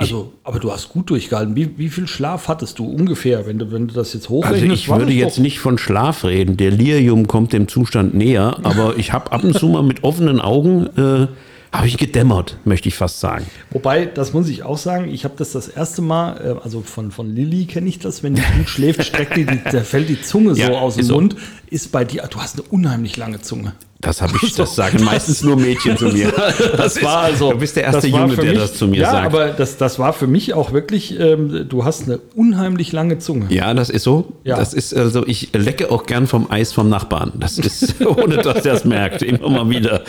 Also, 0.00 0.32
aber 0.44 0.58
du 0.58 0.72
hast 0.72 0.88
gut 0.88 1.10
durchgehalten. 1.10 1.54
Wie, 1.56 1.76
wie 1.78 1.88
viel 1.88 2.06
Schlaf 2.08 2.48
hattest 2.48 2.78
du 2.78 2.86
ungefähr, 2.86 3.46
wenn 3.46 3.58
du, 3.58 3.70
wenn 3.70 3.86
du 3.88 3.94
das 3.94 4.12
jetzt 4.14 4.24
Also 4.24 4.34
hochrechnest? 4.36 4.82
ich 4.82 4.88
war 4.88 4.98
würde 4.98 5.12
jetzt 5.12 5.38
nicht 5.38 5.60
von 5.60 5.78
Schlaf 5.78 6.24
reden. 6.24 6.56
Delirium 6.56 7.26
kommt 7.26 7.52
dem 7.52 7.68
Zustand 7.68 8.14
näher, 8.14 8.56
aber 8.62 8.96
ich 8.96 9.12
habe 9.12 9.30
ab 9.32 9.44
und 9.44 9.56
zu 9.58 9.68
mal 9.68 9.82
mit 9.82 10.02
offenen 10.02 10.40
Augen 10.40 10.86
äh, 10.96 11.26
habe 11.72 11.86
ich 11.86 11.98
gedämmert, 11.98 12.56
möchte 12.64 12.88
ich 12.88 12.94
fast 12.96 13.20
sagen. 13.20 13.44
Wobei, 13.70 14.06
das 14.06 14.32
muss 14.32 14.48
ich 14.48 14.62
auch 14.64 14.78
sagen, 14.78 15.08
ich 15.12 15.24
habe 15.24 15.34
das 15.36 15.52
das 15.52 15.68
erste 15.68 16.02
Mal, 16.02 16.56
äh, 16.58 16.64
also 16.64 16.80
von, 16.80 17.10
von 17.12 17.32
Lilly 17.34 17.66
kenne 17.66 17.88
ich 17.88 17.98
das, 17.98 18.22
wenn 18.22 18.34
die 18.34 18.42
gut 18.56 18.68
schläft, 18.68 19.04
streckt 19.04 19.36
die, 19.36 19.44
die, 19.44 19.60
da 19.70 19.82
fällt 19.82 20.08
die 20.08 20.20
Zunge 20.20 20.54
so 20.54 20.62
Ja, 20.62 20.70
aus 20.70 20.94
dem 20.94 21.00
ist 21.02 21.06
so. 21.08 21.14
Mund. 21.14 21.36
Ist 21.68 21.92
bei 21.92 22.04
dir, 22.04 22.22
du 22.28 22.40
hast 22.40 22.54
eine 22.58 22.62
unheimlich 22.70 23.16
lange 23.16 23.40
Zunge. 23.40 23.74
Das 24.02 24.22
habe 24.22 24.32
ich, 24.42 24.54
das 24.54 24.74
sagen 24.76 25.04
meistens 25.04 25.42
nur 25.42 25.56
Mädchen 25.56 25.96
zu 25.96 26.06
mir. 26.06 26.32
Das, 26.76 26.96
ist- 26.96 27.02
war 27.04 27.18
also. 27.18 27.52
Du 27.52 27.58
bist 27.58 27.76
der 27.76 27.84
erste 27.84 28.02
das 28.10 28.10
Junge, 28.18 28.34
der 28.36 28.44
mich, 28.52 28.58
das 28.58 28.74
zu 28.74 28.88
mir 28.88 29.00
ja, 29.02 29.10
sagt. 29.10 29.26
aber 29.26 29.48
das, 29.48 29.76
das 29.76 29.98
war 29.98 30.12
für 30.14 30.26
mich 30.26 30.54
auch 30.54 30.72
wirklich, 30.72 31.18
ähm, 31.20 31.66
du 31.68 31.84
hast 31.84 32.04
eine 32.04 32.18
unheimlich 32.34 32.92
lange 32.92 33.18
Zunge. 33.18 33.46
Ja, 33.50 33.74
das 33.74 33.90
ist 33.90 34.04
so. 34.04 34.32
Ja. 34.44 34.56
Das 34.56 34.72
ist 34.72 34.94
also, 34.96 35.26
ich 35.26 35.50
lecke 35.52 35.90
auch 35.90 36.04
gern 36.06 36.26
vom 36.26 36.50
Eis 36.50 36.72
vom 36.72 36.88
Nachbarn. 36.88 37.32
Das 37.38 37.58
ist, 37.58 38.00
ohne 38.06 38.38
dass 38.38 38.64
er 38.64 38.74
es 38.74 38.84
merkt, 38.84 39.20
immer 39.22 39.48
mal 39.50 39.68
wieder. 39.68 40.02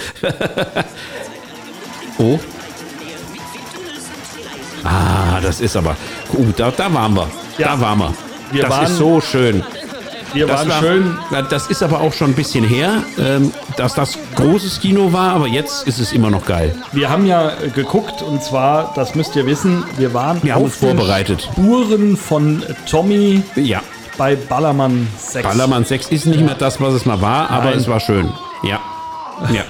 oh. 2.18 2.40
Ah, 4.84 5.40
das 5.42 5.62
ist 5.62 5.76
aber. 5.76 5.96
Uh, 6.34 6.46
da, 6.56 6.72
da 6.72 6.92
waren 6.94 7.14
wir. 7.14 7.28
Ja. 7.58 7.76
Da 7.76 7.82
waren 7.82 8.00
wir. 8.00 8.14
Wir 8.52 8.62
das 8.64 8.72
waren- 8.72 8.86
ist 8.86 8.98
so 8.98 9.22
schön. 9.22 9.64
Wir 10.34 10.48
Das 10.48 10.60
waren 10.62 10.70
war, 10.70 10.80
schön. 10.82 11.18
Das 11.50 11.68
ist 11.68 11.84
aber 11.84 12.02
auch 12.02 12.14
schon 12.14 12.32
ein 12.32 12.36
bisschen 12.36 12.64
her, 12.64 13.04
ähm, 13.20 13.52
dass 13.78 13.94
das 13.96 14.18
großes 14.36 14.80
Kino 14.80 15.12
war, 15.12 15.34
aber 15.34 15.48
jetzt 15.48 15.88
ist 15.88 16.00
es 16.00 16.14
immer 16.14 16.30
noch 16.30 16.46
geil. 16.46 16.76
Wir 16.92 17.10
haben 17.10 17.26
ja 17.26 17.52
geguckt 17.76 18.22
und 18.22 18.42
zwar, 18.44 18.94
das 18.96 19.16
müsst 19.16 19.36
ihr 19.36 19.46
wissen, 19.46 19.84
wir 19.98 20.14
waren 20.14 20.42
Wir 20.44 20.54
haben 20.56 20.62
auf 20.62 20.68
uns 20.68 20.78
vorbereitet. 20.78 21.42
Spuren 21.52 22.16
von 22.16 22.64
Tommy 22.90 23.44
Ja, 23.56 23.82
bei 24.18 24.36
Ballermann 24.36 25.08
6. 25.18 25.48
Ballermann 25.48 25.84
6 25.86 26.08
ist 26.10 26.26
nicht 26.26 26.42
mehr 26.42 26.56
das, 26.56 26.80
was 26.80 26.94
es 26.94 27.06
mal 27.06 27.22
war, 27.22 27.50
aber 27.50 27.72
Nein. 27.72 27.80
es 27.80 27.88
war 27.88 28.00
schön. 28.00 28.32
Ja. 28.64 28.80
Ja. 29.52 29.64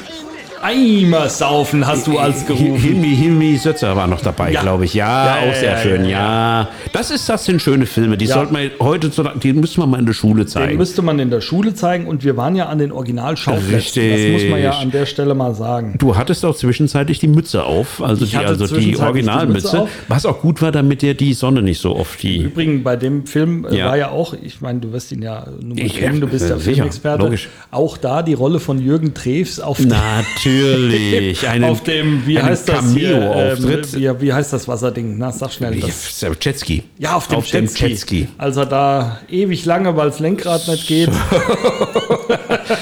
Eimer 0.63 1.30
saufen 1.30 1.86
hast 1.88 2.08
du 2.08 2.17
als 2.17 2.45
gerufen. 2.45 2.76
Hilmi, 2.76 3.15
Hilmi 3.15 3.58
Sötzer 3.58 3.95
war 3.95 4.08
noch 4.08 4.21
dabei, 4.21 4.52
Ja. 4.52 4.62
glaube 4.62 4.86
ich. 4.86 4.93
Ja, 4.93 5.41
Ja, 5.43 5.50
auch 5.50 5.56
sehr 5.56 5.78
schön. 5.78 6.06
ja, 6.06 6.69
das 6.93 7.12
ist, 7.12 7.28
das 7.30 7.45
sind 7.45 7.62
schöne 7.62 7.86
Filme. 7.86 8.17
Die 8.17 8.28
sollte 8.28 8.54
man 8.54 8.69
heute, 8.80 9.10
die 9.41 9.54
müssen 9.54 9.82
wir 9.82 9.88
mal 9.88 10.00
in 10.00 10.06
der 10.06 10.13
Schule 10.13 10.43
Den 10.43 10.47
zeigen. 10.47 10.78
müsste 10.78 11.02
man 11.02 11.19
in 11.19 11.30
der 11.30 11.41
Schule 11.41 11.74
zeigen 11.74 12.08
und 12.08 12.24
wir 12.24 12.38
waren 12.38 12.56
ja 12.56 12.67
an 12.67 12.78
den 12.80 12.91
Originalschauplätzen. 12.91 13.74
Richtig. 13.76 14.34
Das 14.34 14.41
muss 14.41 14.52
man 14.52 14.62
ja 14.62 14.71
an 14.71 14.91
der 14.91 15.06
Stelle 15.06 15.36
mal 15.36 15.56
sagen. 15.56 15.95
Du 15.97 16.15
hattest 16.15 16.45
auch 16.45 16.56
zwischenzeitlich 16.56 17.19
die 17.19 17.28
Mütze 17.28 17.63
auf, 17.63 18.02
also 18.02 18.24
Ich 18.26 18.32
die, 18.32 18.38
also 18.38 18.67
die 18.67 18.91
die 18.91 18.97
Originalmütze, 18.97 19.88
was 20.08 20.26
auch 20.26 20.41
gut 20.41 20.62
war, 20.62 20.71
damit 20.71 21.02
dir 21.02 21.13
die 21.13 21.34
Sonne 21.34 21.62
nicht 21.62 21.80
so 21.82 21.95
oft 21.95 22.21
die. 22.24 22.38
Übrigens, 22.43 22.84
bei 22.84 22.95
dem 22.95 23.26
Film 23.26 23.65
äh, 23.65 23.84
war 23.84 23.97
ja 23.97 24.10
auch, 24.12 24.34
ich 24.41 24.62
meine, 24.62 24.80
du 24.80 24.91
wirst 24.93 25.12
ihn 25.12 25.21
ja 25.21 25.45
kennen, 25.88 26.21
du 26.21 26.28
bist 26.28 26.50
ja 26.50 26.58
Filmexperte. 26.58 27.32
Auch 27.71 27.97
da 27.97 28.21
die 28.24 28.34
Rolle 28.34 28.60
von 28.60 28.80
Jürgen 28.80 29.13
Treves 29.13 29.60
auf 29.60 29.80
Natürlich. 29.80 30.51
Einen, 31.50 31.64
auf 31.66 31.84
dem, 31.84 32.26
wie 32.26 32.40
heißt 32.42 32.68
das 32.70 32.80
Cameo-Auftritt. 32.80 33.94
ähm, 33.96 34.00
wie, 34.20 34.22
wie 34.28 34.34
heißt 34.34 34.54
das 34.54 34.68
Wasserding? 34.68 35.18
Na, 35.18 35.32
sag 35.32 35.52
schnell. 35.52 35.80
Das, 35.80 36.22
Jetski. 36.42 36.84
ja, 36.98 37.16
auf 37.16 37.28
dem 37.28 37.38
auf 37.40 37.48
Jetski. 37.48 37.86
Jetski. 37.88 38.28
Als 38.38 38.58
er 38.58 38.66
da 38.66 39.20
ewig 39.30 39.66
lange, 39.66 39.96
weil 39.96 40.10
das 40.10 40.20
Lenkrad 40.20 40.68
nicht 40.68 40.88
geht. 40.88 41.10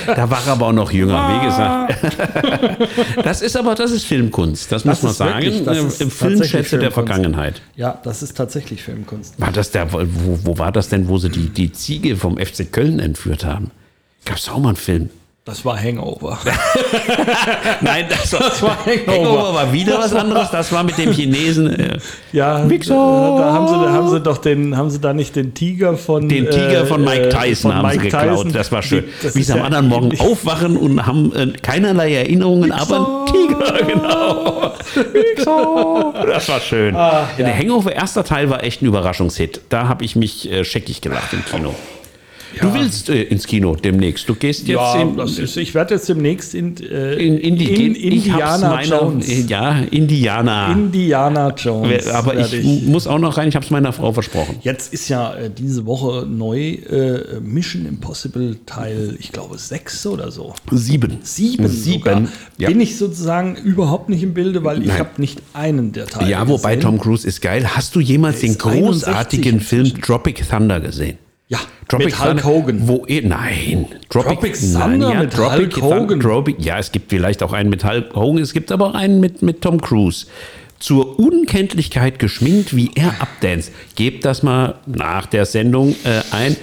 Da 0.06 0.30
war 0.30 0.40
er 0.46 0.52
aber 0.54 0.68
auch 0.68 0.74
noch 0.74 0.92
jünger, 0.92 1.16
Ah. 1.20 1.88
wie 1.88 1.96
gesagt. 1.96 2.84
Das 3.24 3.42
ist 3.42 3.56
aber, 3.58 3.76
das 3.76 3.92
ist 3.92 4.06
Filmkunst, 4.06 4.72
das, 4.72 4.86
muss 4.86 5.02
man 5.02 5.14
sagen. 5.14 5.44
wirklich- 5.44 5.64
das 5.64 6.00
Im 6.02 6.12
Filmschätze 6.12 6.78
der. 6.78 6.92
Vergangenheit. 6.92 7.62
Ja, 7.76 8.00
das 8.04 8.22
ist 8.24 8.36
tatsächlich 8.38 8.84
Filmkunst. 8.84 9.40
War 9.40 9.52
das 9.52 9.72
der, 9.72 9.92
wo, 9.92 10.00
wo 10.44 10.58
war 10.58 10.72
das 10.72 10.90
denn, 10.90 11.08
wo 11.08 11.18
sie 11.18 11.30
die, 11.30 11.50
die 11.50 11.72
Ziege 11.72 12.16
vom 12.16 12.38
FC 12.38 12.72
Köln 12.72 13.00
entführt 13.00 13.46
haben? 13.46 13.72
Gab 14.26 14.38
es 14.38 14.50
auch 14.50 14.60
mal 14.60 14.70
einen 14.70 14.78
Film? 14.78 15.10
Das 15.46 15.66
war 15.66 15.80
Hangover. 15.82 16.38
Nein, 17.82 18.06
das 18.08 18.34
war, 18.34 18.42
war 18.62 18.86
Hangover. 18.86 19.12
Hangover 19.12 19.54
war 19.56 19.74
wieder 19.74 19.98
was 19.98 20.14
anderes. 20.14 20.52
Das 20.52 20.72
war 20.72 20.84
mit 20.84 20.96
dem 21.00 21.12
Chinesen. 21.12 21.68
Äh, 21.80 21.98
Ja, 22.34 22.70
Wichser! 22.70 22.94
Da, 22.94 23.52
haben 23.54 23.68
sie, 23.68 23.74
da 23.74 23.92
haben 23.92 24.10
sie 24.10 24.20
doch 24.20 24.38
den, 24.38 24.78
haben 24.78 24.92
sie 24.92 25.00
da 25.00 25.12
nicht 25.12 25.36
den 25.36 25.56
Tiger 25.56 25.98
von 25.98 26.30
den 26.30 26.46
Tiger 26.52 26.82
äh, 26.84 26.86
von 26.86 27.04
Mike 27.04 27.28
äh, 27.28 27.30
Tyson 27.30 27.72
von 27.72 27.80
haben 27.80 27.90
sie 27.92 27.98
Mike 27.98 28.10
geklaut. 28.12 28.38
Tyson. 28.38 28.54
Das 28.54 28.72
war 28.72 28.84
schön. 28.84 29.06
Das 29.24 29.34
Wie 29.36 29.42
sie 29.42 29.54
am 29.54 29.60
ja 29.60 29.66
anderen 29.66 29.88
Morgen 29.88 30.06
ähnlich. 30.08 30.22
aufwachen 30.22 30.78
und 30.78 31.04
haben 31.08 31.34
äh, 31.36 31.48
keinerlei 31.60 32.14
Erinnerungen, 32.14 32.72
aber 32.72 32.96
einen 32.98 33.26
Tiger, 33.48 33.84
genau. 33.88 34.72
Wichser! 35.14 36.26
Das 36.28 36.48
war 36.48 36.60
schön. 36.60 36.96
Ah, 36.96 37.28
ja. 37.40 37.46
Der 37.46 37.58
Hangover 37.58 37.92
erster 37.92 38.24
Teil 38.24 38.52
war 38.52 38.64
echt 38.64 38.84
ein 38.84 38.86
Überraschungshit. 38.86 39.62
Da 39.70 39.88
habe 39.88 40.06
ich 40.06 40.16
mich 40.16 40.52
äh, 40.52 40.64
scheckig 40.64 41.02
gelacht 41.02 41.34
im 41.34 41.44
Kino. 41.46 41.74
Du 42.62 42.74
willst 42.74 43.10
äh, 43.10 43.24
ins 43.24 43.46
Kino 43.46 43.76
demnächst. 43.76 44.28
Du 44.28 44.36
gehst 44.36 44.68
jetzt 44.68 44.70
Ja, 44.70 45.02
in, 45.02 45.18
ist, 45.20 45.58
ich 45.58 45.74
werde 45.74 45.96
jetzt 45.96 46.10
demnächst 46.10 46.54
in, 46.56 46.76
äh, 46.78 47.14
in, 47.16 47.38
in 47.38 47.56
die 47.58 47.86
in 47.86 47.96
ich 47.96 48.28
Indiana 48.28 48.70
meiner- 48.70 48.84
Jones. 49.02 49.50
Ja, 49.50 49.80
Indiana. 49.92 50.72
Indiana 50.72 51.54
Jones. 51.56 52.08
aber 52.08 52.36
werd 52.36 52.54
ich, 52.54 52.84
muss 52.84 53.08
auch 53.08 53.20
noch 53.20 53.38
rein, 53.38 53.50
ich 53.50 53.56
habe 53.56 53.66
es 53.66 53.72
meiner 53.72 53.94
Frau 53.94 54.12
versprochen. 54.12 54.58
Jetzt 54.62 54.94
ist 54.94 55.10
ja 55.10 55.34
äh, 55.36 55.50
diese 55.50 55.86
Woche 55.86 56.26
neu 56.28 56.60
äh, 56.72 57.40
Mission 57.42 57.86
Impossible 57.86 58.58
Teil, 58.66 59.16
ich 59.20 59.32
glaube, 59.32 59.58
sechs 59.58 60.06
oder 60.06 60.32
so. 60.32 60.54
Sieben. 60.72 61.20
Sieben. 61.24 61.68
Sieben. 61.68 62.30
Ja. 62.58 62.70
Bin 62.70 62.82
ich 62.82 62.98
sozusagen 62.98 63.56
überhaupt 63.56 64.10
nicht 64.10 64.24
im 64.24 64.34
Bilde, 64.34 64.64
weil 64.64 64.84
ich 64.84 64.92
habe 64.92 65.10
nicht 65.18 65.42
einen 65.54 65.92
der 65.92 66.08
Teile. 66.08 66.30
Ja, 66.30 66.48
wobei 66.48 66.76
gesehen. 66.76 66.90
Tom 66.90 67.00
Cruise 67.00 67.28
ist 67.28 67.42
geil. 67.42 67.66
Hast 67.76 67.96
du 67.96 68.00
jemals 68.00 68.40
den 68.40 68.52
ist 68.52 68.66
61 68.66 68.82
großartigen 68.84 69.60
Film 69.60 70.02
Tropic 70.02 70.44
Thunder 70.50 70.80
gesehen? 70.80 71.18
Ja, 71.50 71.58
Tropic 71.88 72.06
mit 72.06 72.20
Hulk 72.20 72.42
Thunder, 72.42 72.44
Hogan. 72.44 72.88
Wo, 72.88 73.06
eh- 73.08 73.22
nein, 73.22 73.88
Tropic 74.10 74.54
Thunder 74.54 75.16
mit 75.16 75.36
Hulk 75.36 75.72
Thun- 75.72 75.84
Hogan. 75.84 76.20
Tropic, 76.20 76.58
ja, 76.60 76.78
es 76.78 76.92
gibt 76.92 77.10
vielleicht 77.10 77.42
auch 77.42 77.54
einen 77.54 77.70
mit 77.72 77.84
Hulk 77.84 78.16
Hogan, 78.16 78.42
es 78.44 78.54
gibt 78.54 78.72
aber 78.72 78.88
auch 78.90 78.94
einen 78.94 79.20
mit, 79.20 79.42
mit 79.42 79.62
Tom 79.62 79.82
Cruise. 79.82 80.28
Zur 80.78 81.20
Unkenntlichkeit 81.20 82.20
geschminkt, 82.20 82.76
wie 82.76 82.92
er 82.96 83.20
abdanzt. 83.20 83.72
Gebt 83.96 84.24
das 84.26 84.44
mal 84.44 84.76
nach 84.86 85.26
der 85.26 85.46
Sendung 85.46 85.96
äh, 86.06 86.22
ein. 86.32 86.56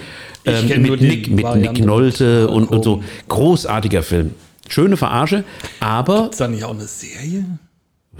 Ich 0.43 0.67
kenn 0.67 0.81
mit 0.81 0.87
nur 0.87 0.97
die 0.97 1.07
Nick, 1.07 1.29
mit 1.29 1.55
Nick 1.55 1.85
Nolte 1.85 2.47
und, 2.47 2.61
Hulk 2.69 2.71
und 2.71 2.83
so. 2.83 3.03
Großartiger 3.27 4.01
Film. 4.01 4.31
Schöne 4.69 4.95
Verarsche, 4.97 5.43
aber 5.81 6.29
Ist 6.31 6.39
da 6.39 6.47
nicht 6.47 6.63
auch 6.63 6.71
eine 6.73 6.87
Serie? 6.87 7.45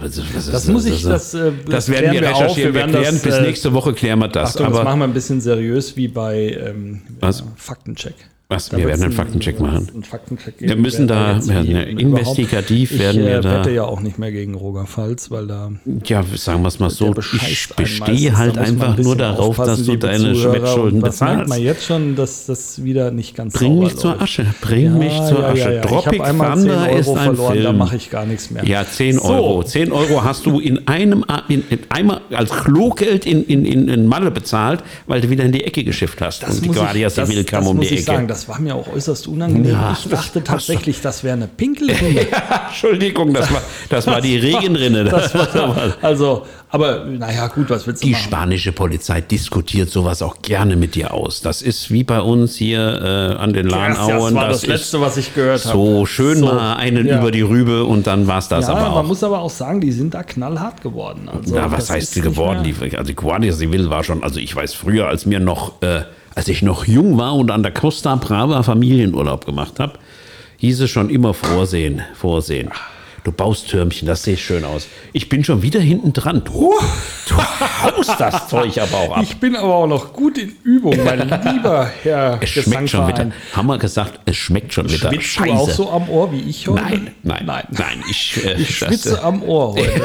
Was 0.00 0.18
was 0.18 0.44
ist 0.46 0.52
Das 0.54 0.66
muss 0.68 0.86
ich- 0.86 1.02
das, 1.02 1.34
äh, 1.34 1.50
das 1.68 1.88
werden 1.88 2.12
wir 2.12 2.22
recherchieren. 2.22 2.72
Wir 2.74 2.86
Wir 2.86 2.88
klären, 2.92 3.14
das, 3.14 3.22
bis 3.22 3.34
äh, 3.34 3.42
nächste 3.42 3.72
Woche 3.72 3.92
klären 3.94 4.18
wir 4.20 4.28
das. 4.28 4.50
Achtung, 4.50 4.66
das 4.66 4.74
aber 4.76 4.84
machen 4.84 5.00
wir 5.00 5.04
ein 5.06 5.12
bisschen 5.12 5.40
seriös 5.40 5.96
wie 5.96 6.08
bei 6.08 6.56
ähm, 6.66 7.02
ja, 7.20 7.30
Faktencheck. 7.56 8.14
Was? 8.50 8.70
Da 8.70 8.78
Wir 8.78 8.86
werden 8.86 9.02
einen 9.02 9.12
Faktencheck 9.12 9.60
machen. 9.60 9.90
Einen 9.92 10.04
Faktencheck 10.04 10.54
Wir 10.58 10.74
müssen 10.76 11.06
da- 11.06 11.38
ja, 11.38 11.60
investigativ 11.82 12.92
ich, 12.92 12.98
werden 12.98 13.20
wir 13.26 13.36
äh, 13.36 13.40
da- 13.42 13.58
wette 13.60 13.72
ja 13.72 13.84
auch 13.84 14.00
nicht 14.00 14.18
mehr 14.18 14.32
gegen 14.32 14.54
Roger 14.54 14.86
Pfalz, 14.86 15.30
weil 15.30 15.46
da 15.46 15.70
Ja, 16.06 16.24
sagen 16.34 16.62
wir 16.62 16.68
es 16.68 16.78
mal 16.78 16.88
so, 16.88 17.14
ich 17.46 17.68
bestehe 17.76 18.38
halt 18.38 18.56
Da 18.56 18.60
man 18.62 18.68
ein 18.70 18.80
einfach 18.80 18.96
nur 18.96 19.16
darauf, 19.16 19.58
dass 19.58 19.84
du 19.84 19.96
deine 19.96 20.32
merkt 20.32 21.00
bezahlst. 21.02 21.48
man 21.50 21.60
jetzt 21.60 21.84
schon, 21.84 22.16
dass 22.16 22.46
das 22.46 22.82
wieder 22.82 23.10
nicht 23.10 23.36
ganz 23.36 23.52
Bring 23.52 23.80
mich 23.80 23.96
zur 23.96 24.12
läuft? 24.12 24.22
Asche, 24.22 24.46
bring 24.62 24.96
mich 24.96 25.12
zur 25.28 25.44
Asche. 25.44 25.80
Ich 25.84 25.86
Tropic 25.90 26.18
habe 26.20 26.24
einmal 26.30 26.56
10 26.56 26.68
Thunder 26.70 26.90
ist 26.98 27.08
ein 27.10 27.16
verloren, 27.18 27.56
da 27.56 27.62
Film. 27.64 27.76
mache 27.76 27.96
ich 27.96 28.08
gar 28.08 28.24
nichts 28.24 28.50
mehr. 28.50 28.64
Ja, 28.64 28.86
10 28.86 29.18
So. 29.18 29.24
Euro. 29.24 29.62
10 29.62 29.92
Euro 29.92 30.24
hast 30.24 30.46
du 30.46 30.58
in 30.58 30.88
einem 30.88 31.22
in, 31.48 31.64
in 31.68 31.80
einmal 31.90 32.22
als 32.30 32.48
Klogeld 32.48 33.26
in, 33.26 33.44
in, 33.44 33.66
in, 33.66 33.88
in 33.88 34.06
Malle 34.06 34.30
bezahlt, 34.30 34.82
weil 35.06 35.20
du 35.20 35.28
wieder 35.28 35.44
in 35.44 35.52
die 35.52 35.64
Ecke 35.64 35.84
geschifft 35.84 36.22
hast. 36.22 36.42
Das 36.44 36.54
und 36.54 36.62
die 36.64 36.68
muss 36.68 36.78
Guardia 36.78 37.08
ich, 37.08 37.14
das, 37.14 37.28
Civil 37.28 37.44
kam 37.44 37.66
um 37.66 37.78
die 37.78 37.86
ich 37.88 38.08
Ecke. 38.08 38.37
Das 38.38 38.48
war 38.48 38.60
mir 38.60 38.74
auch 38.76 38.86
äußerst 38.92 39.26
unangenehm. 39.26 39.72
Ja, 39.72 39.92
ich 40.00 40.08
dachte 40.08 40.40
das- 40.40 40.48
tatsächlich, 40.48 41.00
das 41.00 41.24
wäre 41.24 41.34
eine 41.36 41.48
Pinkelrinne. 41.48 42.26
Entschuldigung, 42.68 43.34
das 43.34 43.52
war, 43.52 43.62
das 43.88 44.06
war 44.06 44.20
die 44.20 44.36
Regenrinne. 44.36 45.04
Das 45.04 45.34
war, 45.34 45.94
also, 46.02 46.46
aber 46.70 47.04
naja, 47.04 47.48
gut, 47.48 47.68
was 47.70 47.86
willst 47.86 48.02
du 48.02 48.06
Die 48.06 48.12
machen? 48.12 48.22
spanische 48.24 48.72
Polizei 48.72 49.20
diskutiert 49.20 49.90
sowas 49.90 50.22
auch 50.22 50.40
gerne 50.42 50.76
mit 50.76 50.94
dir 50.94 51.12
aus. 51.12 51.40
Das 51.40 51.62
ist 51.62 51.90
wie 51.90 52.04
bei 52.04 52.20
uns 52.20 52.54
hier 52.56 52.78
äh, 52.80 53.42
an 53.42 53.52
den 53.52 53.66
Lahnauen. 53.68 54.34
das 54.34 54.34
war 54.34 54.48
das, 54.48 54.56
ist 54.62 54.66
Letzte, 54.68 55.00
was 55.00 55.16
ich 55.16 55.34
gehört 55.34 55.64
habe. 55.64 55.76
So 55.76 56.06
schön 56.06 56.38
So, 56.38 56.46
mal 56.46 56.74
einen 56.76 57.06
ja. 57.06 57.18
über 57.18 57.30
die 57.30 57.40
Rübe 57.42 57.84
und 57.84 58.06
dann 58.06 58.26
war 58.26 58.38
es 58.38 58.48
das 58.48 58.66
Ja, 58.68 58.74
aber 58.74 58.82
man 58.82 58.92
auch. 58.92 59.02
muss 59.08 59.24
aber 59.24 59.40
auch 59.40 59.50
sagen, 59.50 59.80
die 59.80 59.90
sind 59.92 60.14
da 60.14 60.22
knallhart 60.22 60.80
geworden. 60.82 61.28
Also, 61.32 61.56
Ja, 61.56 61.70
was 61.70 61.86
das 61.86 61.90
heißt 61.96 62.14
sie 62.14 62.20
geworden? 62.20 62.62
Die, 62.64 62.74
also 62.96 63.08
die 63.08 63.14
Guardia 63.16 63.52
Civil 63.52 63.90
war 63.90 64.04
schon, 64.04 64.22
also 64.22 64.38
ich 64.38 64.54
weiß 64.54 64.74
früher, 64.74 65.08
als 65.08 65.26
mir 65.26 65.40
noch, 65.40 65.82
äh, 65.82 66.02
als 66.38 66.46
ich 66.46 66.62
noch 66.62 66.84
jung 66.84 67.18
war 67.18 67.34
und 67.34 67.50
an 67.50 67.64
der 67.64 67.74
Costa 67.74 68.14
Brava 68.14 68.62
Familienurlaub 68.62 69.44
gemacht 69.44 69.80
habe, 69.80 69.98
hieß 70.58 70.82
es 70.82 70.88
schon 70.88 71.10
immer 71.10 71.34
vorsehen, 71.34 72.02
vorsehen. 72.14 72.70
Du 73.28 73.32
baust 73.32 73.68
Türmchen, 73.68 74.08
das 74.08 74.22
sieht 74.22 74.38
schön 74.38 74.64
aus. 74.64 74.88
Ich 75.12 75.28
bin 75.28 75.44
schon 75.44 75.60
wieder 75.60 75.80
hinten 75.80 76.14
dran. 76.14 76.40
Du, 76.46 76.72
du 77.28 77.36
haust 77.36 78.18
das 78.18 78.48
Zeug 78.48 78.78
aber 78.78 78.96
auch 78.96 79.16
ab. 79.18 79.22
Ich 79.22 79.36
bin 79.36 79.54
aber 79.54 79.74
auch 79.74 79.86
noch 79.86 80.14
gut 80.14 80.38
in 80.38 80.56
Übung, 80.64 80.96
mein 81.04 81.18
lieber 81.52 81.90
Herr 82.02 82.38
Es 82.40 82.48
schmeckt 82.48 82.88
schon 82.88 83.06
wieder. 83.06 83.30
Haben 83.52 83.66
wir 83.66 83.76
gesagt, 83.76 84.20
es 84.24 84.34
schmeckt 84.34 84.72
schon 84.72 84.90
wieder. 84.90 85.12
Schwitzt 85.12 85.40
du 85.40 85.52
auch 85.52 85.68
so 85.68 85.90
am 85.90 86.08
Ohr 86.08 86.32
wie 86.32 86.40
ich 86.40 86.68
heute? 86.68 86.80
Nein, 86.80 87.10
nein, 87.22 87.44
nein. 87.44 87.64
nein. 87.68 88.02
Ich, 88.10 88.42
äh, 88.46 88.54
Ich 88.54 88.78
das, 88.78 88.88
schwitze 88.88 89.16
äh, 89.18 89.24
am 89.24 89.42
Ohr 89.42 89.74
heute. 89.76 90.04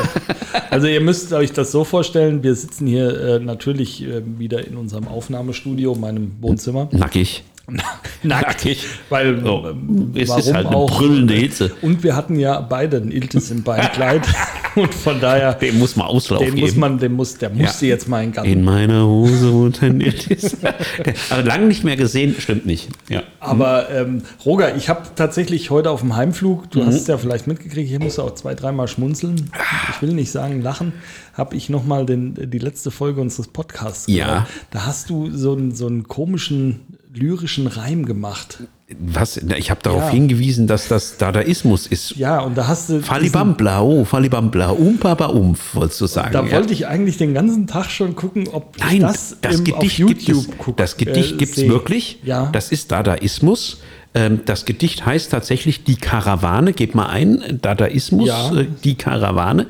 Also 0.70 0.88
ihr 0.88 1.00
müsst 1.00 1.32
euch 1.32 1.54
das 1.54 1.72
so 1.72 1.86
vorstellen, 1.86 2.44
wir 2.44 2.56
sitzen 2.56 2.88
hier 2.88 3.18
äh, 3.18 3.40
natürlich 3.40 4.04
äh, 4.04 4.22
wieder 4.38 4.68
in 4.68 4.76
unserem 4.76 5.08
Aufnahmestudio, 5.08 5.96
meinem 5.96 6.34
Wohnzimmer. 6.42 6.90
Nackig. 6.92 7.46
Nackig. 8.24 8.86
Weil 9.10 9.42
So. 9.42 9.68
ähm, 9.70 10.12
Es 10.16 10.30
ist 10.36 10.54
halt 10.54 10.68
eine 10.68 10.76
auch? 10.76 10.90
brüllende 10.98 11.34
Hitze. 11.34 11.72
Und 11.82 12.04
wir 12.04 12.16
hatten 12.16 12.38
ja 12.38 12.60
beide 12.62 12.98
ein 12.98 13.12
Iltis 13.12 13.52
im 13.52 13.64
Beinkleid. 13.64 14.22
Und 14.76 14.92
von 14.94 15.20
daher, 15.22 15.54
Dem 15.54 15.78
muss 15.78 15.96
man 15.96 16.08
Auslauf 16.08 16.40
den 16.40 16.56
geben. 16.56 16.62
muss 16.68 16.76
man, 16.76 16.98
den 16.98 17.14
muss, 17.14 17.38
der 17.38 17.52
musste 17.52 17.86
jetzt 17.86 18.10
mal 18.10 18.24
in 18.24 18.32
Gang. 18.32 18.48
in 18.48 18.64
meiner 18.64 19.06
Hose 19.06 19.54
wohnt 19.54 19.84
ein 19.84 20.02
Iltis. 20.02 20.58
Aber 21.30 21.44
lange 21.44 21.68
nicht 21.68 21.84
mehr 21.84 21.96
gesehen, 21.96 22.36
stimmt 22.40 22.66
nicht. 22.66 22.90
Ja. 23.08 23.22
Aber 23.40 23.92
ähm, 23.92 24.24
Roger, 24.46 24.76
ich 24.76 24.90
habe 24.90 25.04
tatsächlich 25.16 25.70
heute 25.70 25.92
auf 25.92 26.00
dem 26.02 26.16
Heimflug, 26.16 26.64
Mhm. 26.66 26.70
du 26.72 26.86
hast 26.88 26.96
es 26.96 27.08
ja 27.08 27.18
vielleicht 27.20 27.46
mitgekriegt, 27.46 27.92
ich 27.92 28.00
musste 28.00 28.24
auch 28.24 28.34
zwei, 28.34 28.56
dreimal 28.56 28.88
schmunzeln. 28.88 29.52
Ich 29.92 30.02
will 30.02 30.14
nicht 30.14 30.32
sagen 30.32 30.62
lachen, 30.62 30.92
habe 31.36 31.56
ich 31.56 31.70
nochmal 31.70 32.06
die 32.08 32.58
letzte 32.58 32.90
Folge 32.90 33.22
unseres 33.22 33.48
Podcasts 33.50 34.08
Ja. 34.08 34.26
gehört. 34.26 34.48
Da 34.72 34.86
hast 34.88 35.10
du 35.12 35.30
so 35.32 35.54
einen, 35.54 35.76
so 35.76 35.86
einen 35.86 36.08
komischen 36.08 36.80
lyrischen 37.14 37.68
Reim 37.68 38.06
gemacht. 38.06 38.60
Was? 39.00 39.38
Ich 39.38 39.72
habe 39.72 39.82
darauf 39.82 40.04
Ja. 40.04 40.10
hingewiesen, 40.10 40.68
dass 40.68 40.88
das 40.88 41.18
Dadaismus 41.18 41.88
ist. 41.88 42.16
Ja, 42.16 42.40
und 42.42 42.56
da 42.58 42.68
hast 42.68 42.90
du. 42.90 43.02
Falibambla, 43.02 43.82
oh, 43.82 44.04
Falibambla, 44.06 44.70
umpaba 44.72 45.28
umf, 45.28 45.76
wolltest 45.76 46.02
du 46.02 46.08
sagen. 46.08 46.34
Da 46.34 46.44
ja. 46.44 46.52
wollte 46.52 46.74
ich 46.74 46.88
eigentlich 46.88 47.18
den 47.18 47.34
ganzen 47.34 47.66
Tag 47.68 47.90
schon 47.90 48.16
gucken, 48.16 48.48
ob 48.52 48.78
Nein, 48.80 49.02
das, 49.02 49.38
das, 49.42 49.60
im, 49.60 49.64
Gedicht 49.64 50.02
auf 50.04 50.08
gibt 50.08 50.22
YouTube 50.24 50.52
es. 50.52 50.58
guck, 50.58 50.78
Das 50.78 50.98
Gedicht 50.98 51.34
äh, 51.34 51.38
gibt 51.38 51.58
es 51.58 51.68
wirklich. 51.68 52.20
Ja. 52.24 52.50
Das 52.52 52.72
ist 52.72 52.92
Dadaismus. 52.92 53.80
Ähm, 54.16 54.42
Das 54.46 54.66
Gedicht 54.66 55.06
heißt 55.06 55.32
tatsächlich 55.32 55.84
Die 55.84 55.96
Karawane. 55.96 56.74
Gebt 56.74 56.94
mal 56.96 57.08
ein, 57.08 57.60
Dadaismus, 57.62 58.28
Ja. 58.28 58.56
äh, 58.56 58.68
Die 58.84 58.96
Karawane. 58.96 59.66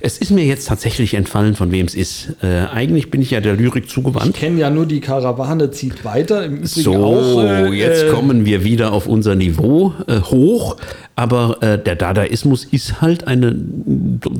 Es 0.00 0.18
ist 0.18 0.30
mir 0.30 0.44
jetzt 0.44 0.68
tatsächlich 0.68 1.14
entfallen, 1.14 1.56
von 1.56 1.72
wem 1.72 1.86
es 1.86 1.94
ist. 1.94 2.34
Äh, 2.42 2.66
eigentlich 2.72 3.10
bin 3.10 3.22
ich 3.22 3.30
ja 3.30 3.40
der 3.40 3.54
Lyrik 3.54 3.84
Ich 3.86 3.90
zugewandt. 3.90 4.34
kenne 4.36 4.60
ja 4.60 4.70
nur 4.70 4.86
die 4.86 5.00
Karawane 5.00 5.70
zieht 5.70 6.04
weiter. 6.04 6.44
Im 6.44 6.52
Übrigen 6.56 6.66
So, 6.68 6.94
auch. 7.04 7.42
äh, 7.42 7.72
jetzt 7.72 8.04
äh, 8.04 8.08
kommen 8.10 8.44
wir 8.44 8.62
wieder 8.62 8.92
auf 8.92 9.06
unser 9.06 9.34
Niveau 9.34 9.94
äh, 10.06 10.20
hoch. 10.20 10.76
Aber 11.16 11.56
äh, 11.62 11.82
der 11.82 11.96
Dadaismus 11.96 12.64
ist 12.64 13.00
halt 13.00 13.26
eine 13.26 13.56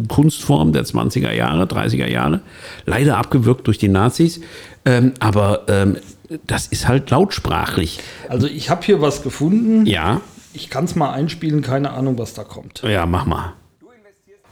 Kunstform 0.09 0.73
der 0.73 0.85
20er 0.85 1.33
Jahre, 1.33 1.65
30er 1.65 2.07
Jahre. 2.07 2.41
Leider 2.87 3.17
abgewürgt 3.19 3.67
durch 3.67 3.79
die 3.79 3.89
Nazis. 3.89 4.41
Ähm, 4.85 5.13
aber 5.21 5.63
ähm, 5.69 5.97
das 6.47 6.66
ist 6.66 6.87
halt 6.89 7.11
lautsprachlich. 7.11 8.01
Also 8.29 8.47
ich 8.47 8.70
habe 8.70 8.85
hier 8.85 9.01
was 9.01 9.22
gefunden. 9.22 9.87
Ja, 9.87 10.20
Ich 10.53 10.70
kann 10.70 10.85
es 10.85 10.95
mal 10.95 11.12
einspielen, 11.12 11.62
keine 11.62 11.91
Ahnung, 11.93 12.18
was 12.18 12.35
da 12.35 12.45
kommt. 12.45 12.83
ja, 12.83 13.07
mach 13.07 13.24
mal. 13.26 13.55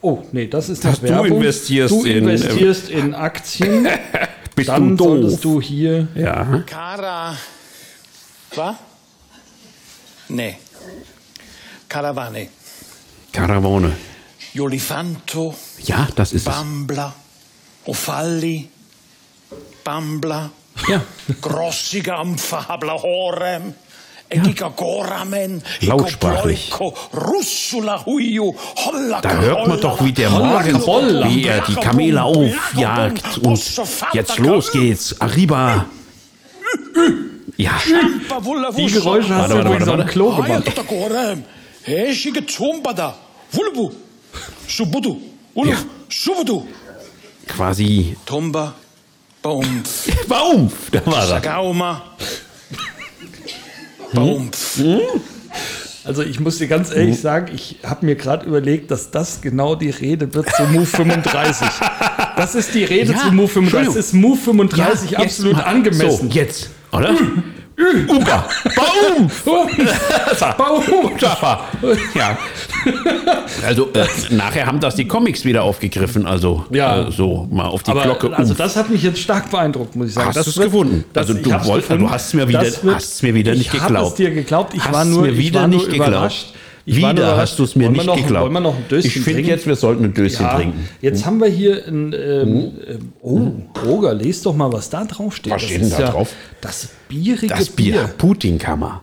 Oh, 0.03 0.23
nee, 0.31 0.47
das 0.47 0.69
ist 0.69 0.85
Dass 0.85 0.95
noch 0.95 1.01
du 1.01 1.09
Werbung. 1.09 1.39
investierst 1.39 1.91
du 1.91 2.05
in, 2.05 2.29
äh, 2.29 2.35
investierst 2.35 2.91
in 2.91 3.15
Aktien. 3.15 3.89
Bist 4.55 4.69
dann 4.69 4.91
du 4.91 4.97
doof? 4.97 5.09
solltest 5.09 5.45
du 5.45 5.61
hier. 5.61 6.09
Ja, 6.15 6.63
Cara. 6.67 7.37
Was? 8.55 8.77
Nee. 10.29 10.57
Caravane. 11.89 12.49
Karawane. 13.33 13.93
Jolifanto. 14.53 15.55
Ja, 15.83 16.09
das 16.17 16.33
ist 16.33 16.47
es. 16.47 16.55
Bambla. 16.55 17.15
Ofalli. 17.85 18.69
Bambla. 19.85 20.51
Ja. 20.89 21.03
Grossi 21.41 22.01
Gampfa, 22.01 22.69
habla 22.69 22.93
horem. 22.95 23.75
Egiga 24.29 24.69
goramen. 24.69 25.63
Lautsprachlich. 25.83 26.73
Da 29.23 29.31
hört 29.39 29.69
man 29.69 29.81
doch, 29.81 30.05
wie 30.05 30.13
der 30.13 30.31
morgens, 30.31 30.85
Holla. 30.87 31.29
wie 31.29 31.45
er 31.45 31.61
die 31.61 31.75
Kamele 31.77 32.23
aufjagt. 32.25 33.39
Und 33.39 33.63
jetzt 34.13 34.39
los 34.39 34.73
geht's. 34.73 35.21
Arriba. 35.21 35.87
Ja. 37.57 37.73
Die 38.77 38.87
Geräusche 38.87 39.35
hast 39.35 39.53
du 39.53 39.59
übrigens 39.61 39.87
warte, 39.87 40.03
am 40.03 40.09
Klo 40.09 40.33
Ai, 40.33 40.49
gemacht. 40.49 40.73
Ja. 45.55 45.79
Quasi. 47.47 48.17
Baumpf. 49.47 50.27
Baum. 50.27 50.73
Da 50.91 51.07
war 51.07 51.21
er. 51.21 51.27
Sagauma. 51.29 52.03
Baumpf. 54.13 54.81
Also 56.05 56.23
ich 56.25 56.41
muss 56.41 56.59
dir 56.59 56.67
ganz 56.67 56.93
ehrlich 56.93 57.21
sagen, 57.21 57.53
ich 57.55 57.77
habe 57.85 58.07
mir 58.07 58.17
gerade 58.17 58.45
überlegt, 58.47 58.91
dass 58.91 59.13
das 59.13 59.41
genau 59.41 59.77
die 59.77 59.91
Rede 59.91 60.35
wird 60.35 60.49
zu 60.53 60.65
Move 60.65 60.87
35. 60.87 61.67
Das 62.37 62.55
ist 62.55 62.75
die 62.75 62.85
Rede 62.85 63.13
Ja, 63.13 63.19
zu 63.21 63.33
Move 63.33 63.49
35. 63.49 63.87
Das 63.95 63.97
ist 64.07 64.13
Move 64.13 64.37
35 64.37 65.11
jetzt 65.13 65.21
absolut 65.21 65.57
mal. 65.57 65.63
angemessen. 65.63 66.29
So, 66.31 66.35
jetzt, 66.35 66.69
oder? 66.93 67.15
Upa. 68.09 68.49
Baum. 68.75 69.31
Baum. 69.45 71.13
Ja. 72.15 72.39
Also 73.67 73.89
äh, 73.93 74.07
nachher 74.31 74.67
haben 74.67 74.81
das 74.81 74.95
die 74.95 75.07
Comics 75.07 75.45
wieder 75.45 75.63
aufgegriffen. 75.63 76.27
Also 76.27 76.65
Ja. 76.71 77.09
äh, 77.09 77.13
so 77.13 77.47
mal 77.51 77.67
auf 77.67 77.83
die 77.83 77.91
Aber 77.91 78.03
Glocke. 78.03 78.35
also 78.37 78.51
umf. 78.53 78.59
das 78.59 78.77
hat 78.77 78.89
mich 78.91 79.03
jetzt 79.03 79.19
stark 79.21 79.51
beeindruckt, 79.51 79.95
muss 79.97 80.09
ich 80.09 80.15
sagen. 80.15 80.29
Hast 80.29 80.37
das 80.37 80.45
du's 80.47 80.57
wird- 80.57 80.67
gefunden? 80.73 81.05
das- 81.13 81.27
Also 81.29 81.39
ich 81.39 81.45
du 81.45 81.51
wollt- 81.67 81.83
gefunden. 81.83 82.05
du 82.05 82.11
hast 82.11 82.33
mir 82.35 82.49
wieder- 82.49 82.63
wird- 82.63 82.81
hast 82.95 83.23
mir 83.23 83.35
wieder 83.35 83.53
nicht 83.55 83.75
ich 83.75 83.81
hab 83.81 83.89
geglaubt. 83.89 84.09
es 84.11 84.15
dir 84.15 84.31
geglaubt. 84.31 84.75
Ich 84.75 84.83
Hast 84.85 84.93
war 84.95 85.05
nur, 85.05 85.23
mir 85.23 85.37
wieder 85.37 85.43
ich 85.49 85.55
war 85.55 85.69
nur 85.69 85.77
nicht 85.79 85.89
geglaubt. 85.91 86.09
überrascht. 86.09 86.47
Ich 86.89 87.01
nur 87.01 87.11
Wieder 87.11 87.23
überrascht. 87.25 87.41
hast 87.53 87.59
du 87.59 87.65
es 87.65 87.75
mir 87.75 87.91
nicht 87.91 88.07
noch, 88.07 88.15
geglaubt. 88.17 88.45
Wollen 88.45 88.53
wir 88.53 88.61
noch 88.61 88.77
ein 88.77 88.85
Döschen 88.89 89.09
ich 89.09 89.21
finde 89.21 89.43
jetzt, 89.43 89.67
wir 89.67 89.75
sollten 89.75 90.05
ein 90.05 90.15
Döschen 90.15 90.47
ja, 90.47 90.55
trinken. 90.55 90.89
Jetzt 91.01 91.27
haben 91.27 91.41
wir 91.41 91.49
hier 91.49 91.85
ein. 91.85 92.13
Ähm, 92.13 92.73
ähm, 92.87 93.13
oh, 93.23 93.51
Roger, 93.85 94.15
lest 94.15 94.47
doch 94.47 94.55
mal, 94.55 94.73
was 94.73 94.89
da 94.89 95.05
drauf 95.05 95.35
steht. 95.35 95.53
Was 95.53 95.63
Das 95.63 95.69
steht 95.71 95.83
denn 95.83 95.91
da 95.91 96.11
drauf? 96.11 96.33
Das 96.61 96.89
bierige 97.09 97.49
Das 97.49 97.71
Bier. 97.71 97.93
Bier. 97.93 98.15
Putinkammer. 98.17 99.03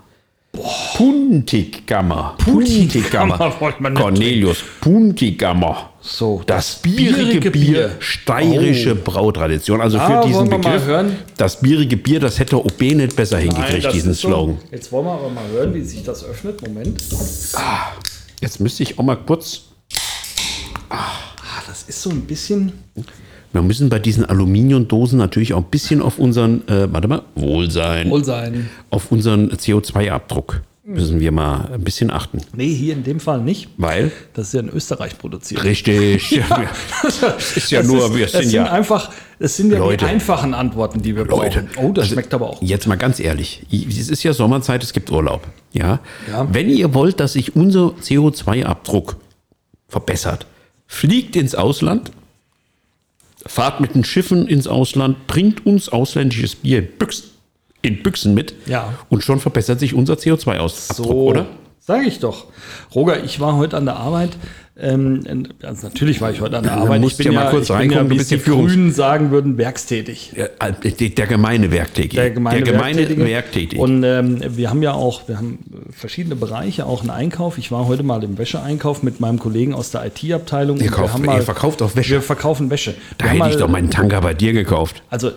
Wollte 3.60 3.82
man 3.82 3.94
nicht 3.94 4.02
Cornelius. 4.02 4.58
Puntigkammer. 4.82 5.90
So, 6.02 6.42
Das 6.46 6.76
bierige, 6.82 7.14
bierige 7.24 7.52
Bier. 7.52 7.72
Bier. 7.72 7.92
Steirische 8.00 8.94
Oh. 8.94 9.04
Brautradition. 9.04 9.82
Also 9.82 9.98
für 9.98 10.04
Ah, 10.04 10.26
diesen 10.26 10.50
Begriff. 10.50 10.86
hören? 10.86 11.16
Das 11.38 11.60
bierige 11.60 11.96
Bier, 11.98 12.20
das 12.20 12.40
hätte 12.40 12.58
OB 12.64 12.82
nicht 12.94 13.16
besser 13.16 13.38
Nein, 13.38 13.50
hingekriegt, 13.56 13.86
das 13.86 13.94
diesen 13.94 14.14
so. 14.14 14.28
Slogan. 14.28 14.58
Jetzt 14.72 14.92
wollen 14.92 15.06
wir 15.06 15.14
aber 15.14 15.30
mal 15.30 15.48
hören, 15.48 15.74
wie 15.74 15.82
sich 15.82 16.04
das 16.04 16.24
öffnet. 16.26 16.62
Moment. 16.62 17.02
Jetzt 18.42 18.60
müsste 18.60 18.84
ich 18.84 19.00
auch 19.00 19.04
mal 19.04 19.16
kurz. 19.16 19.62
Ah, 20.90 20.98
das 21.68 21.84
ist 21.84 22.02
so 22.02 22.10
ein 22.10 22.22
bisschen. 22.22 22.74
Wir 23.54 23.62
müssen 23.62 23.88
bei 23.90 24.00
diesen 24.00 24.26
Aluminiumdosen 24.26 25.18
natürlich 25.18 25.54
auch 25.54 25.60
ein 25.64 25.70
bisschen 25.70 26.02
auf 26.02 26.18
unseren, 26.20 26.68
äh, 26.68 26.92
warte 26.92 27.08
mal, 27.08 27.22
Wohlsein, 27.36 28.10
Wohlsein. 28.10 28.70
auf 28.90 29.12
unseren 29.12 29.52
CO2-Abdruck 29.52 30.62
müssen 30.86 31.22
wir 31.22 31.32
mal 31.32 31.70
ein 31.74 31.82
bisschen 31.84 32.12
achten. 32.12 32.40
Nee, 32.56 32.74
hier 32.74 32.92
in 32.94 33.04
dem 33.04 33.22
Fall 33.22 33.40
nicht. 33.42 33.70
Weil, 33.78 34.12
Das 34.34 34.48
ist 34.48 34.54
ja 34.56 34.60
in 34.60 34.70
Österreich 34.70 35.18
produziert. 35.18 35.64
richtig, 35.64 36.30
ja, 36.32 36.66
es 37.08 37.22
ist 37.58 37.72
ja 37.72 37.80
Das 37.80 37.88
nur, 37.88 38.06
ist, 38.08 38.16
wir 38.18 38.28
sind 38.28 38.42
sind 38.42 38.52
ja 38.54 38.66
einfach, 38.72 39.10
es 39.40 39.56
sind 39.56 39.72
ja 39.72 39.78
Leute. 39.78 40.04
die 40.06 40.12
einfachen 40.12 40.54
Antworten, 40.54 41.02
die 41.02 41.16
wir 41.16 41.24
Leute. 41.26 41.62
brauchen. 41.64 41.86
Oh, 41.88 41.92
das 41.94 42.04
Also, 42.06 42.16
schmeckt 42.16 42.34
aber 42.34 42.50
auch. 42.50 42.62
Jetzt 42.62 42.88
mal 42.88 42.98
ganz 42.98 43.20
ehrlich, 43.22 43.64
es 43.72 44.10
ist 44.10 44.24
ja 44.24 44.34
Sommerzeit, 44.34 44.84
es 44.84 44.92
gibt 44.92 45.10
Urlaub. 45.10 45.48
Ja? 45.72 46.00
Ja. 46.30 46.48
Wenn 46.52 46.70
ihr 46.70 46.94
wollt, 46.94 47.20
dass 47.22 47.34
sich 47.34 47.56
unser 47.56 47.94
CO2-Abdruck 48.02 49.16
verbessert, 49.88 50.48
fliegt 50.88 51.36
ins 51.38 51.56
Ausland, 51.56 52.12
fahrt 53.46 53.80
mit 53.82 53.96
den 53.96 54.04
Schiffen 54.04 54.48
ins 54.48 54.68
Ausland, 54.68 55.28
bringt 55.28 55.66
uns 55.66 55.90
ausländisches 55.90 56.56
Bier 56.56 56.80
in 56.80 56.88
Büchsen, 56.98 57.30
in 57.82 58.02
Büchsen 58.04 58.34
mit 58.34 58.54
Ja. 58.68 58.94
und 59.10 59.24
schon 59.24 59.40
verbessert 59.40 59.80
sich 59.80 59.94
unser 59.94 60.14
CO2-Abdruck, 60.16 61.10
oder? 61.12 61.46
Sage 61.86 62.06
ich 62.08 62.20
doch. 62.20 62.46
Roger, 62.96 63.22
ich 63.26 63.42
war 63.42 63.58
heute 63.58 63.76
an 63.76 63.84
der 63.86 63.98
Arbeit. 63.98 64.30
Ähm, 64.80 65.50
also 65.62 65.88
natürlich 65.88 66.22
war 66.22 66.32
ich 66.32 66.40
heute 66.40 66.58
an 66.58 66.64
der 66.64 66.78
Arbeit. 66.78 67.04
ich 67.04 67.18
bin 67.18 67.34
ja 67.34 67.44
mal 67.44 67.50
kurz 67.52 67.70
ich 67.70 67.78
bin 67.78 67.92
ja, 67.92 68.10
wie 68.10 68.16
es 68.18 68.30
die 68.30 68.40
Grünen 68.40 68.92
sagen 68.94 69.32
würden, 69.32 69.58
werkstätig. 69.58 70.32
Der, 70.34 70.50
der, 70.72 71.10
der 71.10 71.28
gemeine 71.28 71.72
Werktätige. 71.72 72.16
Der 72.16 72.32
gemeine, 72.32 72.66
Werktätige. 72.66 73.26
Werktätige. 73.26 73.82
Und 73.82 74.02
ähm, 74.06 74.42
wir 74.58 74.70
haben 74.70 74.82
ja 74.82 74.94
auch, 74.94 75.28
wir 75.28 75.36
haben 75.38 75.60
verschiedene 75.92 76.38
Bereiche, 76.38 76.86
auch 76.86 77.02
einen 77.02 77.10
Einkauf. 77.10 77.58
Ich 77.58 77.70
war 77.70 77.86
heute 77.86 78.04
mal 78.04 78.24
im 78.24 78.38
Wäscheeinkauf 78.38 79.04
mit 79.04 79.20
meinem 79.20 79.38
Kollegen 79.40 79.74
aus 79.74 79.92
der 79.92 80.06
IT-Abteilung. 80.06 80.80
Ihr 80.80 80.90
kauft- 80.90 81.20
ihr 81.20 81.26
mal, 81.26 81.42
verkauft 81.42 81.82
auch 81.82 81.96
Wäsche? 81.98 82.12
Wir 82.14 82.22
verkaufen 82.22 82.70
Wäsche. 82.70 82.96
da 83.18 83.26
wir 83.26 83.32
hätte 83.32 83.36
ich 83.36 83.40
mal- 83.56 83.58
doch 83.60 83.68
meinen 83.70 83.92
Tanker 83.92 84.22
bei 84.22 84.34
dir 84.34 84.54
gekauft. 84.54 85.04
Also, 85.10 85.32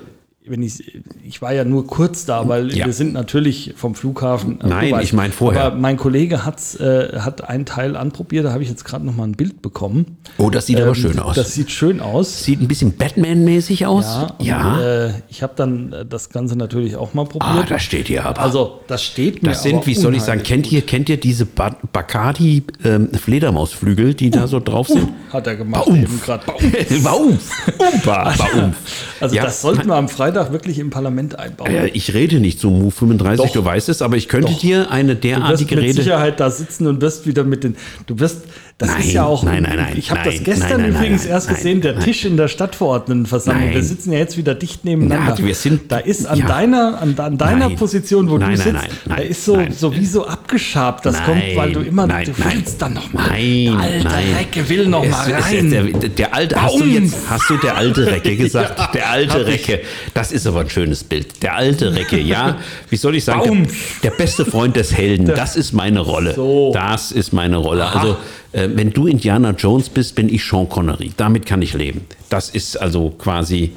wenn 0.48 0.62
ich, 0.62 1.00
ich 1.24 1.42
war 1.42 1.52
ja 1.52 1.64
nur 1.64 1.86
kurz 1.86 2.24
da, 2.24 2.46
weil 2.48 2.74
Ja. 2.76 2.86
wir 2.86 2.92
sind 2.92 3.12
natürlich 3.12 3.74
vom 3.76 3.94
Flughafen. 3.94 4.60
äh, 4.60 4.66
Nein, 4.68 4.94
ich 5.02 5.12
meine 5.12 5.32
vorher. 5.32 5.64
Aber 5.64 5.76
mein 5.76 5.96
Kollege 5.96 6.44
hat's, 6.44 6.74
äh, 6.76 7.18
hat 7.18 7.48
einen 7.48 7.64
Teil 7.66 7.96
anprobiert, 7.96 8.44
da 8.44 8.52
habe 8.52 8.62
ich 8.62 8.68
jetzt 8.68 8.84
gerade 8.84 9.04
noch 9.04 9.14
mal 9.16 9.24
ein 9.24 9.32
Bild 9.32 9.62
bekommen. 9.62 10.18
Oh, 10.38 10.50
das 10.50 10.66
sieht 10.66 10.76
aber 10.80 10.88
Ähm, 10.88 10.94
schön 10.94 11.18
aus. 11.18 11.34
Das 11.36 11.52
sieht 11.54 11.70
schön 11.70 12.00
aus. 12.00 12.44
Sieht 12.44 12.60
ein 12.60 12.68
bisschen 12.68 12.96
Batman-mäßig 12.96 13.86
aus. 13.86 14.04
Ja, 14.40 14.74
und, 14.74 14.80
äh, 14.80 15.10
ich 15.28 15.42
habe 15.42 15.54
dann 15.56 15.92
äh, 15.92 16.06
das 16.06 16.30
Ganze 16.30 16.56
natürlich 16.56 16.96
auch 16.96 17.12
mal 17.14 17.22
ah, 17.22 17.24
probiert. 17.24 17.70
da 17.70 17.78
steht 17.78 18.06
hier 18.08 18.24
aber. 18.24 18.40
also, 18.40 18.80
das 18.86 19.02
steht 19.02 19.42
mir 19.42 19.48
das 19.50 19.62
sind, 19.62 19.76
aber 19.76 19.86
wie 19.86 19.94
soll 19.94 20.14
ich 20.14 20.22
sagen, 20.22 20.42
kennt 20.42 20.70
ihr, 20.70 20.82
kennt 20.82 21.08
ihr 21.08 21.16
diese 21.16 21.46
ba 21.46 21.74
Bacardi 21.92 22.62
ähm, 22.84 23.08
Fledermausflügel, 23.12 24.14
die 24.14 24.30
da 24.30 24.46
so 24.46 24.60
drauf 24.60 24.88
sind? 24.88 25.00
gut. 25.06 25.08
Hat 25.32 25.46
er 25.46 25.56
gemacht 25.56 25.84
Baumf. 25.86 25.98
eben 25.98 26.20
gerade. 26.20 26.44
Baumf. 27.02 27.50
Umpa. 27.78 28.34
Baumf. 28.38 28.76
Also 29.20 29.34
Ja. 29.34 29.42
das 29.44 29.60
sollten 29.60 29.86
wir 29.88 29.94
am 29.96 30.08
Freitag 30.08 30.35
Freitag 30.36 30.52
wirklich 30.52 30.78
im 30.78 30.90
Parlament 30.90 31.38
einbauen. 31.38 31.72
Ja, 31.72 31.84
ich 31.84 32.12
rede 32.14 32.40
nicht 32.40 32.60
zu 32.60 32.70
Move 32.70 32.90
35, 32.90 33.46
Doch. 33.46 33.52
du 33.52 33.64
weißt 33.64 33.88
es, 33.88 34.02
aber 34.02 34.16
ich 34.16 34.28
könnte 34.28 34.52
Doch. 34.52 34.60
dir 34.60 34.90
eine 34.90 35.14
Du 35.16 35.22
wirst 35.22 35.24
derartige 35.24 35.76
mit 35.76 35.84
Rede. 35.84 35.94
Sicherheit 36.02 36.40
da 36.40 36.50
sitzen 36.50 36.86
und 36.86 37.00
wirst 37.00 37.26
wieder 37.26 37.44
mit 37.44 37.64
den. 37.64 37.76
Du 38.06 38.18
wirst. 38.18 38.42
Das 38.78 38.90
Nein, 38.90 39.00
ist 39.00 39.12
ja 39.14 39.24
auch. 39.24 39.42
nein, 39.42 39.62
nein, 39.62 39.76
nein, 39.76 39.94
Ich 39.96 40.10
habe 40.10 40.20
das 40.30 40.44
gestern 40.44 40.82
nein, 40.82 40.92
nein, 40.92 41.00
übrigens 41.00 41.24
erst 41.24 41.48
gesehen, 41.48 41.80
der. 41.80 41.98
Tisch 41.98 42.26
in 42.26 42.36
der 42.36 42.46
Stadtverordnetenversammlung. 42.48 43.70
Wir 43.72 43.82
sitzen 43.82 44.12
ja 44.12 44.18
jetzt 44.18 44.36
wieder 44.36 44.54
dicht 44.54 44.84
nebeneinander. 44.84 45.34
Ja, 45.40 45.46
wir 45.46 45.54
sind- 45.54 45.90
da 45.90 45.96
ist 45.96 46.26
an 46.26 46.40
ja. 46.40 46.46
deiner, 46.46 47.00
an, 47.00 47.14
an 47.18 47.38
deiner. 47.38 47.70
Position, 47.70 48.28
wo 48.28 48.32
du 48.36 48.44
nein, 48.44 48.56
sitzt, 48.58 48.74
nein, 48.74 48.90
da 49.06 49.14
ist 49.16 49.44
so, 49.46 49.58
so 49.70 49.94
wie 49.96 50.04
so 50.04 50.26
abgeschabt. 50.26 51.06
Das 51.06 51.22
kommt, 51.24 51.42
weil 51.56 51.72
du 51.72 51.80
immer, 51.80 52.06
nein, 52.06 52.26
du 52.26 52.32
willst 52.44 52.80
dann 52.82 52.92
noch 52.94 53.10
mal. 53.14 53.28
Nein, 53.28 53.64
der 53.72 53.80
alte 53.80 54.04
nein. 54.04 54.24
Recke 54.40 54.68
will 54.68 54.86
noch 54.88 55.06
mal 55.08 55.26
Es- 55.30 55.38
es- 55.38 55.44
rein. 55.54 55.70
Der, 55.70 56.08
der 56.10 56.34
alte, 56.34 56.60
hast 56.62 56.78
du 56.78 56.84
jetzt, 56.84 57.16
hast 57.30 57.48
du 57.48 57.56
der 57.56 57.76
alte 57.78 58.06
Recke 58.06 58.36
gesagt? 58.36 58.78
Ja, 58.78 58.90
der 58.92 59.10
alte. 59.10 59.46
Recke. 59.46 59.80
Das 60.12 60.32
ist 60.32 60.46
aber 60.46 60.60
ein 60.60 60.68
schönes 60.70 61.02
Bild. 61.02 61.42
Der 61.42 61.54
alte 61.56 61.94
Recke, 61.94 62.18
ja. 62.20 62.58
Wie 62.90 62.96
soll 62.96 63.16
ich 63.16 63.24
sagen? 63.24 63.66
Der, 64.02 64.10
der 64.10 64.16
beste 64.18 64.44
Freund 64.44 64.76
des 64.76 64.94
Helden. 64.94 65.26
Das 65.26 65.56
ist 65.56 65.72
meine 65.72 66.00
Rolle. 66.00 66.34
So. 66.34 66.72
Das 66.74 67.10
ist 67.10 67.32
meine 67.32 67.56
Rolle. 67.56 67.86
Also, 67.86 68.16
äh, 68.56 68.68
wenn 68.74 68.90
du 68.92 69.06
Indiana 69.06 69.50
Jones 69.50 69.88
bist, 69.88 70.14
bin 70.14 70.28
ich 70.32 70.44
Sean 70.44 70.68
Connery. 70.68 71.12
Damit 71.16 71.46
kann 71.46 71.62
ich 71.62 71.74
leben. 71.74 72.02
Das 72.28 72.50
ist 72.50 72.76
also 72.80 73.10
quasi 73.10 73.72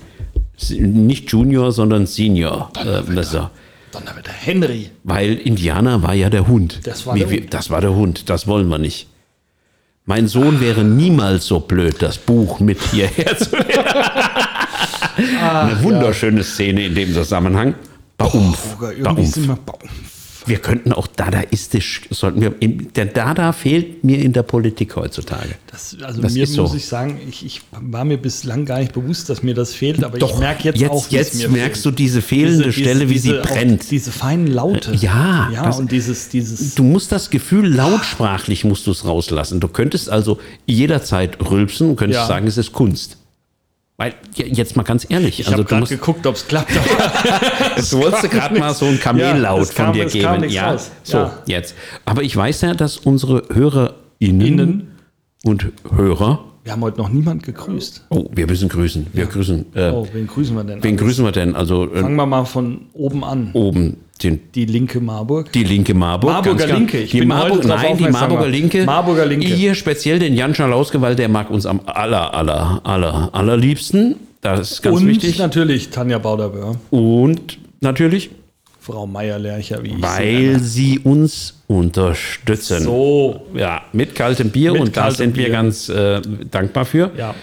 nicht 0.70 1.30
Junior, 1.32 1.72
sondern 1.72 2.06
Senior. 2.08 2.72
Äh, 2.78 2.86
ja- 3.14 3.52
Donnerwetter. 3.92 4.32
Henry. 4.32 4.90
weil 5.04 5.34
Indianer 5.36 6.04
war 6.04 6.14
ja 6.14 6.30
der 6.30 6.48
Hund. 6.48 6.80
Das 6.84 7.06
war 7.08 7.16
der 7.18 7.30
wir- 7.30 7.40
Hund. 7.42 7.54
Das 7.54 7.70
war 7.70 7.82
der 7.82 7.96
Hund. 7.96 8.30
Das 8.30 8.46
wollen 8.48 8.68
wir 8.70 8.78
nicht. 8.78 9.08
Mein 10.06 10.28
Sohn 10.28 10.60
wäre 10.62 10.84
niemals 10.84 11.46
so 11.46 11.60
blöd, 11.60 11.96
das 12.00 12.18
Buch 12.18 12.60
mit 12.60 12.80
hierher 12.92 13.38
zu 13.38 13.56
nehmen. 13.56 13.86
Eine 15.42 15.84
wunderschöne 15.84 16.44
Szene 16.44 16.86
in 16.86 16.96
dem 16.96 17.14
Zusammenhang. 17.14 17.76
Irgendwie 18.20 19.26
sind 19.26 19.66
Baumf. 19.66 20.19
Wir 20.50 20.58
könnten 20.58 20.92
auch 20.92 21.08
dadaistisch, 21.08 22.02
sollten 22.10 22.42
wir, 22.42 22.50
der 22.96 23.06
Dada 23.06 23.54
fehlt 23.54 24.04
mir 24.04 24.20
in 24.20 24.34
der 24.34 24.44
Politik 24.44 24.96
heutzutage. 24.96 25.56
Das, 25.72 25.96
also 26.02 26.22
Das 26.22 26.34
mir 26.34 26.44
ist 26.44 26.54
so. 26.54 26.64
muss 26.64 26.74
ich 26.74 26.86
sagen, 26.86 27.20
ich, 27.30 27.46
ich 27.46 27.62
war 27.72 28.04
mir 28.04 28.18
bislang 28.18 28.66
gar 28.66 28.80
nicht 28.80 28.92
bewusst, 28.94 29.30
dass 29.30 29.44
mir 29.44 29.54
das 29.54 29.74
fehlt, 29.74 30.04
aber 30.04 30.18
ich 30.18 30.38
merke 30.38 30.64
jetzt, 30.66 30.80
jetzt, 30.82 30.92
auch, 30.92 31.08
jetzt 31.10 31.50
merkst 31.50 31.84
fehlt. 31.84 31.86
du 31.86 31.92
diese 31.98 32.22
fehlende 32.22 32.74
Stelle, 32.74 33.10
wie 33.10 33.18
sie 33.20 33.30
diese, 33.30 33.44
auch 33.44 33.48
brennt. 33.48 33.90
Diese 33.92 34.12
feinen 34.12 34.48
Laute. 34.48 34.94
Ja, 34.96 35.50
ja 35.54 35.64
das- 35.64 35.80
und 35.80 35.92
dieses, 35.92 36.30
dieses. 36.30 36.76
Du 36.76 36.84
musst 36.84 37.12
das 37.12 37.30
Gefühl 37.30 37.68
lautsprachlich 37.74 38.66
musst 38.66 38.88
du 38.88 38.92
es 38.92 39.06
rauslassen. 39.06 39.60
Du 39.60 39.68
könntest 39.68 40.10
also 40.10 40.40
jederzeit 40.66 41.38
rülpsen 41.50 41.92
und 41.92 41.96
könntest 41.96 42.22
Ja. 42.22 42.28
sagen, 42.28 42.48
es 42.48 42.58
ist 42.58 42.74
Kunst. 42.74 43.18
Weil, 44.00 44.14
ja, 44.36 44.46
jetzt 44.46 44.78
mal 44.78 44.84
ganz 44.84 45.06
ehrlich, 45.10 45.42
ich 45.42 45.48
also 45.48 45.58
habe 45.60 45.66
gerade 45.66 45.86
geguckt, 45.86 46.26
ob 46.26 46.36
es 46.36 46.48
klappt. 46.48 46.72
du 47.92 47.98
wolltest 48.00 48.32
gerade 48.32 48.58
mal 48.58 48.74
so 48.74 48.86
ein 48.86 48.94
Ja, 48.96 49.00
Kamellaut 49.02 49.76
kam- 49.76 49.88
von 49.88 49.94
dir 49.94 50.06
kam 50.06 50.12
geben. 50.12 50.40
nichts 50.42 50.56
Ja, 50.56 50.72
raus. 50.72 50.92
so, 51.04 51.18
Ja. 51.18 51.34
jetzt. 51.46 51.76
Aber 52.06 52.24
ich 52.24 52.36
weiß 52.36 52.62
ja, 52.62 52.74
dass 52.74 52.98
unsere 52.98 53.44
HörerInnen 53.54 54.42
Innen. 54.42 54.92
und 55.44 55.68
Hörer, 55.94 56.46
Wir 56.70 56.74
haben 56.74 56.84
heute 56.84 57.00
noch 57.00 57.10
niemand 57.10 57.42
gegrüßt. 57.42 58.04
oh, 58.12 58.26
wir 58.32 58.46
müssen 58.46 58.70
grüßen, 58.70 59.08
wir 59.12 59.26
grüßen, 59.26 59.66
äh, 59.74 59.90
Oh, 59.90 60.08
wen 60.14 60.28
grüßen 60.28 60.56
wir 60.56 60.64
denn? 60.64 60.84
wen 60.84 60.92
alles? 60.92 61.02
grüßen 61.02 61.26
wir 61.26 61.32
denn? 61.32 61.56
Also 61.56 61.92
äh, 61.92 62.00
Fangen 62.02 62.16
wir 62.16 62.28
mal 62.28 62.46
von 62.46 62.82
oben 62.94 63.24
an. 63.24 63.50
oben 63.54 63.98
den 64.22 64.40
Die 64.54 64.66
linke 64.66 65.00
Marburg. 65.02 65.52
Die 65.52 65.64
linke 65.64 65.96
Marburg. 65.96 66.30
Marburger 66.32 66.68
ganz. 66.68 66.78
Linke, 66.78 67.00
ich 67.00 67.10
die 67.10 67.22
bin 67.22 67.30
Marburg, 67.30 67.66
nein, 67.66 67.98
die 67.98 68.08
Marburger. 68.10 68.48
Linke. 68.48 68.86
Marburger 68.86 69.26
Linke. 69.26 69.48
Hier 69.48 69.74
speziell 69.74 70.20
den 70.20 70.36
Jan 70.36 70.54
Schalauske, 70.54 71.02
weil 71.02 71.16
der 71.16 71.28
mag 71.28 71.50
uns 71.50 71.66
am 71.66 71.82
aller, 71.88 72.36
aller, 72.36 72.82
aller, 72.84 73.30
allerliebsten. 73.34 74.18
Das 74.42 74.74
ist 74.74 74.84
ganz 74.84 74.98
Und 75.02 75.08
wichtig. 75.08 75.40
natürlich 75.40 75.90
Tanja 75.90 76.20
Bauderböhr, 76.20 76.76
Und 76.92 77.58
natürlich, 77.82 78.30
Frau 78.80 79.08
Meier-Lercher, 79.08 79.82
wie 79.82 79.88
ich 79.88 79.96
sie 79.96 80.02
weil 80.04 80.42
nenne. 80.52 80.60
sie 80.60 81.00
uns 81.00 81.56
unterstützen. 81.70 82.84
So, 82.84 83.46
Ja, 83.54 83.84
mit 83.94 84.16
kaltem 84.16 84.50
Bier 84.50 84.74
Mit 84.74 84.82
und 84.82 84.98
da 84.98 85.02
kaltem 85.04 85.18
sind 85.18 85.38
wir 85.38 85.46
Bier. 85.46 85.54
ganz 85.54 85.88
äh, 85.90 86.20
dankbar 86.52 86.84
für. 86.86 87.12
ja. 87.18 87.34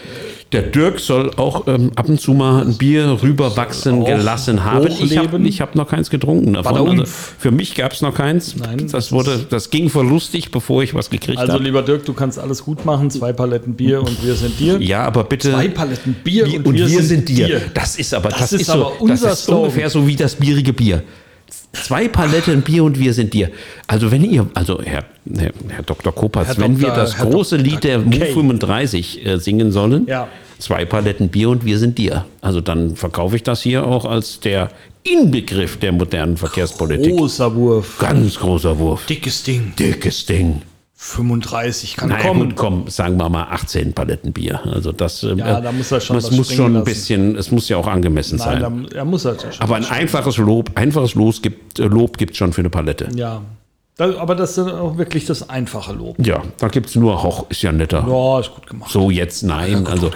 Der 0.53 0.61
Dirk 0.61 1.01
soll 1.01 1.29
auch 1.35 1.67
ähm, 1.67 1.91
ab 1.97 2.07
und 2.07 2.21
zu 2.21 2.31
mal 2.33 2.61
ein 2.65 2.77
Bier 2.77 3.17
rüberwachsen 3.21 4.05
gelassen 4.05 4.63
haben. 4.63 4.87
Ich 5.01 5.17
habe 5.17 5.37
hab 5.45 5.75
noch 5.75 5.89
keins 5.89 6.09
getrunken 6.09 6.53
davon. 6.53 7.01
Also 7.01 7.03
für 7.37 7.51
mich 7.51 7.75
gab 7.75 7.91
es 7.91 8.01
noch 8.01 8.13
keins. 8.15 8.55
Nein, 8.55 8.87
das, 8.89 9.11
wurde, 9.11 9.45
das 9.49 9.69
ging 9.71 9.89
verlustig, 9.89 10.49
bevor 10.49 10.83
ich 10.83 10.93
was 10.93 11.09
gekriegt 11.09 11.37
Also, 11.37 11.51
habe. 11.51 11.63
lieber 11.65 11.81
Dirk, 11.81 12.05
du 12.05 12.13
kannst 12.13 12.39
alles 12.39 12.63
gut 12.63 12.85
machen. 12.85 13.09
Zwei 13.11 13.33
Paletten 13.33 13.73
Bier 13.75 13.99
und 13.99 14.25
wir 14.25 14.35
sind 14.35 14.57
dir. 14.57 14.77
Ja, 14.81 15.03
aber 15.03 15.25
bitte. 15.25 15.51
Zwei 15.51 15.67
Paletten 15.67 16.13
Bier 16.23 16.45
Bier 16.45 16.65
und, 16.65 16.75
wir, 16.75 17.03
sind 17.03 17.27
dir. 17.27 17.63
Das 17.73 17.97
ist 17.97 18.13
aber, 18.13 18.29
das, 18.29 18.39
Das 18.39 18.53
ist 18.53 18.61
ist, 18.61 18.67
so, 18.67 18.73
aber 18.73 19.01
unser 19.01 19.27
das 19.27 19.39
ist 19.39 19.45
Slogan. 19.47 19.63
ungefähr 19.63 19.89
so 19.89 20.07
wie 20.07 20.15
das 20.15 20.33
bierige 20.35 20.71
Bier. 20.71 21.03
Zwei 21.73 22.07
Paletten 22.07 22.61
Bier 22.63 22.83
und 22.83 22.99
wir 22.99 23.13
sind 23.13 23.33
dir. 23.33 23.49
Also 23.87 24.11
wenn 24.11 24.23
ihr, 24.23 24.47
also 24.53 24.81
Herr, 24.81 25.05
Herr, 25.37 25.51
Herr 25.69 25.83
Dr. 25.85 26.13
Kopatz, 26.13 26.47
Herr 26.47 26.57
wenn 26.57 26.79
wir 26.79 26.87
Dr. 26.87 27.03
das 27.03 27.17
Herr 27.17 27.25
große 27.27 27.57
Dr. 27.57 27.71
Lied 27.71 27.83
der. 27.83 27.99
Mu 27.99 28.11
35 28.11 29.25
äh, 29.25 29.37
singen 29.39 29.71
sollen, 29.71 30.07
Ja. 30.07 30.27
zwei 30.59 30.85
Paletten 30.85 31.29
Bier 31.29 31.49
und 31.49 31.65
wir 31.65 31.77
sind 31.77 31.97
dir. 31.97 32.25
Also 32.41 32.61
dann 32.61 32.95
verkaufe 32.95 33.35
ich 33.35 33.43
das 33.43 33.61
hier 33.61 33.85
auch 33.85 34.05
als 34.05 34.39
der 34.39 34.69
Inbegriff 35.03 35.77
der 35.77 35.91
modernen 35.93 36.35
Verkehrspolitik. 36.37 37.15
Großer 37.15 37.55
Wurf. 37.55 37.97
Ganz 37.99 38.37
großer 38.39 38.77
Wurf. 38.77 39.05
Dickes 39.05 39.43
Ding. 39.43 39.73
Dickes 39.79 40.25
Ding. 40.25 40.61
35 40.99 41.95
kann 41.95 42.09
Naja, 42.09 42.23
kommen. 42.27 42.49
gut, 42.49 42.55
komm, 42.55 42.87
sagen 42.89 43.17
wir 43.17 43.29
mal 43.29 43.43
18 43.51 43.93
Paletten 43.93 44.33
Bier. 44.33 44.59
Also 44.65 44.91
das, 44.91 45.21
ähm, 45.21 45.37
Ja, 45.37 45.61
da 45.61 45.71
muss 45.71 45.91
er 45.91 46.01
schon 46.01 46.15
das 46.15 46.31
muss 46.31 46.51
schon 46.51 46.71
ein 46.71 46.73
lassen. 46.73 46.85
bisschen, 46.85 47.35
es 47.35 47.51
muss 47.51 47.69
ja 47.69 47.77
auch 47.77 47.85
angemessen 47.85 48.37
Nein, 48.39 48.61
sein. 48.61 48.87
da, 48.89 48.97
er 48.97 49.05
muss 49.05 49.23
halt 49.23 49.41
schon. 49.41 49.51
Aber 49.59 49.75
ein 49.75 49.85
einfaches 49.85 50.37
Lob, 50.37 50.71
einfaches 50.73 51.13
Los 51.13 51.43
gibt, 51.43 51.79
äh, 51.79 51.83
Lob 51.85 52.17
gibt 52.17 52.35
schon 52.35 52.51
für 52.51 52.61
eine 52.61 52.71
Palette. 52.71 53.09
Ja. 53.15 53.41
Da, 53.95 54.17
aber 54.17 54.33
das 54.35 54.57
ist 54.57 54.67
auch 54.67 54.97
wirklich 54.97 55.25
das 55.25 55.49
einfache 55.49 55.93
Lob. 55.93 56.15
Ja, 56.25 56.41
da 56.57 56.67
gibt 56.67 56.87
es 56.89 56.95
nur, 56.95 57.21
hoch, 57.21 57.45
ist 57.49 57.61
ja 57.61 57.71
netter. 57.71 58.03
Ja, 58.07 58.39
ist 58.39 58.53
gut 58.55 58.65
gemacht. 58.67 58.91
So 58.91 59.11
jetzt 59.11 59.43
nein. 59.43 59.83
gut, 59.83 59.89
also 59.89 60.11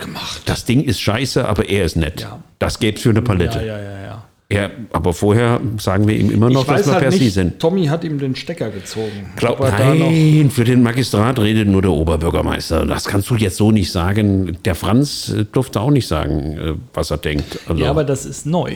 das 0.45 0.65
Ding 0.65 0.83
ist 0.83 0.99
scheiße, 0.99 1.47
aber 1.47 1.69
er 1.69 1.85
ist 1.85 1.95
nett. 1.95 2.21
Ja. 2.21 2.39
Das 2.57 2.79
gäbe 2.79 2.97
es 2.97 3.03
für 3.03 3.09
eine 3.11 3.21
Palette. 3.21 3.59
Ja, 3.59 3.77
ja, 3.77 3.81
ja, 3.83 4.01
ja. 4.03 4.23
Er, 4.55 4.71
aber 4.91 5.13
vorher 5.13 5.59
sagen 5.77 6.07
wir 6.07 6.15
ihm 6.15 6.29
immer 6.31 6.49
noch, 6.49 6.65
dass 6.65 6.85
wir 6.85 6.93
halt 6.93 7.03
per 7.03 7.11
Sie 7.11 7.29
sind. 7.29 7.59
Tommy 7.59 7.85
hat 7.87 8.03
ihm 8.03 8.19
den 8.19 8.35
Stecker 8.35 8.69
gezogen. 8.69 9.29
Glaub, 9.35 9.59
nein, 9.59 10.49
für 10.53 10.63
den 10.63 10.83
Magistrat 10.83 11.39
redet 11.39 11.67
nur 11.67 11.81
der 11.81 11.91
Oberbürgermeister. 11.91 12.85
Das 12.85 13.05
kannst 13.05 13.29
du 13.29 13.35
jetzt 13.35 13.57
so 13.57 13.71
nicht 13.71 13.91
sagen. 13.91 14.57
Der 14.65 14.75
Franz 14.75 15.29
äh, 15.29 15.45
durfte 15.51 15.79
auch 15.81 15.91
nicht 15.91 16.07
sagen, 16.07 16.57
äh, 16.57 16.73
was 16.93 17.11
er 17.11 17.17
denkt. 17.17 17.59
Also, 17.67 17.81
Ja, 17.83 17.89
aber 17.89 18.03
das 18.03 18.25
ist 18.25 18.45
neu. 18.45 18.73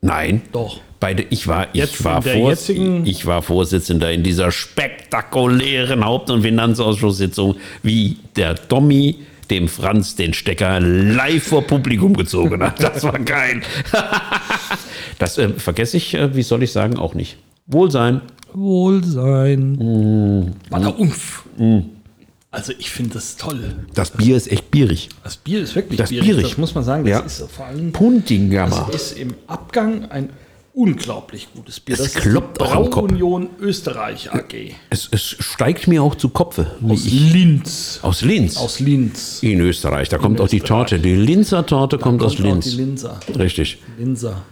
nein. 0.00 0.42
Doch. 0.52 0.80
Beide, 0.98 1.26
ich 1.28 1.46
war, 1.46 1.66
ich, 1.74 1.80
Jetzt 1.80 2.02
war 2.04 2.24
jetzigen- 2.26 3.04
ich 3.04 3.26
war 3.26 3.42
Vorsitzender 3.42 4.10
in 4.12 4.22
dieser 4.22 4.50
spektakulären 4.50 6.02
Haupt- 6.04 6.30
und 6.30 6.40
Finanzausschusssitzung, 6.42 7.56
wie 7.82 8.16
der 8.36 8.54
Tommy 8.54 9.16
dem 9.50 9.68
Franz 9.68 10.16
den 10.16 10.32
Stecker 10.34 10.80
live 10.80 11.42
vor 11.42 11.62
Publikum 11.62 12.14
gezogen 12.16 12.62
hat. 12.62 12.82
Das 12.82 13.04
war 13.04 13.18
geil. 13.18 13.60
Das 15.18 15.38
äh, 15.38 15.48
vergesse 15.50 15.96
ich, 15.96 16.14
äh, 16.14 16.34
wie 16.34 16.42
soll 16.42 16.62
ich 16.62 16.72
sagen, 16.72 16.96
auch 16.98 17.14
nicht. 17.14 17.36
Wohlsein. 17.66 18.20
Wohlsein. 18.52 19.72
Mm. 19.72 20.52
Baller 20.70 20.98
Umf. 20.98 21.44
Also 22.50 22.72
ich 22.78 22.90
finde 22.90 23.14
das 23.14 23.36
toll. 23.36 23.74
Das 23.94 24.10
Bier 24.12 24.36
ist 24.36 24.50
echt 24.50 24.70
bierig. 24.70 25.08
Das 25.24 25.36
Bier 25.36 25.60
ist 25.60 25.74
wirklich 25.74 25.98
Das 25.98 26.10
bierig. 26.10 26.26
bierig. 26.28 26.42
Das 26.48 26.58
muss 26.58 26.74
man 26.74 26.84
sagen. 26.84 27.04
Das 27.04 27.10
Ja. 27.10 27.20
ist 27.20 27.50
vor 27.52 27.66
allem 27.66 27.92
Puntingammer. 27.92 28.88
das 28.92 29.12
ist 29.12 29.18
im 29.18 29.34
Abgang 29.46 30.10
ein 30.10 30.30
unglaublich 30.72 31.48
gutes 31.54 31.80
Bier. 31.80 31.98
Es 31.98 32.12
das 32.12 32.22
kloppt 32.22 32.58
ist 32.62 32.66
die 32.70 32.72
auch 32.72 32.84
am 32.84 32.90
Kopf. 32.90 33.08
Braunion 33.08 33.48
Österreich 33.60 34.32
AG. 34.32 34.74
Es, 34.90 35.08
es 35.10 35.22
steigt 35.22 35.88
mir 35.88 36.02
auch 36.02 36.14
zu 36.14 36.28
Kopfe. 36.28 36.66
Aus 36.86 37.04
ich, 37.04 37.32
Linz. 37.32 37.98
aus 38.02 38.22
Linz. 38.22 38.56
Aus 38.58 38.80
Linz. 38.80 39.42
in 39.42 39.60
Österreich. 39.60 40.08
Da 40.08 40.18
kommt 40.18 40.40
auch 40.40 40.48
die 40.48 40.56
Österreich. 40.58 40.68
Torte. 40.90 40.98
Die 40.98 41.14
Linzer 41.14 41.64
Torte 41.66 41.98
kommt, 41.98 42.22
aus 42.22 42.36
Kommt 42.36 42.46
auch 42.48 42.52
Linz. 42.52 42.70
Die 42.70 42.76
Linzer. 42.76 43.20
Richtig. 43.38 43.78
Linzer. 43.98 44.42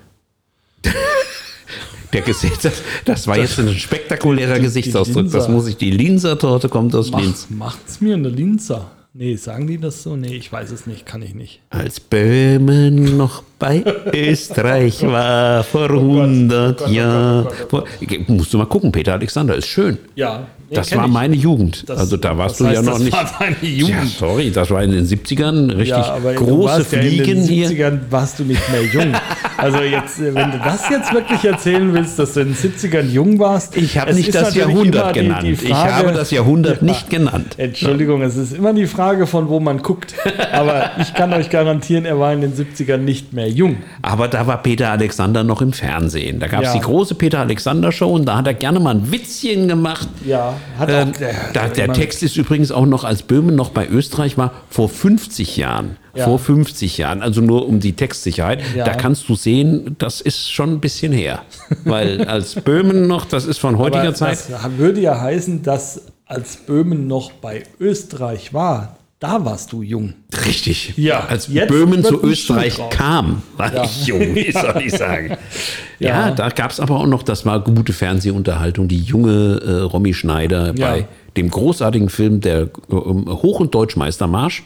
Der 2.12 2.22
Gesicht, 2.22 2.64
das, 2.64 2.74
das 3.04 3.26
war 3.26 3.38
jetzt 3.38 3.58
ein 3.58 3.74
spektakulärer 3.74 4.60
Gesichtsausdruck. 4.60 5.24
Das 5.24 5.32
Linzer. 5.32 5.48
muss 5.48 5.66
ich. 5.66 5.76
Die 5.76 5.90
Linzer 5.90 6.38
Torte 6.38 6.68
kommt 6.68 6.94
aus 6.94 7.10
Linz. 7.10 7.48
Mach, 7.50 7.74
macht's 7.74 8.00
mir 8.00 8.14
eine 8.14 8.28
Linzer. 8.28 8.90
Nee, 9.12 9.36
sagen 9.36 9.66
die 9.66 9.78
das 9.78 10.02
so? 10.02 10.16
Nee, 10.16 10.34
ich 10.34 10.50
weiß 10.50 10.70
es 10.70 10.86
nicht, 10.86 11.06
kann 11.06 11.22
ich 11.22 11.34
nicht. 11.34 11.60
Als 11.70 12.00
Böhmen 12.00 13.16
noch 13.16 13.42
bei 13.64 13.82
Österreich 14.12 15.02
war 15.06 15.64
vor 15.64 15.88
100 15.90 16.82
oh 16.86 16.90
Jahren. 16.90 17.44
Gott, 17.44 17.54
oh 17.64 17.66
Gott, 17.70 17.88
Vor- 18.26 18.34
Musst 18.36 18.52
du 18.52 18.58
mal 18.58 18.66
gucken, 18.66 18.92
Peter 18.92 19.12
Alexander 19.14 19.54
ist 19.56 19.66
schön. 19.66 19.98
Ja, 20.14 20.46
nee, 20.68 20.76
Das 20.76 20.94
war 20.96 21.06
ich. 21.06 21.10
meine 21.12 21.34
Jugend. 21.36 21.88
Das- 21.88 21.98
also 21.98 22.16
da 22.16 22.36
warst 22.36 22.60
das 22.60 22.66
du 22.68 22.72
ja 22.72 22.78
heißt, 22.80 22.84
noch 22.84 22.92
das 22.94 23.02
nicht. 23.02 23.12
war 23.12 23.30
deine 23.38 23.56
Jugend. 23.62 23.88
Ja, 23.96 24.04
sorry, 24.18 24.50
das 24.50 24.70
war 24.70 24.82
in 24.82 24.90
den 24.92 25.06
70ern 25.06 25.68
richtig 25.70 25.88
Ja, 25.88 26.14
aber 26.14 26.34
große 26.34 26.64
warst 26.78 26.92
ja 26.92 26.98
in 27.00 27.08
Fliegen 27.08 27.24
den 27.24 27.48
hier. 27.48 27.68
70ern 27.70 27.98
warst 28.10 28.38
du 28.38 28.44
nicht 28.44 28.62
mehr 28.70 28.82
jung. 28.84 29.12
Also 29.56 29.78
jetzt, 29.80 30.20
wenn 30.20 30.50
du 30.50 30.58
das 30.58 30.88
jetzt 30.90 31.12
wirklich 31.14 31.44
erzählen 31.44 31.92
willst, 31.94 32.18
dass 32.18 32.34
du 32.34 32.40
in 32.40 32.48
den 32.48 32.56
70ern 32.56 33.08
jung 33.10 33.38
warst. 33.38 33.76
Ich 33.76 33.96
habe 33.98 34.12
nicht 34.14 34.34
das 34.34 34.54
Jahrhundert 34.54 35.14
die- 35.16 35.20
genannt. 35.20 35.44
die 35.46 35.52
ich 35.52 35.68
Frage- 35.68 35.92
habe 35.94 36.12
das 36.12 36.30
Jahrhundert 36.30 36.78
Ja. 36.80 36.84
nicht 36.86 37.08
genannt. 37.10 37.54
Entschuldigung, 37.56 38.22
es 38.22 38.36
ist 38.36 38.52
immer 38.54 38.72
die 38.74 38.86
Frage, 38.86 39.26
von 39.26 39.48
wo 39.48 39.60
man 39.60 39.78
guckt. 39.82 40.14
Aber 40.52 40.90
ich 41.00 41.14
kann 41.14 41.32
euch 41.32 41.50
garantieren, 41.50 42.04
er 42.04 42.18
war 42.18 42.32
in 42.32 42.40
den 42.40 42.52
70ern 42.54 42.98
nicht 42.98 43.32
mehr 43.32 43.48
jung. 43.54 43.76
Aber 44.02 44.28
da 44.28 44.46
war 44.46 44.62
Peter 44.62 44.90
Alexander 44.90 45.44
noch 45.44 45.62
im 45.62 45.72
Fernsehen. 45.72 46.40
Da 46.40 46.46
gab 46.48 46.62
es 46.62 46.66
Ja. 46.68 46.72
die 46.74 46.80
große 46.80 47.14
Peter 47.14 47.40
Alexander 47.40 47.92
Show 47.92 48.10
und 48.12 48.26
da 48.26 48.36
hat 48.38 48.46
er 48.46 48.54
gerne 48.54 48.80
mal 48.80 48.94
ein 48.94 49.10
Witzchen 49.12 49.68
gemacht. 49.68 50.08
Ja, 50.26 50.54
hat 50.78 50.90
Ähm, 50.90 51.08
auch 51.10 51.16
der- 51.18 51.34
da, 51.52 51.68
der 51.68 51.92
Text 51.92 52.22
ist 52.22 52.36
übrigens 52.36 52.70
auch 52.72 52.86
noch, 52.86 53.04
als 53.04 53.22
Böhmen 53.22 53.54
noch 53.56 53.70
bei 53.70 53.86
Österreich 53.88 54.36
war, 54.36 54.52
vor 54.68 54.88
50 54.88 55.56
Jahren. 55.56 55.96
Ja. 56.16 56.26
Vor 56.26 56.38
50 56.38 56.96
Jahren, 56.98 57.22
also 57.22 57.40
nur 57.40 57.66
um 57.66 57.80
die 57.80 57.94
Textsicherheit. 57.94 58.60
Ja. 58.76 58.84
Da 58.84 58.94
kannst 58.94 59.28
du 59.28 59.34
sehen, 59.34 59.96
das 59.98 60.20
ist 60.20 60.52
schon 60.52 60.70
ein 60.74 60.80
bisschen 60.80 61.12
her. 61.12 61.40
Weil 61.84 62.24
als 62.28 62.54
Böhmen 62.54 63.08
noch, 63.08 63.24
das 63.24 63.46
ist 63.46 63.58
von 63.58 63.78
heutiger 63.78 64.02
Aber 64.04 64.14
Zeit. 64.14 64.38
Das 64.48 64.78
würde 64.78 65.00
ja 65.00 65.20
heißen, 65.20 65.62
dass 65.64 66.02
als 66.26 66.56
Böhmen 66.56 67.08
noch 67.08 67.32
bei 67.32 67.64
Österreich 67.80 68.54
war, 68.54 68.96
da 69.20 69.44
warst 69.44 69.72
du 69.72 69.82
jung. 69.82 70.12
Richtig. 70.44 70.92
Ja, 70.96 71.20
Als 71.26 71.48
jetzt 71.48 71.68
Böhmen 71.68 72.04
zu 72.04 72.22
Österreich 72.22 72.78
kam, 72.90 73.42
war 73.56 73.72
Ja. 73.74 73.84
ich 73.84 74.06
jung, 74.06 74.34
wie 74.34 74.52
soll 74.52 74.82
ich 74.84 74.92
sagen. 74.92 75.36
ja. 75.98 76.28
Ja. 76.28 76.30
da 76.32 76.48
gab 76.50 76.70
es 76.70 76.80
aber 76.80 76.96
auch 76.96 77.06
noch, 77.06 77.22
das 77.22 77.46
war 77.46 77.60
gute 77.60 77.92
Fernsehunterhaltung, 77.94 78.86
die 78.88 79.00
junge 79.00 79.60
äh, 79.64 79.70
Romy 79.82 80.12
Schneider 80.12 80.74
Ja. 80.76 80.90
bei 80.90 81.06
dem 81.36 81.48
großartigen 81.50 82.10
Film 82.10 82.40
der 82.40 82.62
äh, 82.62 82.68
Hoch- 82.90 83.60
und 83.60 83.74
Deutschmeistermarsch, 83.74 84.62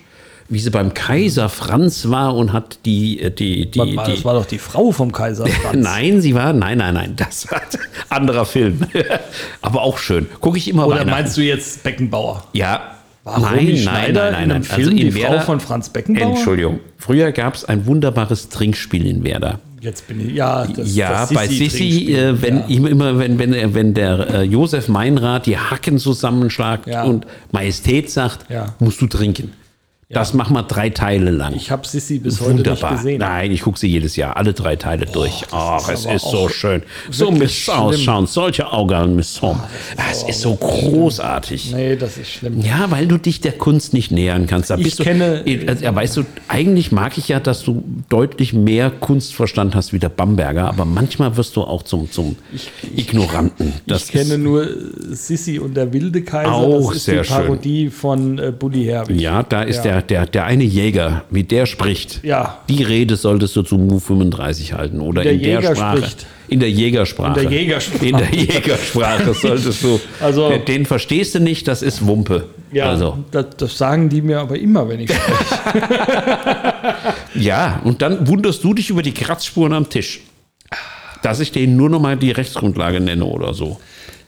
wie 0.49 0.59
sie 0.59 0.71
beim 0.71 0.93
Kaiser 0.95 1.49
Franz 1.51 2.09
war 2.09 2.35
und 2.35 2.53
hat 2.53 2.81
die, 2.85 3.21
äh, 3.21 3.31
die, 3.31 3.71
die, 3.71 3.79
Warte 3.79 3.93
mal, 3.95 4.05
die 4.07 4.13
das 4.17 4.25
war 4.25 4.35
doch 4.35 4.47
die 4.47 4.59
Frau 4.59 4.91
vom 4.91 5.13
Kaiser 5.13 5.47
Franz. 5.63 5.77
Nein, 5.79 6.21
sie 6.21 6.35
war, 6.35 6.53
nein, 6.53 6.79
nein, 6.79 6.95
nein, 6.95 7.13
das 7.17 7.49
war 7.53 7.61
ein 7.61 7.67
anderer 8.09 8.45
Film. 8.47 8.81
aber 9.63 9.83
auch 9.83 9.99
schön. 9.99 10.27
Gucke 10.41 10.59
ich 10.59 10.67
immer 10.69 10.87
Oder 10.89 11.05
meinst 11.05 11.37
du 11.37 11.43
jetzt 11.43 11.85
Beckenbauer? 11.85 12.43
Ja. 12.55 12.95
War 13.29 13.41
nein, 13.41 13.59
Romy 13.59 13.69
nein, 13.73 13.77
Schneider 13.77 14.31
nein, 14.31 14.33
nein, 14.33 14.43
in 14.43 14.49
nein. 14.49 14.57
einem 14.57 14.65
Film 14.65 14.97
die 14.97 15.11
Frau 15.13 15.41
von 15.41 15.61
Franz 15.61 15.89
Beckenbauer? 15.91 16.31
Entschuldigung. 16.31 16.81
Früher 16.97 17.33
gab 17.33 17.55
es 17.55 17.65
ein 17.65 17.87
wunderbares 17.87 18.49
Trinkspiel 18.49 19.07
in 19.07 19.25
Werder. 19.25 19.61
Jetzt 19.81 20.09
bin 20.09 20.21
ich, 20.29 20.35
ja, 20.35 20.67
das, 20.67 20.95
ja, 20.97 21.11
das 21.11 21.33
bei 21.33 21.47
Sissi, 21.47 22.13
äh, 22.13 22.43
wenn 22.43 22.65
ja. 22.69 22.87
immer, 22.89 23.19
wenn, 23.19 23.39
wenn, 23.39 23.75
wenn 23.75 23.95
der 23.95 24.29
äh, 24.35 24.43
Josef 24.43 24.89
Meinrad 24.89 25.47
die 25.47 25.57
Hacken 25.57 25.99
zusammenschlagt 25.99 26.89
Ja. 26.89 27.05
und 27.05 27.27
Majestät 27.53 28.11
sagt, 28.11 28.51
Ja. 28.51 28.75
musst 28.81 29.01
du 29.01 29.07
trinken. 29.07 29.53
Das 30.11 30.33
machen 30.33 30.55
wir 30.57 30.63
drei 30.63 30.89
Teile 30.89 31.31
lang. 31.31 31.53
Ich 31.55 31.71
habe 31.71 31.87
Sissi 31.87 32.19
bis 32.19 32.41
heute 32.41 32.55
Wunderbar. 32.59 32.93
nicht 32.93 33.03
gesehen. 33.03 33.19
Nein, 33.19 33.53
ich 33.53 33.61
gucke 33.61 33.79
sie 33.79 33.89
jedes 33.89 34.17
Jahr, 34.17 34.39
alle 34.39 34.55
drei 34.55 34.75
Teile 34.75 35.05
durch. 35.05 35.45
Ach, 35.51 35.87
ist 35.91 36.07
es 36.07 36.23
ist 36.23 36.31
so 36.31 36.49
schön. 36.49 36.83
So 37.11 37.31
Miss 37.31 37.53
schlimm. 37.53 37.77
ausschauen, 37.77 38.27
solche 38.27 38.73
Augen 38.73 39.17
Miss 39.17 39.35
Som. 39.35 39.61
Es 40.11 40.23
ist 40.23 40.41
so 40.41 40.55
großartig. 40.55 41.75
Nee, 41.75 41.97
das 41.97 42.17
ist 42.17 42.31
schlimm. 42.31 42.59
Ja, 42.63 42.91
weil 42.91 43.07
du 43.07 43.19
dich 43.19 43.43
der 43.43 43.53
Kunst 43.53 43.93
nicht 43.93 44.11
nähern 44.11 44.47
kannst. 44.47 44.71
Da 44.71 44.79
Ich 44.79 44.97
du, 44.97 45.03
kenne- 45.03 45.45
also, 45.69 45.85
ja, 45.85 45.95
weißt 45.95 46.17
du, 46.17 46.25
eigentlich 46.49 46.91
mag 46.91 47.19
ich 47.19 47.29
ja, 47.29 47.39
dass 47.39 47.63
du 47.63 47.85
deutlich 48.09 48.55
mehr 48.55 48.91
Kunstverstand 48.91 49.75
hast 49.75 49.93
wie 49.93 49.99
der 49.99 50.09
Bamberger, 50.09 50.69
aber 50.69 50.87
manchmal 50.87 51.37
wirst 51.37 51.55
du 51.57 51.61
auch 51.65 51.83
zum, 51.83 52.11
zum 52.11 52.37
Ignoranten. 52.97 53.75
Das 53.87 54.05
ich 54.05 54.13
kenne 54.13 54.39
nur 54.39 54.67
Sissi 55.11 55.59
und 55.59 55.75
der 55.77 55.93
wilde 55.93 56.23
Kaiser. 56.23 56.51
Auch 56.55 56.89
das 56.89 56.97
ist 56.97 57.05
sehr 57.05 57.21
die 57.23 57.29
schön. 57.29 57.37
Parodie 57.37 57.91
von 57.91 58.39
äh, 58.39 58.53
Bully 58.59 58.85
Herbig. 58.87 59.21
ja, 59.21 59.43
da 59.43 59.63
ist 59.65 59.77
Ja. 59.77 59.83
Der, 59.83 59.98
der, 60.03 60.27
der 60.27 60.45
eine 60.45 60.65
Jäger, 60.65 61.25
wie 61.31 61.45
der 61.45 61.67
spricht. 61.67 62.21
Ja. 62.25 62.59
Die 62.69 62.83
Rede 62.83 63.17
solltest 63.17 63.55
du 63.57 63.63
zu 63.63 63.77
Mu 63.79 63.99
35 64.01 64.73
halten 64.75 65.01
oder 65.01 65.23
Der 65.23 65.33
in 65.33 65.43
der 65.43 65.49
Jäger 65.61 65.75
Sprache. 65.77 65.97
spricht. 65.99 66.27
In 66.49 66.61
der 66.61 66.71
Jägersprache. 66.71 67.41
In 67.41 67.49
der 67.51 67.59
Jägersprache. 67.61 68.07
In 68.07 68.17
der 68.17 68.35
Jägersprache 68.35 69.35
solltest 69.41 69.83
du. 69.83 70.01
Also- 70.21 70.57
den 70.59 70.87
verstehst 70.87 71.35
du 71.35 71.41
nicht, 71.41 71.69
das 71.69 71.83
ist 71.83 72.07
Wumpe. 72.07 72.49
Ja, 72.73 72.91
Also. 72.91 73.19
das, 73.31 73.47
das 73.57 73.79
sagen 73.79 74.09
die 74.09 74.21
mir 74.23 74.41
aber 74.41 74.59
immer, 74.59 74.89
wenn 74.89 75.01
ich 75.01 75.11
spreche. 75.13 75.83
Ja, 77.35 77.81
und 77.85 78.03
dann 78.03 78.27
wunderst 78.27 78.65
du 78.65 78.75
dich 78.75 78.91
über 78.91 79.03
die 79.03 79.13
Kratzspuren 79.13 79.73
am 79.73 79.89
Tisch. 79.89 80.21
Dass 81.23 81.41
ich 81.41 81.53
denen 81.53 81.77
nur 81.77 81.89
noch 81.91 82.01
mal 82.01 82.17
die 82.17 82.31
Rechtsgrundlage 82.31 83.01
nenne 83.01 83.25
oder 83.25 83.55
so. 83.55 83.79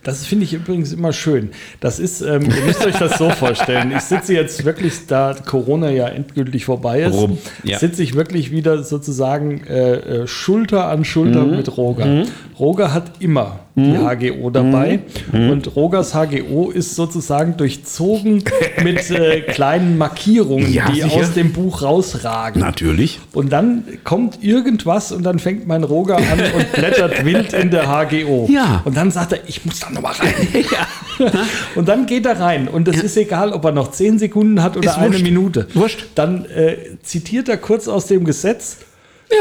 Das 0.03 0.25
finde 0.25 0.45
ich 0.47 0.55
übrigens 0.55 0.93
immer 0.95 1.13
schön. 1.13 1.51
Das 1.81 1.99
ist, 1.99 2.23
ähm, 2.23 2.43
ihr 2.43 2.65
müsst 2.65 2.87
euch 2.87 2.97
das 2.97 3.19
so 3.19 3.29
vorstellen. 3.31 3.93
Ich 3.95 4.03
sitze 4.03 4.33
jetzt 4.33 4.65
wirklich, 4.65 5.07
da 5.07 5.35
Corona 5.45 5.91
ja 5.91 6.09
endgültig 6.09 6.65
vorbei 6.65 7.03
ist, 7.03 7.15
Rum, 7.15 7.37
ja. 7.65 7.79
sitze 7.79 8.03
ich 8.03 8.15
wirklich 8.15 8.51
wieder 8.51 8.83
sozusagen 8.83 9.63
äh, 9.65 10.23
äh, 10.23 10.27
Schulter 10.27 10.87
an 10.89 11.05
Schulter 11.05 11.45
Mhm. 11.45 11.57
mit 11.57 11.77
Roger. 11.77 12.25
Roger 12.61 12.93
hat 12.93 13.13
immer 13.21 13.61
die 13.77 13.97
HGO 13.97 14.51
dabei 14.51 15.01
Mhm. 15.33 15.51
und 15.51 15.77
Rogers 15.77 16.13
HGO 16.15 16.71
ist 16.71 16.95
sozusagen 16.97 17.57
durchzogen 17.57 18.45
mit 18.85 19.11
äh, 19.11 19.41
kleinen 19.41 19.97
Markierungen, 19.97 20.71
Ja, 20.73 20.91
die 20.91 21.01
sicher. 21.01 21.15
aus 21.21 21.33
dem 21.33 21.53
Buch 21.53 21.81
rausragen. 21.83 22.61
Natürlich. 22.61 23.21
Und 23.33 23.51
dann 23.53 23.85
kommt 24.05 24.43
irgendwas 24.45 25.13
und 25.13 25.23
dann 25.23 25.39
fängt 25.39 25.67
mein 25.67 25.85
Roger 25.85 26.17
an 26.19 26.41
und 26.55 26.73
blättert 26.73 27.25
wild 27.25 27.53
in 27.55 27.71
der 27.71 27.87
HGO. 27.89 28.47
Ja. 28.51 28.83
Und 28.85 28.97
dann 28.97 29.11
sagt 29.11 29.33
er, 29.33 29.39
ich 29.47 29.65
muss 29.65 29.81
da 29.81 29.89
nochmal 29.91 30.13
rein. 30.15 30.35
und 31.75 31.89
dann 31.89 32.07
geht 32.07 32.27
er 32.27 32.39
rein. 32.39 32.69
Und 32.69 32.89
es 32.89 33.03
ist 33.03 33.17
egal, 33.17 33.53
ob 33.53 33.65
er 33.65 33.73
noch 33.73 33.91
zehn 33.93 34.19
Sekunden 34.19 34.63
hat 34.63 34.77
oder 34.77 34.91
Ist 34.91 34.99
eine 34.99 35.13
wurscht. 35.13 35.23
Minute. 35.25 35.67
Wurscht. 35.75 36.07
Dann 36.15 36.45
äh, 36.47 36.77
zitiert 37.03 37.49
er 37.49 37.57
kurz 37.57 37.89
aus 37.89 38.07
dem 38.07 38.25
Gesetz, 38.25 38.79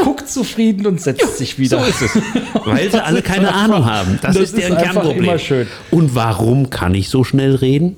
guckt 0.03 0.29
zufrieden 0.29 0.85
und 0.85 1.01
setzt 1.01 1.37
sich 1.37 1.57
wieder. 1.59 1.79
So 1.79 1.85
ist 1.85 2.01
es. 2.01 2.21
Weil 2.65 2.91
sie 2.91 3.03
alle 3.03 3.21
keine 3.21 3.53
Ahnung 3.53 3.85
haben. 3.85 4.19
Das, 4.21 4.35
Das 4.35 4.43
ist 4.43 4.57
deren 4.57 4.77
ist 4.77 4.83
Kernproblem. 4.83 5.67
Und 5.91 6.15
warum 6.15 6.69
kann 6.69 6.93
ich 6.93 7.09
so 7.09 7.23
schnell 7.23 7.55
reden? 7.55 7.95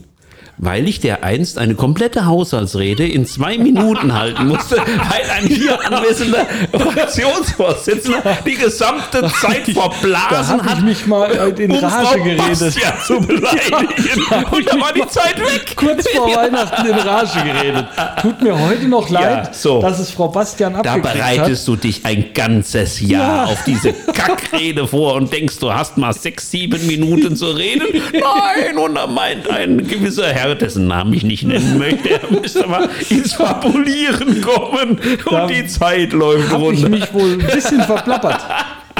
Weil 0.63 0.87
ich 0.87 0.99
der 0.99 1.23
einst 1.23 1.57
eine 1.57 1.73
komplette 1.73 2.27
Haushaltsrede 2.27 3.03
in 3.07 3.25
zwei 3.25 3.57
Minuten 3.57 4.13
halten 4.13 4.47
musste, 4.47 4.75
weil 4.77 5.29
ein 5.35 5.47
hier 5.47 5.79
anwesender 5.91 6.45
Fraktionsvorsitzender 6.71 8.37
die 8.45 8.55
gesamte 8.55 9.21
Zeit 9.41 9.67
Da 9.67 9.81
verblasen 9.89 10.49
habe 10.59 10.63
hat, 10.63 10.77
ich 10.77 10.83
mich 10.83 11.05
mal 11.07 11.31
äh, 11.31 11.63
in 11.63 11.71
um 11.71 11.77
Rage 11.77 12.05
Frau 12.07 12.23
geredet. 12.23 12.59
Bastian 12.59 12.93
zu 13.05 13.19
beleidigen. 13.21 14.23
Und 14.51 14.67
da 14.67 14.79
war 14.79 14.93
die 14.93 15.07
Zeit 15.07 15.39
weg. 15.39 15.75
Kurz 15.75 16.07
vor 16.09 16.27
Weihnachten 16.35 16.85
in 16.87 16.95
Rage 16.95 17.43
geredet. 17.43 17.85
Tut 18.21 18.41
mir 18.41 18.59
heute 18.59 18.87
noch 18.87 19.09
leid, 19.09 19.55
so. 19.55 19.81
dass 19.81 19.99
es 19.99 20.11
Frau 20.11 20.27
Bastian 20.27 20.73
Da 20.73 20.79
abgekriegt 20.79 21.05
hat. 21.07 21.13
bereitest 21.37 21.67
du 21.67 21.75
dich 21.75 22.05
ein 22.05 22.33
ganzes 22.33 22.99
Jahr 23.01 23.45
Ja. 23.47 23.51
auf 23.51 23.63
diese 23.65 23.93
Kackrede 23.93 24.87
vor 24.87 25.15
und 25.15 25.31
denkst, 25.33 25.57
du 25.59 25.73
hast 25.73 25.97
mal 25.97 26.13
sechs, 26.13 26.51
sieben 26.51 26.85
Minuten 26.87 27.35
zu 27.35 27.47
reden. 27.47 27.87
Nein, 28.13 28.77
und 28.77 28.95
da 28.95 29.07
meint 29.07 29.49
ein 29.49 29.87
gewisser 29.87 30.27
Herr, 30.31 30.50
dessen 30.55 30.87
Namen 30.87 31.13
ich 31.13 31.23
nicht 31.23 31.43
nennen 31.43 31.77
möchte, 31.77 32.09
er 32.09 32.31
müsste 32.31 32.67
mal 32.67 32.89
ins 33.09 33.33
Fabulieren 33.33 34.41
kommen 34.41 34.99
Da 35.29 35.43
und 35.43 35.51
die 35.51 35.65
Zeit 35.67 36.13
läuft 36.13 36.51
Habe 36.51 36.73
ich 36.73 36.83
runter. 36.83 36.89
mich 36.89 37.13
wohl 37.13 37.33
ein 37.33 37.37
bisschen 37.39 37.81
verplappert. 37.81 38.41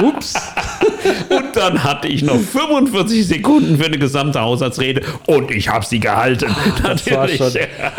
Ups. 0.02 0.34
Und 1.28 1.56
dann 1.56 1.82
hatte 1.82 2.08
ich 2.08 2.22
noch 2.22 2.38
45 2.38 3.26
Sekunden 3.26 3.78
für 3.78 3.86
eine 3.86 3.98
gesamte 3.98 4.40
Haushaltsrede 4.40 5.02
und 5.26 5.50
ich 5.50 5.68
habe 5.68 5.84
sie 5.84 5.98
gehalten. 5.98 6.54
Das 6.82 7.10
war 7.10 7.28
schon. 7.28 7.52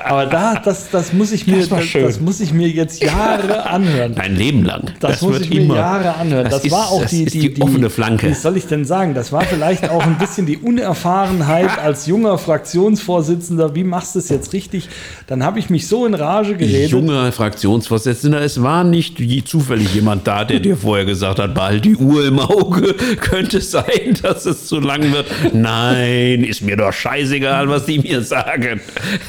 Aber 0.03 0.25
da, 0.25 0.55
das, 0.55 0.89
das 0.89 1.13
muss 1.13 1.31
ich 1.31 1.47
mir, 1.47 1.65
Das 1.65 1.69
das, 1.69 1.91
das 1.91 2.19
muss 2.19 2.39
ich 2.39 2.53
mir 2.53 2.67
jetzt 2.69 3.03
Jahre 3.03 3.65
anhören. 3.69 4.15
Dein 4.15 4.35
Leben 4.35 4.63
lang. 4.63 4.91
Das, 4.99 5.21
muss 5.21 5.41
ich 5.41 5.49
mir 5.49 5.75
Jahre 5.75 6.15
anhören. 6.15 6.49
Das, 6.49 6.63
ist, 6.63 6.71
war 6.71 6.91
auch 6.91 7.05
die, 7.05 7.23
ist 7.23 7.33
die, 7.33 7.61
offene 7.61 7.89
Flanke. 7.89 8.29
Wie 8.29 8.33
soll 8.33 8.57
ich 8.57 8.67
denn 8.67 8.85
sagen? 8.85 9.13
Das 9.13 9.31
war 9.31 9.41
vielleicht 9.43 9.89
auch 9.89 10.03
ein 10.03 10.17
bisschen 10.17 10.45
die 10.45 10.57
Unerfahrenheit 10.57 11.77
als 11.79 12.07
junger 12.07 12.37
Fraktionsvorsitzender. 12.37 13.75
Wie 13.75 13.83
machst 13.83 14.15
du 14.15 14.19
es 14.19 14.29
jetzt 14.29 14.53
richtig? 14.53 14.89
Dann 15.27 15.43
habe 15.43 15.59
ich 15.59 15.69
mich 15.69 15.87
so 15.87 16.05
in 16.05 16.13
Rage 16.13 16.55
geredet. 16.55 16.91
junger 16.91 17.31
Fraktionsvorsitzender, 17.31 18.41
es 18.41 18.61
war 18.61 18.83
nicht 18.83 19.21
zufällig 19.45 19.93
jemand 19.93 20.27
da, 20.27 20.45
der 20.45 20.59
dir 20.59 20.77
vorher 20.77 21.05
gesagt 21.05 21.39
hat, 21.39 21.53
behalt 21.53 21.85
die 21.85 21.92
Uhr 21.95 22.25
im 22.27 22.39
Auge, 22.39 22.93
könnte 23.21 23.57
es 23.57 23.71
sein, 23.71 24.17
dass 24.21 24.45
es 24.45 24.67
zu 24.67 24.79
lang 24.79 25.11
wird. 25.11 25.27
Nein, 25.53 26.43
ist 26.43 26.61
mir 26.61 26.75
doch 26.77 26.91
scheißegal, 26.93 27.67
was 27.69 27.85
die 27.85 27.99
mir 27.99 28.21
sagen. 28.21 28.81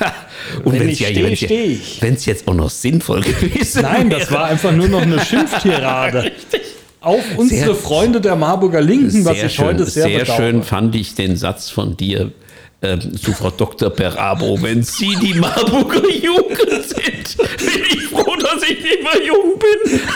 Und 0.65 0.79
Wenn 0.79 0.89
ich 0.89 1.01
ja- 1.01 1.09
stehe, 1.09 1.65
ich. 1.65 1.99
Wenn's 2.01 2.27
jetzt 2.27 2.47
auch 2.49 2.55
noch 2.55 2.71
sinnvoll 2.71 3.23
gewesen 3.23 3.83
Nein, 3.83 4.11
das 4.11 4.23
wäre. 4.31 4.33
war 4.33 4.45
einfach 4.47 4.73
nur 4.73 4.89
noch 4.89 5.03
eine 5.03 5.21
Schimpftirade. 5.25 6.33
Auf 7.01 7.23
unsere 7.37 7.67
Sehr- 7.67 7.75
Freunde 7.75 8.21
der 8.21 8.35
Marburger 8.37 8.81
Linken, 8.81 9.25
was 9.27 9.37
ich 9.43 9.53
schön, 9.55 9.67
heute 9.67 9.85
sehr, 9.85 10.05
sehr 10.05 10.19
bedauere. 10.21 10.37
schön 10.39 10.63
fand 10.63 10.95
ich 10.97 11.15
den 11.15 11.37
Satz 11.37 11.69
von 11.69 11.97
dir 11.99 12.33
ähm, 12.81 13.15
zu 13.19 13.33
Frau 13.33 13.51
Dr. 13.51 13.91
Perabo. 13.91 14.59
Wenn 14.63 14.83
Sie 14.83 15.15
die 15.21 15.35
Marburger 15.35 16.03
Jugend 16.09 16.59
sind, 16.83 17.37
bin 17.59 17.83
ich 17.95 18.05
froh, 18.07 18.24
dass 18.45 18.63
ich 18.63 18.83
nicht 18.83 19.03
mehr 19.03 19.23
jung 19.25 19.59
bin. 19.59 20.01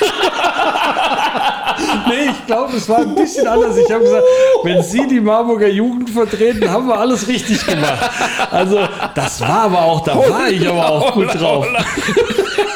Nee, 2.09 2.31
ich 2.31 2.47
glaube, 2.47 2.77
es 2.77 2.89
war 2.89 2.99
ein 2.99 3.15
bisschen 3.15 3.47
anders. 3.47 3.77
Ich 3.77 3.91
habe 3.91 4.03
gesagt, 4.03 4.25
wenn 4.65 4.83
Sie 4.83 5.07
die 5.07 5.21
Marburger 5.21 5.69
Jugend 5.69 6.11
vertreten, 6.11 6.69
haben 6.69 6.89
wir 6.89 6.99
alles 6.99 7.29
richtig 7.29 7.65
gemacht. 7.65 8.11
Also, 8.51 8.81
das 9.15 9.41
war 9.41 9.63
aber 9.63 9.83
auch, 9.83 10.03
da 10.03 10.17
war 10.17 10.49
ich 10.49 10.67
aber 10.67 10.89
auch 10.91 11.13
gut 11.13 11.33
drauf. 11.35 11.67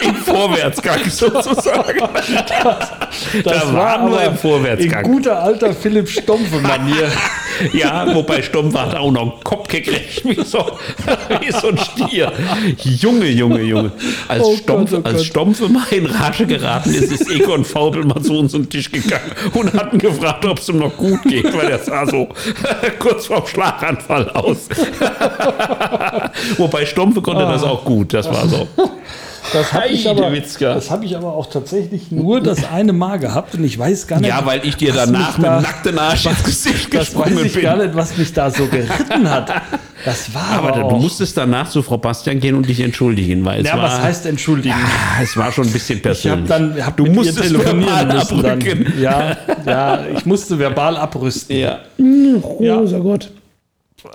Im 0.03 0.15
Vorwärtsgang 0.17 1.01
sozusagen. 1.09 1.99
Das 3.45 3.65
da 3.65 3.73
war 3.73 4.09
nur 4.09 4.23
im 4.23 4.37
Vorwärtsgang. 4.37 5.05
In 5.05 5.13
guter 5.13 5.43
alter 5.43 5.73
Philipp 5.73 6.09
Stumpfe-Manier. 6.09 7.11
Ja, 7.73 8.15
wobei 8.15 8.43
Stumpf 8.43 8.77
hat 8.77 8.95
auch 8.95 9.11
noch 9.11 9.23
einen 9.23 9.45
Kopf 9.45 9.69
gekriegt, 9.69 10.25
wie 10.25 10.43
so, 10.45 10.59
wie 11.41 11.53
so 11.53 11.69
ein 11.69 11.79
Stier. 11.79 12.33
Junge, 12.79 13.27
Junge, 13.29 13.63
Junge. 13.63 13.93
Als, 14.29 14.43
Oh 14.45 14.57
Stumpf, 14.57 14.91
Gott, 14.91 15.03
oh 15.05 15.09
als. 15.09 15.25
Stumpf 15.25 15.61
immer 15.61 15.85
in 15.91 16.07
Rage 16.07 16.47
geraten 16.47 16.95
ist, 16.95 17.13
ist 17.13 17.31
Egon 17.31 17.65
Faubel 17.65 18.05
mal 18.05 18.21
zu 18.23 18.39
uns 18.39 18.53
den 18.53 18.69
Tisch 18.69 18.91
gegangen 18.91 19.31
und 19.55 19.73
hat 19.75 19.93
ihn 19.93 19.99
gefragt, 19.99 20.45
ob 20.47 20.59
es 20.59 20.69
ihm 20.69 20.79
noch 20.79 20.97
gut 20.97 21.23
geht, 21.25 21.53
weil 21.57 21.69
er 21.71 21.79
sah 21.79 22.07
so 22.07 22.29
kurz 22.99 23.27
vorm 23.27 23.47
Schlaganfall 23.47 24.29
aus. 24.31 24.69
wobei 26.57 26.87
Stumpfe 26.87 27.23
konnte 27.23 27.43
das 27.43 27.63
auch 27.63 27.85
gut, 27.85 28.13
das 28.15 28.27
war 28.29 28.47
so. 28.49 28.69
Das 29.53 29.73
habe 29.73 29.89
ich, 29.89 30.09
aber- 30.09 30.31
das 30.61 30.91
hab 30.91 31.03
ich 31.03 31.17
aber 31.17 31.35
auch 31.35 31.47
tatsächlich 31.51 32.11
nur 32.11 32.41
das 32.41 32.65
eine 32.71 32.93
Mal 32.93 33.19
gehabt 33.19 33.55
und 33.55 33.65
ich 33.65 33.79
weiß 33.79 34.07
gar 34.07 34.21
nicht. 34.21 34.29
Ja, 34.29 34.45
weil 34.45 34.65
ich 34.67 34.77
dir 34.77 34.91
was 34.95 35.07
danach 35.07 35.37
mit 35.39 35.47
da- 35.47 35.57
dem 35.59 35.63
nackten 35.63 35.99
Arsch 35.99 36.27
ins 36.27 36.43
Gesicht 36.45 36.95
Das 36.95 37.15
weiß 37.15 37.25
gesprungen 37.25 37.47
ich 37.47 37.53
bin. 37.55 37.63
gar 37.63 37.77
nicht, 37.77 37.95
was 37.95 38.17
mich 38.17 38.33
da 38.33 38.51
so 38.51 38.67
geritten 38.67 39.31
hat. 39.31 39.51
Das 40.05 40.35
war 40.35 40.59
aber, 40.59 40.75
Aber 40.77 40.89
du 40.89 40.97
musstest 40.97 41.37
danach 41.37 41.71
zu 41.71 41.83
Frau 41.83 41.97
Bastian 41.99 42.41
gehen 42.41 42.57
und 42.57 42.69
dich 42.69 42.81
entschuldigen, 42.81 43.45
weil 43.45 43.61
es 43.61 43.69
Ja, 43.69 43.77
war, 43.77 43.85
was 43.85 44.01
heißt 44.03 44.27
entschuldigen? 44.27 44.75
Ah, 44.75 45.23
es 45.23 45.37
war 45.37 45.53
schon 45.53 45.65
ein 45.67 45.73
bisschen 45.73 45.99
Ich 46.01 46.05
habe 46.27 46.43
persönlich. 46.43 46.49
dann 46.49 46.85
hab 46.87 46.97
du 46.97 47.05
mit 47.05 47.13
ihr 47.13 47.17
musstest 47.19 47.43
telefonieren 47.43 47.89
verbal 48.09 48.17
müssen 48.17 48.43
dann. 48.43 48.53
abrücken. 48.53 48.93
Ja, 49.01 49.37
ja, 49.65 50.01
ich 50.17 50.27
musste 50.27 50.59
verbal 50.59 50.97
abrüsten. 50.97 51.57
Ja. 51.57 51.79
Ja. 52.59 52.77
Großer 52.79 53.01
Gott. 53.01 53.31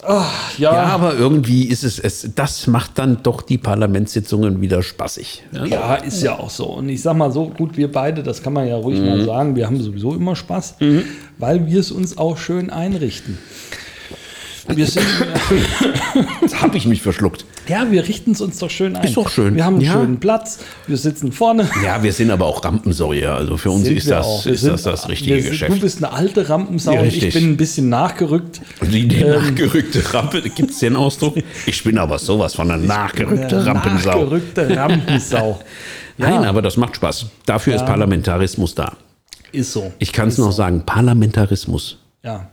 Ja, 0.07 0.25
Ja, 0.57 0.71
aber 0.87 1.15
irgendwie 1.15 1.63
ist 1.65 1.83
es, 1.83 1.97
es, 1.99 2.29
das 2.35 2.67
macht 2.67 2.97
dann 2.99 3.23
doch 3.23 3.41
die 3.41 3.57
Parlamentssitzungen 3.57 4.59
wieder 4.61 4.83
spaßig. 4.83 5.43
Ja? 5.51 5.65
Ja, 5.65 5.95
ist 5.95 6.21
ja 6.23 6.37
auch 6.37 6.49
so. 6.49 6.65
Und 6.65 6.89
ich 6.89 7.01
sag 7.01 7.15
mal 7.15 7.31
so, 7.31 7.47
gut, 7.49 7.77
wir 7.77 7.91
beide, 7.91 8.23
das 8.23 8.43
kann 8.43 8.53
man 8.53 8.67
ja 8.67 8.75
ruhig 8.75 8.99
Mhm. 8.99 9.05
mal 9.05 9.25
sagen, 9.25 9.55
wir 9.55 9.65
haben 9.65 9.81
sowieso 9.81 10.13
immer 10.13 10.35
Spaß, 10.35 10.75
weil 11.37 11.65
wir 11.67 11.79
es 11.79 11.91
uns 11.91 12.17
auch 12.17 12.37
schön 12.37 12.69
einrichten. 12.69 13.37
Wir 14.67 14.85
sind, 14.85 15.05
Jetzt 16.41 16.61
habe 16.61 16.77
ich 16.77 16.85
mich 16.85 17.01
verschluckt. 17.01 17.45
ja, 17.67 17.89
wir 17.89 18.07
richten 18.07 18.31
es 18.31 18.41
uns 18.41 18.59
doch 18.59 18.69
schön 18.69 18.95
ein. 18.95 19.05
Ist 19.05 19.15
doch 19.17 19.29
schön. 19.29 19.55
Wir 19.55 19.63
haben 19.65 19.75
einen 19.75 19.85
Ja. 19.85 19.93
schönen 19.93 20.19
Platz, 20.19 20.59
wir 20.87 20.97
sitzen 20.97 21.31
vorne. 21.31 21.69
Ja, 21.83 22.03
wir 22.03 22.11
sind 22.11 22.31
aber 22.31 22.45
auch 22.45 22.63
Rampensäue. 22.63 23.31
Also 23.31 23.57
für 23.57 23.71
uns 23.71 23.85
Sind 23.85 23.97
ist, 23.97 24.09
das, 24.09 24.45
ist 24.45 24.61
sind- 24.61 24.73
das 24.73 24.83
das 24.83 25.07
richtige 25.09 25.41
sind, 25.41 25.51
Geschäft. 25.51 25.71
Du 25.75 25.79
bist 25.79 26.03
eine 26.03 26.11
alte 26.13 26.49
Rampensau 26.49 26.91
Ja, 26.93 27.01
und 27.01 27.07
ich 27.07 27.33
bin 27.33 27.51
ein 27.51 27.57
bisschen 27.57 27.89
nachgerückt. 27.89 28.61
Die, 28.81 29.07
die 29.07 29.23
nachgerückte 29.23 30.13
Rampe, 30.13 30.41
gibt 30.41 30.71
es 30.71 30.79
den 30.79 30.95
Ausdruck? 30.95 31.35
Ich 31.65 31.83
bin 31.83 31.97
aber 31.97 32.19
sowas 32.19 32.53
von 32.55 32.69
einer 32.69 32.81
nachgerückte 32.83 33.65
Rampensau. 33.65 34.09
Nachgerückte 34.23 34.75
Rampensau. 34.75 35.61
Nein, 36.17 36.43
aber 36.45 36.61
das 36.61 36.77
macht 36.77 36.95
Spaß. 36.95 37.27
Dafür 37.45 37.75
ist 37.75 37.85
Parlamentarismus 37.85 38.73
da. 38.75 38.93
Ist 39.51 39.71
so. 39.71 39.93
Ich 39.99 40.11
kann 40.11 40.27
es 40.27 40.37
noch 40.37 40.47
so. 40.47 40.51
sagen, 40.57 40.81
Parlamentarismus. 40.85 41.99
Ja. 42.23 42.49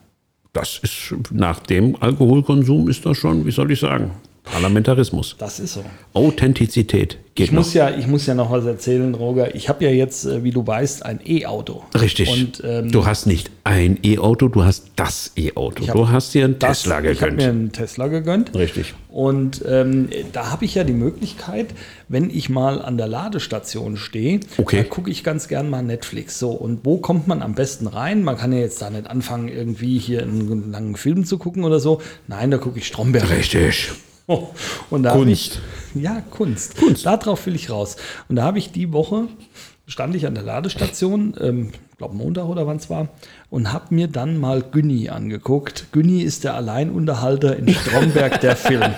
Das 0.54 0.78
ist 0.78 1.14
nach 1.32 1.58
dem 1.60 1.96
Alkoholkonsum 2.00 2.88
ist 2.88 3.04
das 3.04 3.18
schon, 3.18 3.44
wie 3.44 3.50
soll 3.50 3.72
ich 3.72 3.80
sagen, 3.80 4.12
Parlamentarismus. 4.44 5.36
Das 5.38 5.58
ist 5.58 5.74
so. 5.74 5.84
Authentizität 6.12 7.18
geht 7.34 7.46
Ich 7.46 7.52
noch. 7.52 7.60
muss, 7.60 7.74
ja, 7.74 7.90
ich 7.90 8.06
muss 8.06 8.26
ja 8.26 8.34
noch 8.34 8.50
was 8.52 8.64
erzählen, 8.66 9.12
Roger. 9.14 9.54
Ich 9.54 9.68
habe 9.68 9.84
ja 9.84 9.90
jetzt, 9.90 10.24
äh, 10.26 10.44
wie 10.44 10.50
du 10.52 10.64
weißt, 10.66 11.04
ein 11.04 11.18
E-Auto. 11.26 11.82
Richtig. 11.98 12.28
Und 12.30 12.62
ähm, 12.64 12.92
du 12.92 13.06
hast 13.06 13.26
nicht 13.26 13.50
ein 13.64 13.98
E-Auto, 14.04 14.48
du 14.48 14.62
hast 14.64 14.84
das 14.96 15.32
E-Auto. 15.36 15.84
Du 15.86 16.08
hast 16.08 16.34
dir 16.34 16.44
einen 16.44 16.58
das- 16.58 16.82
Tesla 16.82 17.00
Ich 17.02 17.20
habe 17.20 17.32
mir 17.32 17.36
gegönnt. 17.38 17.42
einen 17.42 17.72
Tesla 17.72 18.06
gegönnt. 18.08 18.54
Richtig. 18.54 18.94
Und 19.08 19.62
ähm, 19.66 20.08
da 20.32 20.50
habe 20.50 20.64
ich 20.64 20.74
ja 20.74 20.84
die 20.84 20.92
Möglichkeit, 20.92 21.68
wenn 22.08 22.30
ich 22.30 22.48
mal 22.50 22.80
an 22.82 22.96
der 22.98 23.08
Ladestation 23.08 23.96
stehe, 23.96 24.40
Okay. 24.58 24.78
da 24.78 24.84
gucke 24.84 25.10
ich 25.10 25.24
ganz 25.24 25.48
gern 25.48 25.70
mal 25.70 25.82
Netflix. 25.82 26.38
So, 26.38 26.50
und 26.50 26.80
wo 26.84 26.98
kommt 26.98 27.26
man 27.26 27.42
am 27.42 27.54
besten 27.54 27.86
rein? 27.86 28.22
Man 28.22 28.36
kann 28.36 28.52
ja 28.52 28.58
jetzt 28.60 28.80
da 28.82 28.90
nicht 28.90 29.08
anfangen, 29.08 29.48
irgendwie 29.48 29.98
hier 29.98 30.22
einen 30.22 30.70
langen 30.70 30.96
Film 30.96 31.24
zu 31.24 31.38
gucken 31.38 31.64
oder 31.64 31.80
so. 31.80 32.00
Nein, 32.28 32.50
da 32.50 32.58
gucke 32.58 32.78
ich 32.78 32.86
Stromberg. 32.86 33.30
Richtig. 33.30 33.90
Und 34.90 35.06
Kunst. 35.06 35.60
Ich, 35.94 36.02
ja, 36.02 36.22
Kunst. 36.30 36.76
Kunst. 36.76 37.06
Darauf 37.06 37.44
will 37.46 37.54
ich 37.54 37.70
raus. 37.70 37.96
Und 38.28 38.36
da 38.36 38.44
habe 38.44 38.58
ich 38.58 38.72
die 38.72 38.92
Woche, 38.92 39.28
stand 39.86 40.14
ich 40.14 40.26
an 40.26 40.34
der 40.34 40.44
Ladestation, 40.44 41.34
ähm, 41.40 41.72
glaube 41.98 42.16
Montag 42.16 42.46
oder 42.46 42.66
wann 42.66 42.78
es 42.78 42.88
war, 42.88 43.08
und 43.50 43.72
habe 43.72 43.94
mir 43.94 44.08
dann 44.08 44.38
mal 44.38 44.62
Günni 44.62 45.10
angeguckt. 45.10 45.86
Günni 45.92 46.22
ist 46.22 46.44
der 46.44 46.54
Alleinunterhalter 46.54 47.56
in 47.56 47.72
Stromberg, 47.72 48.40
der 48.40 48.56
Film. 48.56 48.94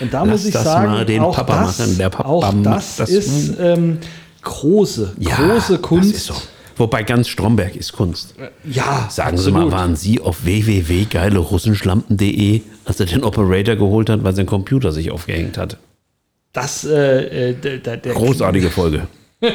Und 0.00 0.14
da 0.14 0.20
Lass 0.20 0.30
muss 0.30 0.44
ich 0.46 0.54
das 0.54 0.64
sagen, 0.64 0.90
mal 0.90 1.04
den 1.04 1.20
auch, 1.20 1.36
Papa 1.36 1.64
das, 1.64 1.78
machen. 1.78 1.98
Der 1.98 2.08
Papa 2.08 2.28
auch 2.28 2.54
das, 2.62 2.96
das. 2.96 3.10
ist 3.10 3.58
ähm, 3.60 3.98
große, 4.42 5.14
große 5.22 5.78
Kunst. 5.78 6.32
Wobei 6.80 7.02
ganz 7.02 7.28
Stromberg 7.28 7.76
ist 7.76 7.92
Kunst. 7.92 8.34
Ja, 8.64 9.06
Sagen 9.10 9.36
Sie 9.36 9.50
mal, 9.50 9.70
waren 9.70 9.96
Sie 9.96 10.18
auf 10.18 10.44
www.geilerussenschlampen.de, 10.44 12.62
als 12.86 12.98
er 12.98 13.06
den 13.06 13.22
Operator 13.22 13.76
geholt 13.76 14.08
hat, 14.08 14.24
weil 14.24 14.34
sein 14.34 14.46
Computer 14.46 14.90
sich 14.90 15.10
aufgehängt 15.10 15.58
hat? 15.58 15.76
das, 16.52 16.84
äh, 16.84 17.50
äh, 17.50 17.54
der, 17.54 17.78
der, 17.78 17.96
der 17.98 18.14
Großartige 18.14 18.70
Folge. 18.70 19.06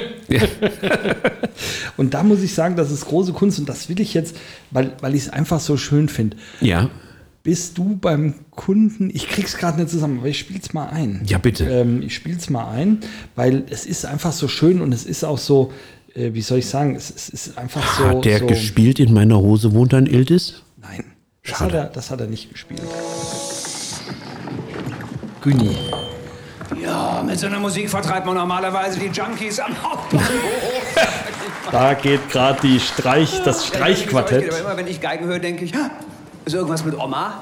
Und 1.98 2.14
da 2.14 2.24
muss 2.24 2.42
ich 2.42 2.54
sagen, 2.54 2.76
das 2.76 2.92
ist 2.92 3.06
große 3.06 3.34
Kunst 3.34 3.60
und 3.60 3.70
das 3.70 3.90
will 3.90 4.00
ich 4.00 4.14
jetzt, 4.14 4.36
weil, 4.72 4.94
weil 5.02 5.16
ich 5.16 5.24
es 5.24 5.30
einfach 5.30 5.60
so 5.60 5.78
schön 5.78 6.10
finde. 6.10 6.38
Ja, 6.62 6.90
Bist 7.44 7.78
du 7.78 7.96
beim 7.96 8.36
Kunden, 8.52 9.10
ich 9.14 9.30
krieg's 9.30 9.58
gerade 9.58 9.80
nicht 9.80 9.92
zusammen, 9.92 10.20
aber 10.20 10.28
ich 10.28 10.40
spiel's 10.40 10.74
mal 10.74 10.88
ein. 10.88 11.22
Ja, 11.28 11.38
bitte. 11.38 11.66
Ähm, 11.66 12.02
ich 12.02 12.16
spiel's 12.16 12.50
mal 12.50 12.72
ein, 12.72 13.00
weil 13.36 13.64
es 13.70 13.86
ist 13.86 14.06
einfach 14.06 14.32
so 14.32 14.48
schön 14.48 14.82
und 14.82 14.94
es 14.94 15.06
ist 15.06 15.24
auch 15.24 15.38
so, 15.38 15.72
äh, 16.16 16.34
wie 16.34 16.42
soll 16.42 16.60
ich 16.60 16.68
sagen, 16.68 16.96
es, 16.96 17.10
es 17.10 17.30
ist 17.30 17.58
einfach 17.58 17.98
so. 17.98 18.06
hat 18.06 18.26
der 18.26 18.40
so, 18.40 18.48
gespielt 18.48 19.00
in 19.00 19.14
meiner 19.14 19.38
Hose 19.38 19.74
wohnt 19.74 19.94
ein 19.94 20.08
Iltis? 20.08 20.64
Nein, 20.82 21.04
das 21.44 21.58
Schade. 21.58 21.80
hat, 21.80 21.88
er, 21.90 21.94
das 21.94 22.12
hat 22.12 22.22
er 22.22 22.28
nicht 22.28 22.52
gespielt. 22.52 22.82
Günni. 25.42 25.76
Ja, 26.82 27.24
mit 27.26 27.40
so 27.40 27.48
einer 27.48 27.60
Musik 27.60 27.90
vertreibt 27.90 28.26
man 28.26 28.36
normalerweise 28.36 29.00
die 29.00 29.08
Junkies 29.08 29.60
am 29.60 29.72
Hauptbahnhof. 29.84 30.30
Da 31.72 31.96
geht 31.96 32.30
gerade 32.30 32.60
die 32.62 32.80
Streich, 32.80 33.42
das 33.44 33.66
Streichquartett. 33.66 34.50
Aber 34.50 34.60
immer 34.60 34.78
wenn 34.78 34.88
ich 34.88 35.02
Geigen 35.02 35.26
höre, 35.26 35.40
denke 35.40 35.66
ich, 35.66 35.74
"Ha, 35.74 35.90
ist 36.46 36.54
irgendwas 36.54 36.86
mit 36.86 36.98
Oma? 36.98 37.42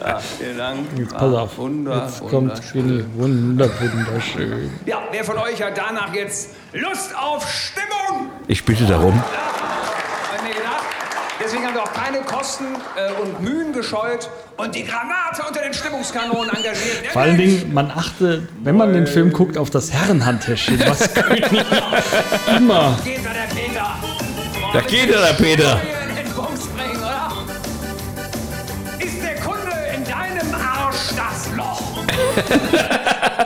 ja, 0.00 0.18
vielen 0.18 0.58
Dank. 0.58 0.78
Jetzt 0.96 1.16
pass 1.16 1.34
auf, 1.34 1.56
Wunder, 1.58 2.04
jetzt 2.06 2.20
kommt 2.28 2.72
Günni. 2.72 3.04
Wunder, 3.14 3.68
wunderschön. 3.80 4.70
Ja, 4.86 4.98
wer 5.10 5.24
von 5.24 5.38
euch 5.38 5.62
hat 5.62 5.78
danach 5.78 6.12
jetzt 6.12 6.50
Lust 6.72 7.14
auf 7.16 7.48
Stimmung? 7.48 8.30
Ich 8.48 8.64
bitte 8.64 8.86
darum. 8.86 9.14
Hab 9.14 10.36
ich 10.36 10.42
mir 10.42 10.54
gedacht. 10.54 10.84
Deswegen 11.42 11.64
haben 11.64 11.74
wir 11.74 11.82
auch 11.84 11.92
keine 11.92 12.18
Kosten 12.22 12.64
äh, 12.96 13.12
und 13.22 13.40
Mühen 13.40 13.72
gescheut 13.72 14.28
und 14.56 14.74
die 14.74 14.84
Granate 14.84 15.42
unter 15.46 15.62
den 15.62 15.72
Stimmungskanonen 15.72 16.50
engagiert. 16.50 17.06
Vor 17.12 17.22
allen 17.22 17.38
Dingen, 17.38 17.72
man 17.72 17.90
achte, 17.90 18.48
wenn 18.62 18.76
man 18.76 18.92
den 18.92 19.06
Film 19.06 19.32
guckt, 19.32 19.56
auf 19.56 19.70
das 19.70 19.90
Herrenhandtäschchen, 19.92 20.82
was 20.86 21.14
Günni 21.14 21.62
immer 22.56 22.98
Geht 23.04 23.24
da 23.24 23.30
der 23.32 23.54
Peter? 23.54 23.96
Da 24.72 24.80
geht 24.82 25.10
er, 25.10 25.20
der 25.26 25.32
Peter. 25.34 25.80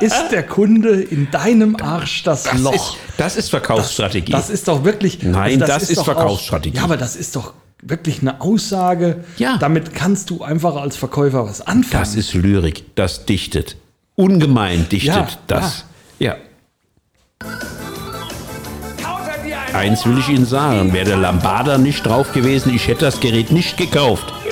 Ist 0.01 0.29
der 0.31 0.43
Kunde 0.43 1.01
in 1.03 1.31
deinem 1.31 1.77
Arsch 1.77 2.23
das, 2.25 2.45
Das 2.45 2.61
Loch. 2.61 2.75
ist, 2.75 2.97
das 3.17 3.37
ist 3.37 3.51
Verkaufsstrategie. 3.51 4.33
Das 4.33 4.51
ist 4.51 4.69
doch 4.69 4.85
wirklich. 4.85 5.19
also 5.21 5.31
Nein, 5.31 5.61
das 5.61 5.91
ist 5.91 5.99
doch 5.99 6.05
Verkaufsstrategie. 6.05 6.77
Auch, 6.77 6.81
ja, 6.83 6.85
aber 6.85 6.97
das 6.97 7.17
ist 7.17 7.37
doch 7.37 7.53
wirklich 7.83 8.21
eine 8.21 8.41
Aussage. 8.41 9.25
Ja. 9.37 9.57
Damit 9.59 9.95
kannst 9.95 10.31
du 10.31 10.43
einfach 10.43 10.77
als 10.77 10.97
Verkäufer 10.97 11.47
was 11.47 11.61
anfangen. 11.61 12.03
Das 12.03 12.15
ist 12.15 12.35
Lyrik, 12.35 12.95
das 12.97 13.25
dichtet. 13.27 13.77
Ungemein 14.17 14.89
dichtet 14.89 15.15
Ja, 15.15 15.29
das. 15.47 15.85
Ja. 16.19 16.37
Ein 19.73 19.91
Eins 19.91 20.07
will 20.07 20.19
ich 20.19 20.29
Ihnen 20.29 20.47
sagen, 20.47 20.93
wäre 20.93 21.05
der 21.05 21.17
Lambada 21.17 21.79
nicht 21.79 22.07
drauf 22.07 22.33
gewesen, 22.33 22.73
ich 22.73 22.87
hätte 22.87 23.07
das 23.07 23.19
Gerät 23.21 23.51
nicht 23.51 23.77
gekauft. 23.77 24.33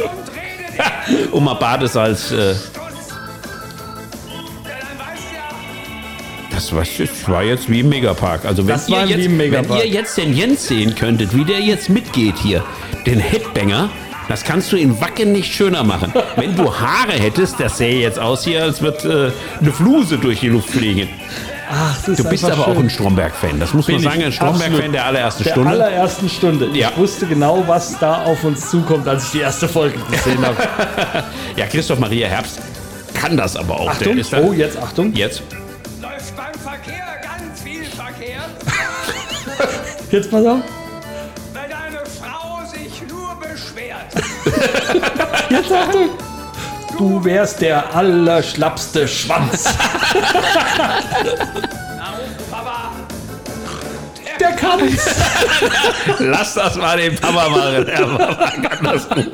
Um 1.33 1.45
mal 1.45 1.55
Badesalz, 1.55 2.31
äh, 2.33 2.55
das 6.71 6.75
war, 6.75 6.85
das 6.99 7.29
war 7.29 7.43
jetzt 7.43 7.71
wie 7.71 7.81
im 7.81 7.89
Megapark. 7.89 8.45
Also 8.45 8.63
wenn, 8.67 8.75
Das 8.75 8.89
ihr 8.89 8.97
war 8.97 9.07
wie 9.09 9.13
jetzt, 9.13 9.27
im 9.27 9.37
Megapark. 9.37 9.81
wenn 9.81 9.87
ihr 9.89 9.93
jetzt 9.93 10.17
den 10.17 10.35
Jens 10.37 10.67
sehen 10.69 10.95
könntet, 10.95 11.37
wie 11.37 11.45
der 11.45 11.61
jetzt 11.61 11.89
mitgeht 11.89 12.37
hier, 12.43 12.65
den 13.07 13.19
Headbanger, 13.19 13.91
das 14.29 14.45
kannst 14.45 14.71
du 14.73 14.77
in 14.77 15.01
Wacken 15.01 15.33
nicht 15.33 15.53
schöner 15.53 15.83
machen. 15.85 16.13
Wenn 16.37 16.55
du 16.57 16.73
Haare 16.73 17.13
hättest, 17.13 17.59
das 17.61 17.79
sähe 17.79 18.01
jetzt 18.01 18.19
aus 18.19 18.45
hier, 18.45 18.63
als 18.63 18.81
wird 18.81 19.05
äh, 19.05 19.31
eine 19.61 19.73
Fluse 19.73 20.17
durch 20.19 20.41
die 20.41 20.49
Luft 20.49 20.71
fliegen. 20.71 21.09
Ach, 21.75 21.97
das 21.99 22.09
ist 22.09 22.19
Du 22.25 22.29
bist 22.29 22.45
einfach 22.45 22.59
aber 22.65 22.69
auch 22.69 22.75
schön. 22.77 22.85
ein 22.87 22.91
Stromberg-Fan. 22.91 23.59
Das 23.59 23.73
muss 23.75 23.89
man 23.89 23.97
Bin 23.97 24.05
ich. 24.07 24.11
sagen, 24.13 24.25
ein 24.25 24.33
Stromberg-Fan 24.33 24.73
Absolut. 24.75 24.95
der 24.95 25.07
allerersten 25.07 25.45
der 25.45 25.51
Stunde. 25.53 25.71
allerersten 25.71 26.29
Stunde. 26.29 26.69
Ja. 26.75 26.91
Ich 26.91 26.97
wusste 26.99 27.27
genau, 27.27 27.65
was 27.67 27.99
da 27.99 28.23
auf 28.25 28.45
uns 28.45 28.71
zukommt, 28.71 29.09
als 29.09 29.25
ich 29.27 29.31
die 29.33 29.41
erste 29.41 29.67
Folge 29.69 29.99
gesehen 30.11 30.45
habe. 30.45 30.57
ja, 31.57 31.67
Christoph 31.67 31.99
Maria 31.99 32.29
Herbst 32.29 32.61
kann 33.15 33.37
das 33.37 33.57
aber 33.57 33.81
auch. 33.81 33.89
Achtung, 33.89 34.17
ist 34.19 34.33
da- 34.33 34.41
oh, 34.41 34.53
jetzt 34.53 34.77
Achtung. 34.77 35.13
Jetzt. 35.15 35.43
Jetzt 40.13 40.31
pass 40.31 40.45
auf. 40.45 40.61
weil 41.55 41.69
deine 41.71 42.03
Frau 42.05 42.63
sich 42.67 43.03
nur 43.09 43.35
beschwert. 43.37 44.13
Jetzt 45.51 45.73
Achtung. 45.73 46.11
Du 46.99 47.25
wärst 47.25 47.63
der 47.63 47.95
allerschlappste 47.95 49.09
Schwanz. 49.09 49.65
Der 54.39 54.53
kann's. 54.53 55.07
Lass 56.19 56.55
das 56.55 56.77
mal 56.77 56.97
den 56.97 57.15
Papa 57.17 57.49
machen. 57.49 57.87
Der 57.87 58.05
Papa 58.05 58.51
kann 58.51 58.85
das 58.85 59.09
gut. 59.09 59.31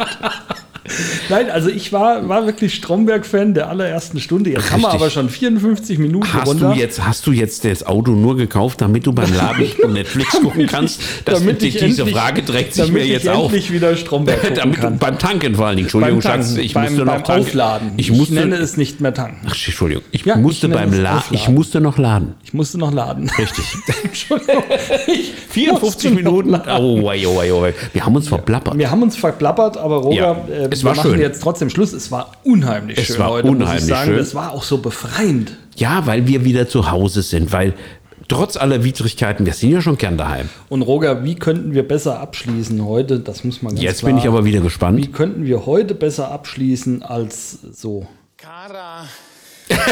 Nein, 1.29 1.51
also 1.51 1.69
ich 1.69 1.93
war, 1.93 2.29
war 2.29 2.47
wirklich 2.47 2.75
Stromberg-Fan 2.75 3.55
der 3.55 3.69
allerersten 3.69 4.21
Stunde. 4.21 4.51
Jetzt 4.51 4.71
haben 4.73 4.81
wir 4.81 4.89
Richtig. 4.89 5.01
aber 5.03 5.11
schon 5.11 5.29
54 5.29 5.99
Minuten 5.99 6.33
Hast 6.33 6.49
runter. 6.49 6.73
du, 6.75 6.79
jetzt, 6.81 7.05
hast 7.05 7.27
du 7.27 7.33
jetzt 7.33 7.65
das 7.65 7.87
Auto 7.87 8.13
nur 8.13 8.37
gekauft, 8.37 8.81
damit 8.81 9.07
du 9.07 9.13
beim 9.13 9.33
Laden 9.35 9.67
Netflix 9.93 10.33
gucken 10.41 10.67
kannst? 10.67 11.01
Das 11.25 11.41
damit 11.41 11.63
ich 11.63 11.75
diese 11.79 12.03
endlich- 12.03 12.15
Frage 12.17 12.45
trägt 12.45 12.75
sich 12.75 12.87
damit 12.87 13.03
mir 13.03 13.09
jetzt 13.09 13.25
ich 13.25 13.31
auf. 13.31 13.45
endlich 13.47 13.73
wieder 13.73 13.97
Stromberg 13.97 14.41
gucken 14.41 14.57
Damit 14.57 14.81
kann. 14.81 14.99
beim 14.99 15.19
Tanken 15.19 15.55
vor 15.55 15.67
allen 15.67 15.77
Dingen. 15.77 15.87
Entschuldigung, 15.87 16.21
beim 16.21 16.23
Schatz, 16.23 16.47
Tanken, 16.49 16.61
ich 16.65 16.75
beim, 16.75 16.85
musste 16.85 17.05
noch 17.05 17.13
beim 17.15 17.25
tanken. 17.25 17.43
Aufladen. 17.49 17.91
Ich 17.97 18.11
musste, 18.13 18.35
nenne 18.35 18.57
es 18.57 18.77
nicht 18.77 19.01
mehr 19.01 19.15
tanken. 19.15 19.39
Ach, 19.47 19.51
Entschuldigung, 19.51 20.05
ich 20.13 20.25
Ja, 20.25 20.37
musste 20.37 20.67
ich 20.67 20.73
beim 20.73 20.93
La 20.93 21.19
Aufladen. 21.19 21.37
ich 21.39 21.49
musste 21.49 21.81
noch 21.81 21.99
laden. 21.99 22.35
Ich 22.45 22.55
musste 22.55 22.79
noch 22.79 22.93
laden. 22.93 23.31
Richtig. 23.39 23.65
Entschuldigung. 24.05 24.63
Ich 25.07 25.33
54 25.51 25.81
musste 25.83 26.09
noch 26.11 26.17
Minuten. 26.17 26.55
Oh, 26.79 27.05
wei, 27.05 27.27
oh, 27.27 27.37
wei, 27.37 27.53
oh, 27.53 27.63
wei. 27.63 27.75
Wir 27.93 28.05
haben 28.05 28.17
uns 28.17 28.29
verplappert. 28.29 28.77
Wir 28.79 28.91
haben 28.91 29.03
uns 29.03 29.17
verplappert, 29.17 29.77
aber 29.77 29.97
Roger, 29.97 30.17
Ja, 30.49 30.65
äh, 30.65 30.69
es 30.79 30.85
wir 30.85 30.91
war 30.91 30.97
machen 30.97 31.11
schön. 31.13 31.21
jetzt 31.21 31.43
trotzdem 31.43 31.71
Schluss. 31.71 31.93
Es 31.93 32.11
war 32.11 32.33
unheimlich 32.45 32.99
Es 32.99 33.07
schön 33.07 33.19
war 33.19 33.31
heute, 33.31 33.47
muss 33.49 33.57
unheimlich 33.57 33.83
ich 33.85 33.89
sagen. 33.89 34.11
schön. 34.11 34.19
Es 34.19 34.35
war 34.35 34.53
auch 34.53 34.63
so 34.63 34.79
befreiend. 34.79 35.57
Ja, 35.77 36.07
weil 36.07 36.27
wir 36.27 36.45
wieder 36.45 36.69
zu 36.69 36.91
Hause 36.91 37.23
sind, 37.23 37.53
weil 37.53 37.75
trotz 38.27 38.57
aller 38.57 38.83
Widrigkeiten, 38.85 39.47
wir 39.47 39.53
sind 39.55 39.71
ja 39.71 39.81
schon 39.81 39.97
gern 39.97 40.19
daheim. 40.19 40.49
Und 40.69 40.83
Roger, 40.83 41.25
wie 41.25 41.35
könnten 41.37 41.73
wir 41.75 41.87
besser 41.87 42.21
abschließen 42.21 42.85
heute? 42.85 43.21
Das 43.21 43.45
muss 43.45 43.63
man 43.63 43.75
ganz 43.75 43.83
Jetzt 43.83 44.01
klar. 44.01 44.11
bin 44.13 44.19
ich 44.19 44.27
aber 44.27 44.45
wieder 44.45 44.59
Wie 44.61 44.65
gespannt. 44.65 45.13
könnten 45.15 45.45
wir 45.47 45.67
heute 45.67 45.95
besser 45.95 46.31
abschließen 46.31 47.03
als 47.03 47.53
so? 47.73 48.07
Cara, 48.37 49.05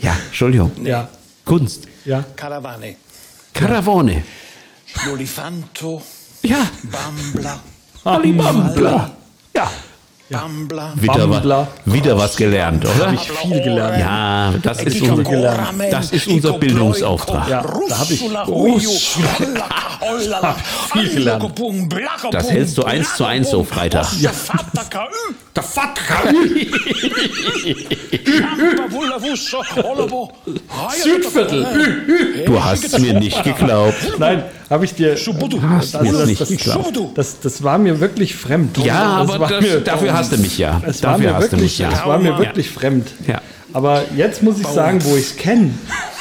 Ja, 0.00 0.16
Entschuldigung. 0.26 0.70
Ja. 0.84 1.08
Kunst. 1.44 1.86
Ja. 2.04 2.24
Caravane, 2.36 2.96
Caravone. 3.52 4.22
L'Olifanto, 5.06 6.00
Ja. 6.42 6.58
Bambla, 6.84 7.60
Alibambla. 8.04 9.10
Ja. 9.56 9.70
Bambla, 10.30 10.94
Wieder, 10.96 11.28
wa 11.28 11.68
wieder 11.84 12.16
was 12.18 12.34
gelernt, 12.34 12.82
oder? 12.84 13.06
Habe 13.08 13.14
ich 13.14 13.30
viel 13.30 13.60
gelernt. 13.60 13.98
Ja, 14.00 14.54
das 14.62 14.82
ist, 14.82 15.02
unser, 15.02 15.68
das 15.90 16.10
ist 16.12 16.26
unser 16.26 16.54
Bildungsauftrag. 16.54 17.46
Ja, 17.48 17.62
da 17.88 17.98
hab 17.98 18.10
ich- 18.10 18.20
viel 20.92 21.08
gelernt. 21.14 21.44
Das 22.30 22.50
hältst 22.50 22.78
du 22.78 22.84
eins 22.84 23.14
zu 23.16 23.24
eins 23.26 23.50
so, 23.50 23.62
Freitag. 23.64 24.06
Ja. 24.18 24.30
Der 25.54 25.62
Olobo, 29.84 30.32
Südviertel. 31.02 32.44
Du 32.46 32.64
hast 32.64 32.84
es 32.84 32.98
mir 32.98 33.12
nicht 33.14 33.42
geglaubt. 33.44 33.94
Nein, 34.18 34.42
habe 34.70 34.84
ich 34.84 34.94
dir. 34.94 35.16
Schubudu, 35.16 35.60
Hast 35.62 35.94
Also 35.96 36.12
mir 36.12 36.18
das- 36.18 36.28
nicht 36.28 36.40
das-. 36.66 36.72
Schubudu. 36.74 37.10
Das, 37.14 37.40
das 37.40 37.62
war 37.62 37.78
mir 37.78 38.00
wirklich 38.00 38.34
fremd. 38.34 38.78
Ja, 38.78 39.20
Das 39.22 39.30
aber 39.30 39.40
war 39.40 39.48
das, 39.48 39.60
mir- 39.62 39.80
dafür 39.80 40.12
hast 40.14 40.32
du 40.32 40.38
mich 40.38 40.58
ja. 40.58 40.80
Es 40.86 41.02
war 41.02 41.12
Dafür 41.12 41.28
mir 41.30 41.36
hast 41.36 41.46
du 41.48 41.52
wirklich, 41.52 41.78
ja. 41.78 42.06
war 42.06 42.18
mir 42.18 42.30
Ja. 42.30 42.38
wirklich 42.38 42.70
fremd. 42.70 43.08
Ja. 43.26 43.40
Aber 43.72 44.04
jetzt 44.16 44.40
muss 44.40 44.60
ich 44.60 44.66
sagen, 44.68 45.00
wo 45.04 45.16
ich 45.16 45.24
es 45.30 45.36
kenne, 45.36 45.70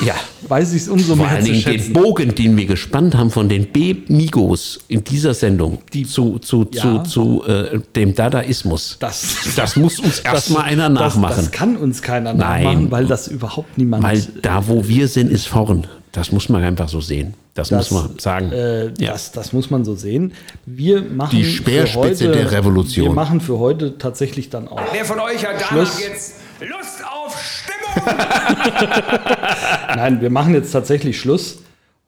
Ja. 0.03 0.15
weiß 0.47 0.73
ich 0.73 0.81
es 0.83 0.89
umso 0.89 1.15
Vor 1.15 1.17
mehr 1.25 1.35
allen 1.35 1.45
zu 1.45 1.51
Dingen 1.51 1.83
den. 1.83 1.93
Bogen, 1.93 2.33
den 2.33 2.57
wir 2.57 2.65
gespannt 2.65 3.13
haben 3.15 3.29
von 3.29 3.47
den 3.47 3.67
B-Migos 3.67 4.79
in 4.87 5.03
dieser 5.03 5.35
Sendung 5.35 5.77
zu, 6.09 6.39
zu, 6.39 6.67
Ja. 6.71 6.81
zu, 6.81 6.99
zu 7.03 7.43
äh, 7.45 7.79
dem 7.95 8.15
Dadaismus. 8.15 8.97
Das, 8.99 9.23
Das 9.55 9.75
muss 9.75 9.99
uns 9.99 10.19
erstmal 10.19 10.63
einer 10.63 10.89
das, 10.89 10.99
nachmachen. 11.15 11.35
das 11.37 11.51
kann 11.51 11.75
uns 11.77 12.01
keiner 12.01 12.33
Nein. 12.33 12.63
nachmachen, 12.63 12.91
weil 12.91 13.05
das 13.05 13.27
überhaupt 13.27 13.77
niemand. 13.77 14.03
Weil 14.03 14.25
da, 14.41 14.67
wo 14.67 14.87
wir 14.87 15.07
sind, 15.07 15.31
ist 15.31 15.47
vorn. 15.47 15.85
Das 16.14 16.32
muss 16.32 16.47
man 16.47 16.64
einfach 16.64 16.88
so 16.89 17.01
sehen. 17.01 17.34
Das, 17.55 17.70
Das, 17.70 17.89
muss 17.89 18.03
man 18.03 18.20
sagen. 18.20 18.51
Äh, 18.51 18.86
ja. 18.99 19.11
das, 19.11 19.32
das 19.32 19.51
muss 19.51 19.72
man 19.72 19.84
so 19.84 19.95
sehen. 19.95 20.34
Wir 20.68 21.01
machen 21.01 21.36
Die 21.36 21.43
für 21.43 21.49
Speerspitze 21.49 22.28
heute, 22.28 22.38
der 22.38 22.51
Revolution. 22.51 23.07
Wir 23.07 23.14
machen 23.14 23.41
für 23.41 23.57
heute 23.57 23.97
tatsächlich 23.97 24.51
dann 24.51 24.68
auch. 24.68 24.80
Wer 24.91 25.05
von 25.05 25.20
euch 25.20 25.43
hat 25.43 25.55
danach 25.55 25.70
Schluss. 25.70 25.99
jetzt 25.99 26.36
Lust 26.59 27.03
auf 27.03 27.36
Stimmung? 27.43 28.16
Nein, 29.95 30.22
wir 30.22 30.30
machen 30.30 30.53
jetzt 30.53 30.72
tatsächlich 30.72 31.20
Schluss. 31.20 31.57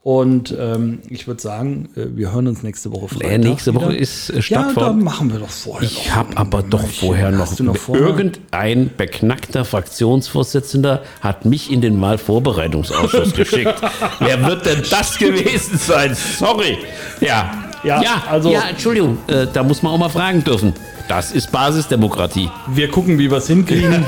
Und 0.05 0.55
ähm, 0.59 0.99
ich 1.09 1.25
würde 1.25 1.41
sagen, 1.41 1.89
äh, 1.95 2.15
wir 2.15 2.31
hören 2.31 2.45
uns 2.45 2.61
nächste 2.61 2.91
Woche 2.93 3.07
Freitag. 3.07 3.31
Äh, 3.31 3.37
nächste 3.39 3.73
wieder. 3.73 3.85
Woche 3.85 3.95
ist 3.95 4.29
äh, 4.29 4.33
Ja, 4.33 4.37
da 4.37 4.41
Stadtfahrt. 4.43 4.97
machen 4.97 5.31
wir 5.33 5.39
doch 5.39 5.49
vorher. 5.49 5.81
Ich 5.89 6.13
habe 6.13 6.37
aber 6.37 6.61
doch 6.61 6.85
vorher 6.87 7.31
noch. 7.31 7.57
noch 7.59 7.75
vorher? 7.75 8.05
Irgendein 8.05 8.91
beknackter 8.95 9.65
Fraktionsvorsitzender 9.65 11.01
hat 11.21 11.45
mich 11.45 11.71
in 11.71 11.81
den 11.81 11.99
Wahlvorbereitungsausschuss 12.01 13.33
geschickt. 13.35 13.73
Wer 14.19 14.45
wird 14.45 14.67
denn 14.67 14.83
das 14.91 15.17
gewesen 15.17 15.79
sein? 15.79 16.13
Sorry. 16.13 16.77
Ja. 17.19 17.63
Ja, 17.83 18.23
also- 18.29 18.51
ja, 18.51 18.61
Entschuldigung, 18.69 19.17
äh, 19.25 19.47
da 19.51 19.63
muss 19.63 19.81
man 19.81 19.91
auch 19.91 19.97
mal 19.97 20.09
fragen 20.09 20.43
dürfen. 20.43 20.73
Das 21.07 21.31
ist 21.31 21.51
Basisdemokratie. 21.51 22.51
Wir 22.67 22.89
gucken, 22.89 23.17
wie 23.17 23.31
wir 23.31 23.37
es 23.37 23.47
hinkriegen. 23.47 24.05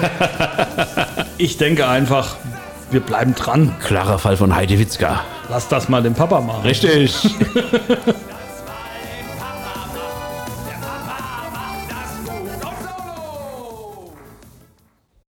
ich 1.39 1.57
denke 1.57 1.87
einfach, 1.87 2.37
wir 2.91 2.99
bleiben 2.99 3.35
dran. 3.35 3.75
Klarer 3.83 4.19
Fall 4.19 4.37
von 4.37 4.55
Heidewitzka. 4.55 5.21
Lass 5.49 5.67
das 5.67 5.89
mal 5.89 6.01
den 6.01 6.13
Papa 6.13 6.41
machen. 6.41 6.63
Richtig. 6.63 7.15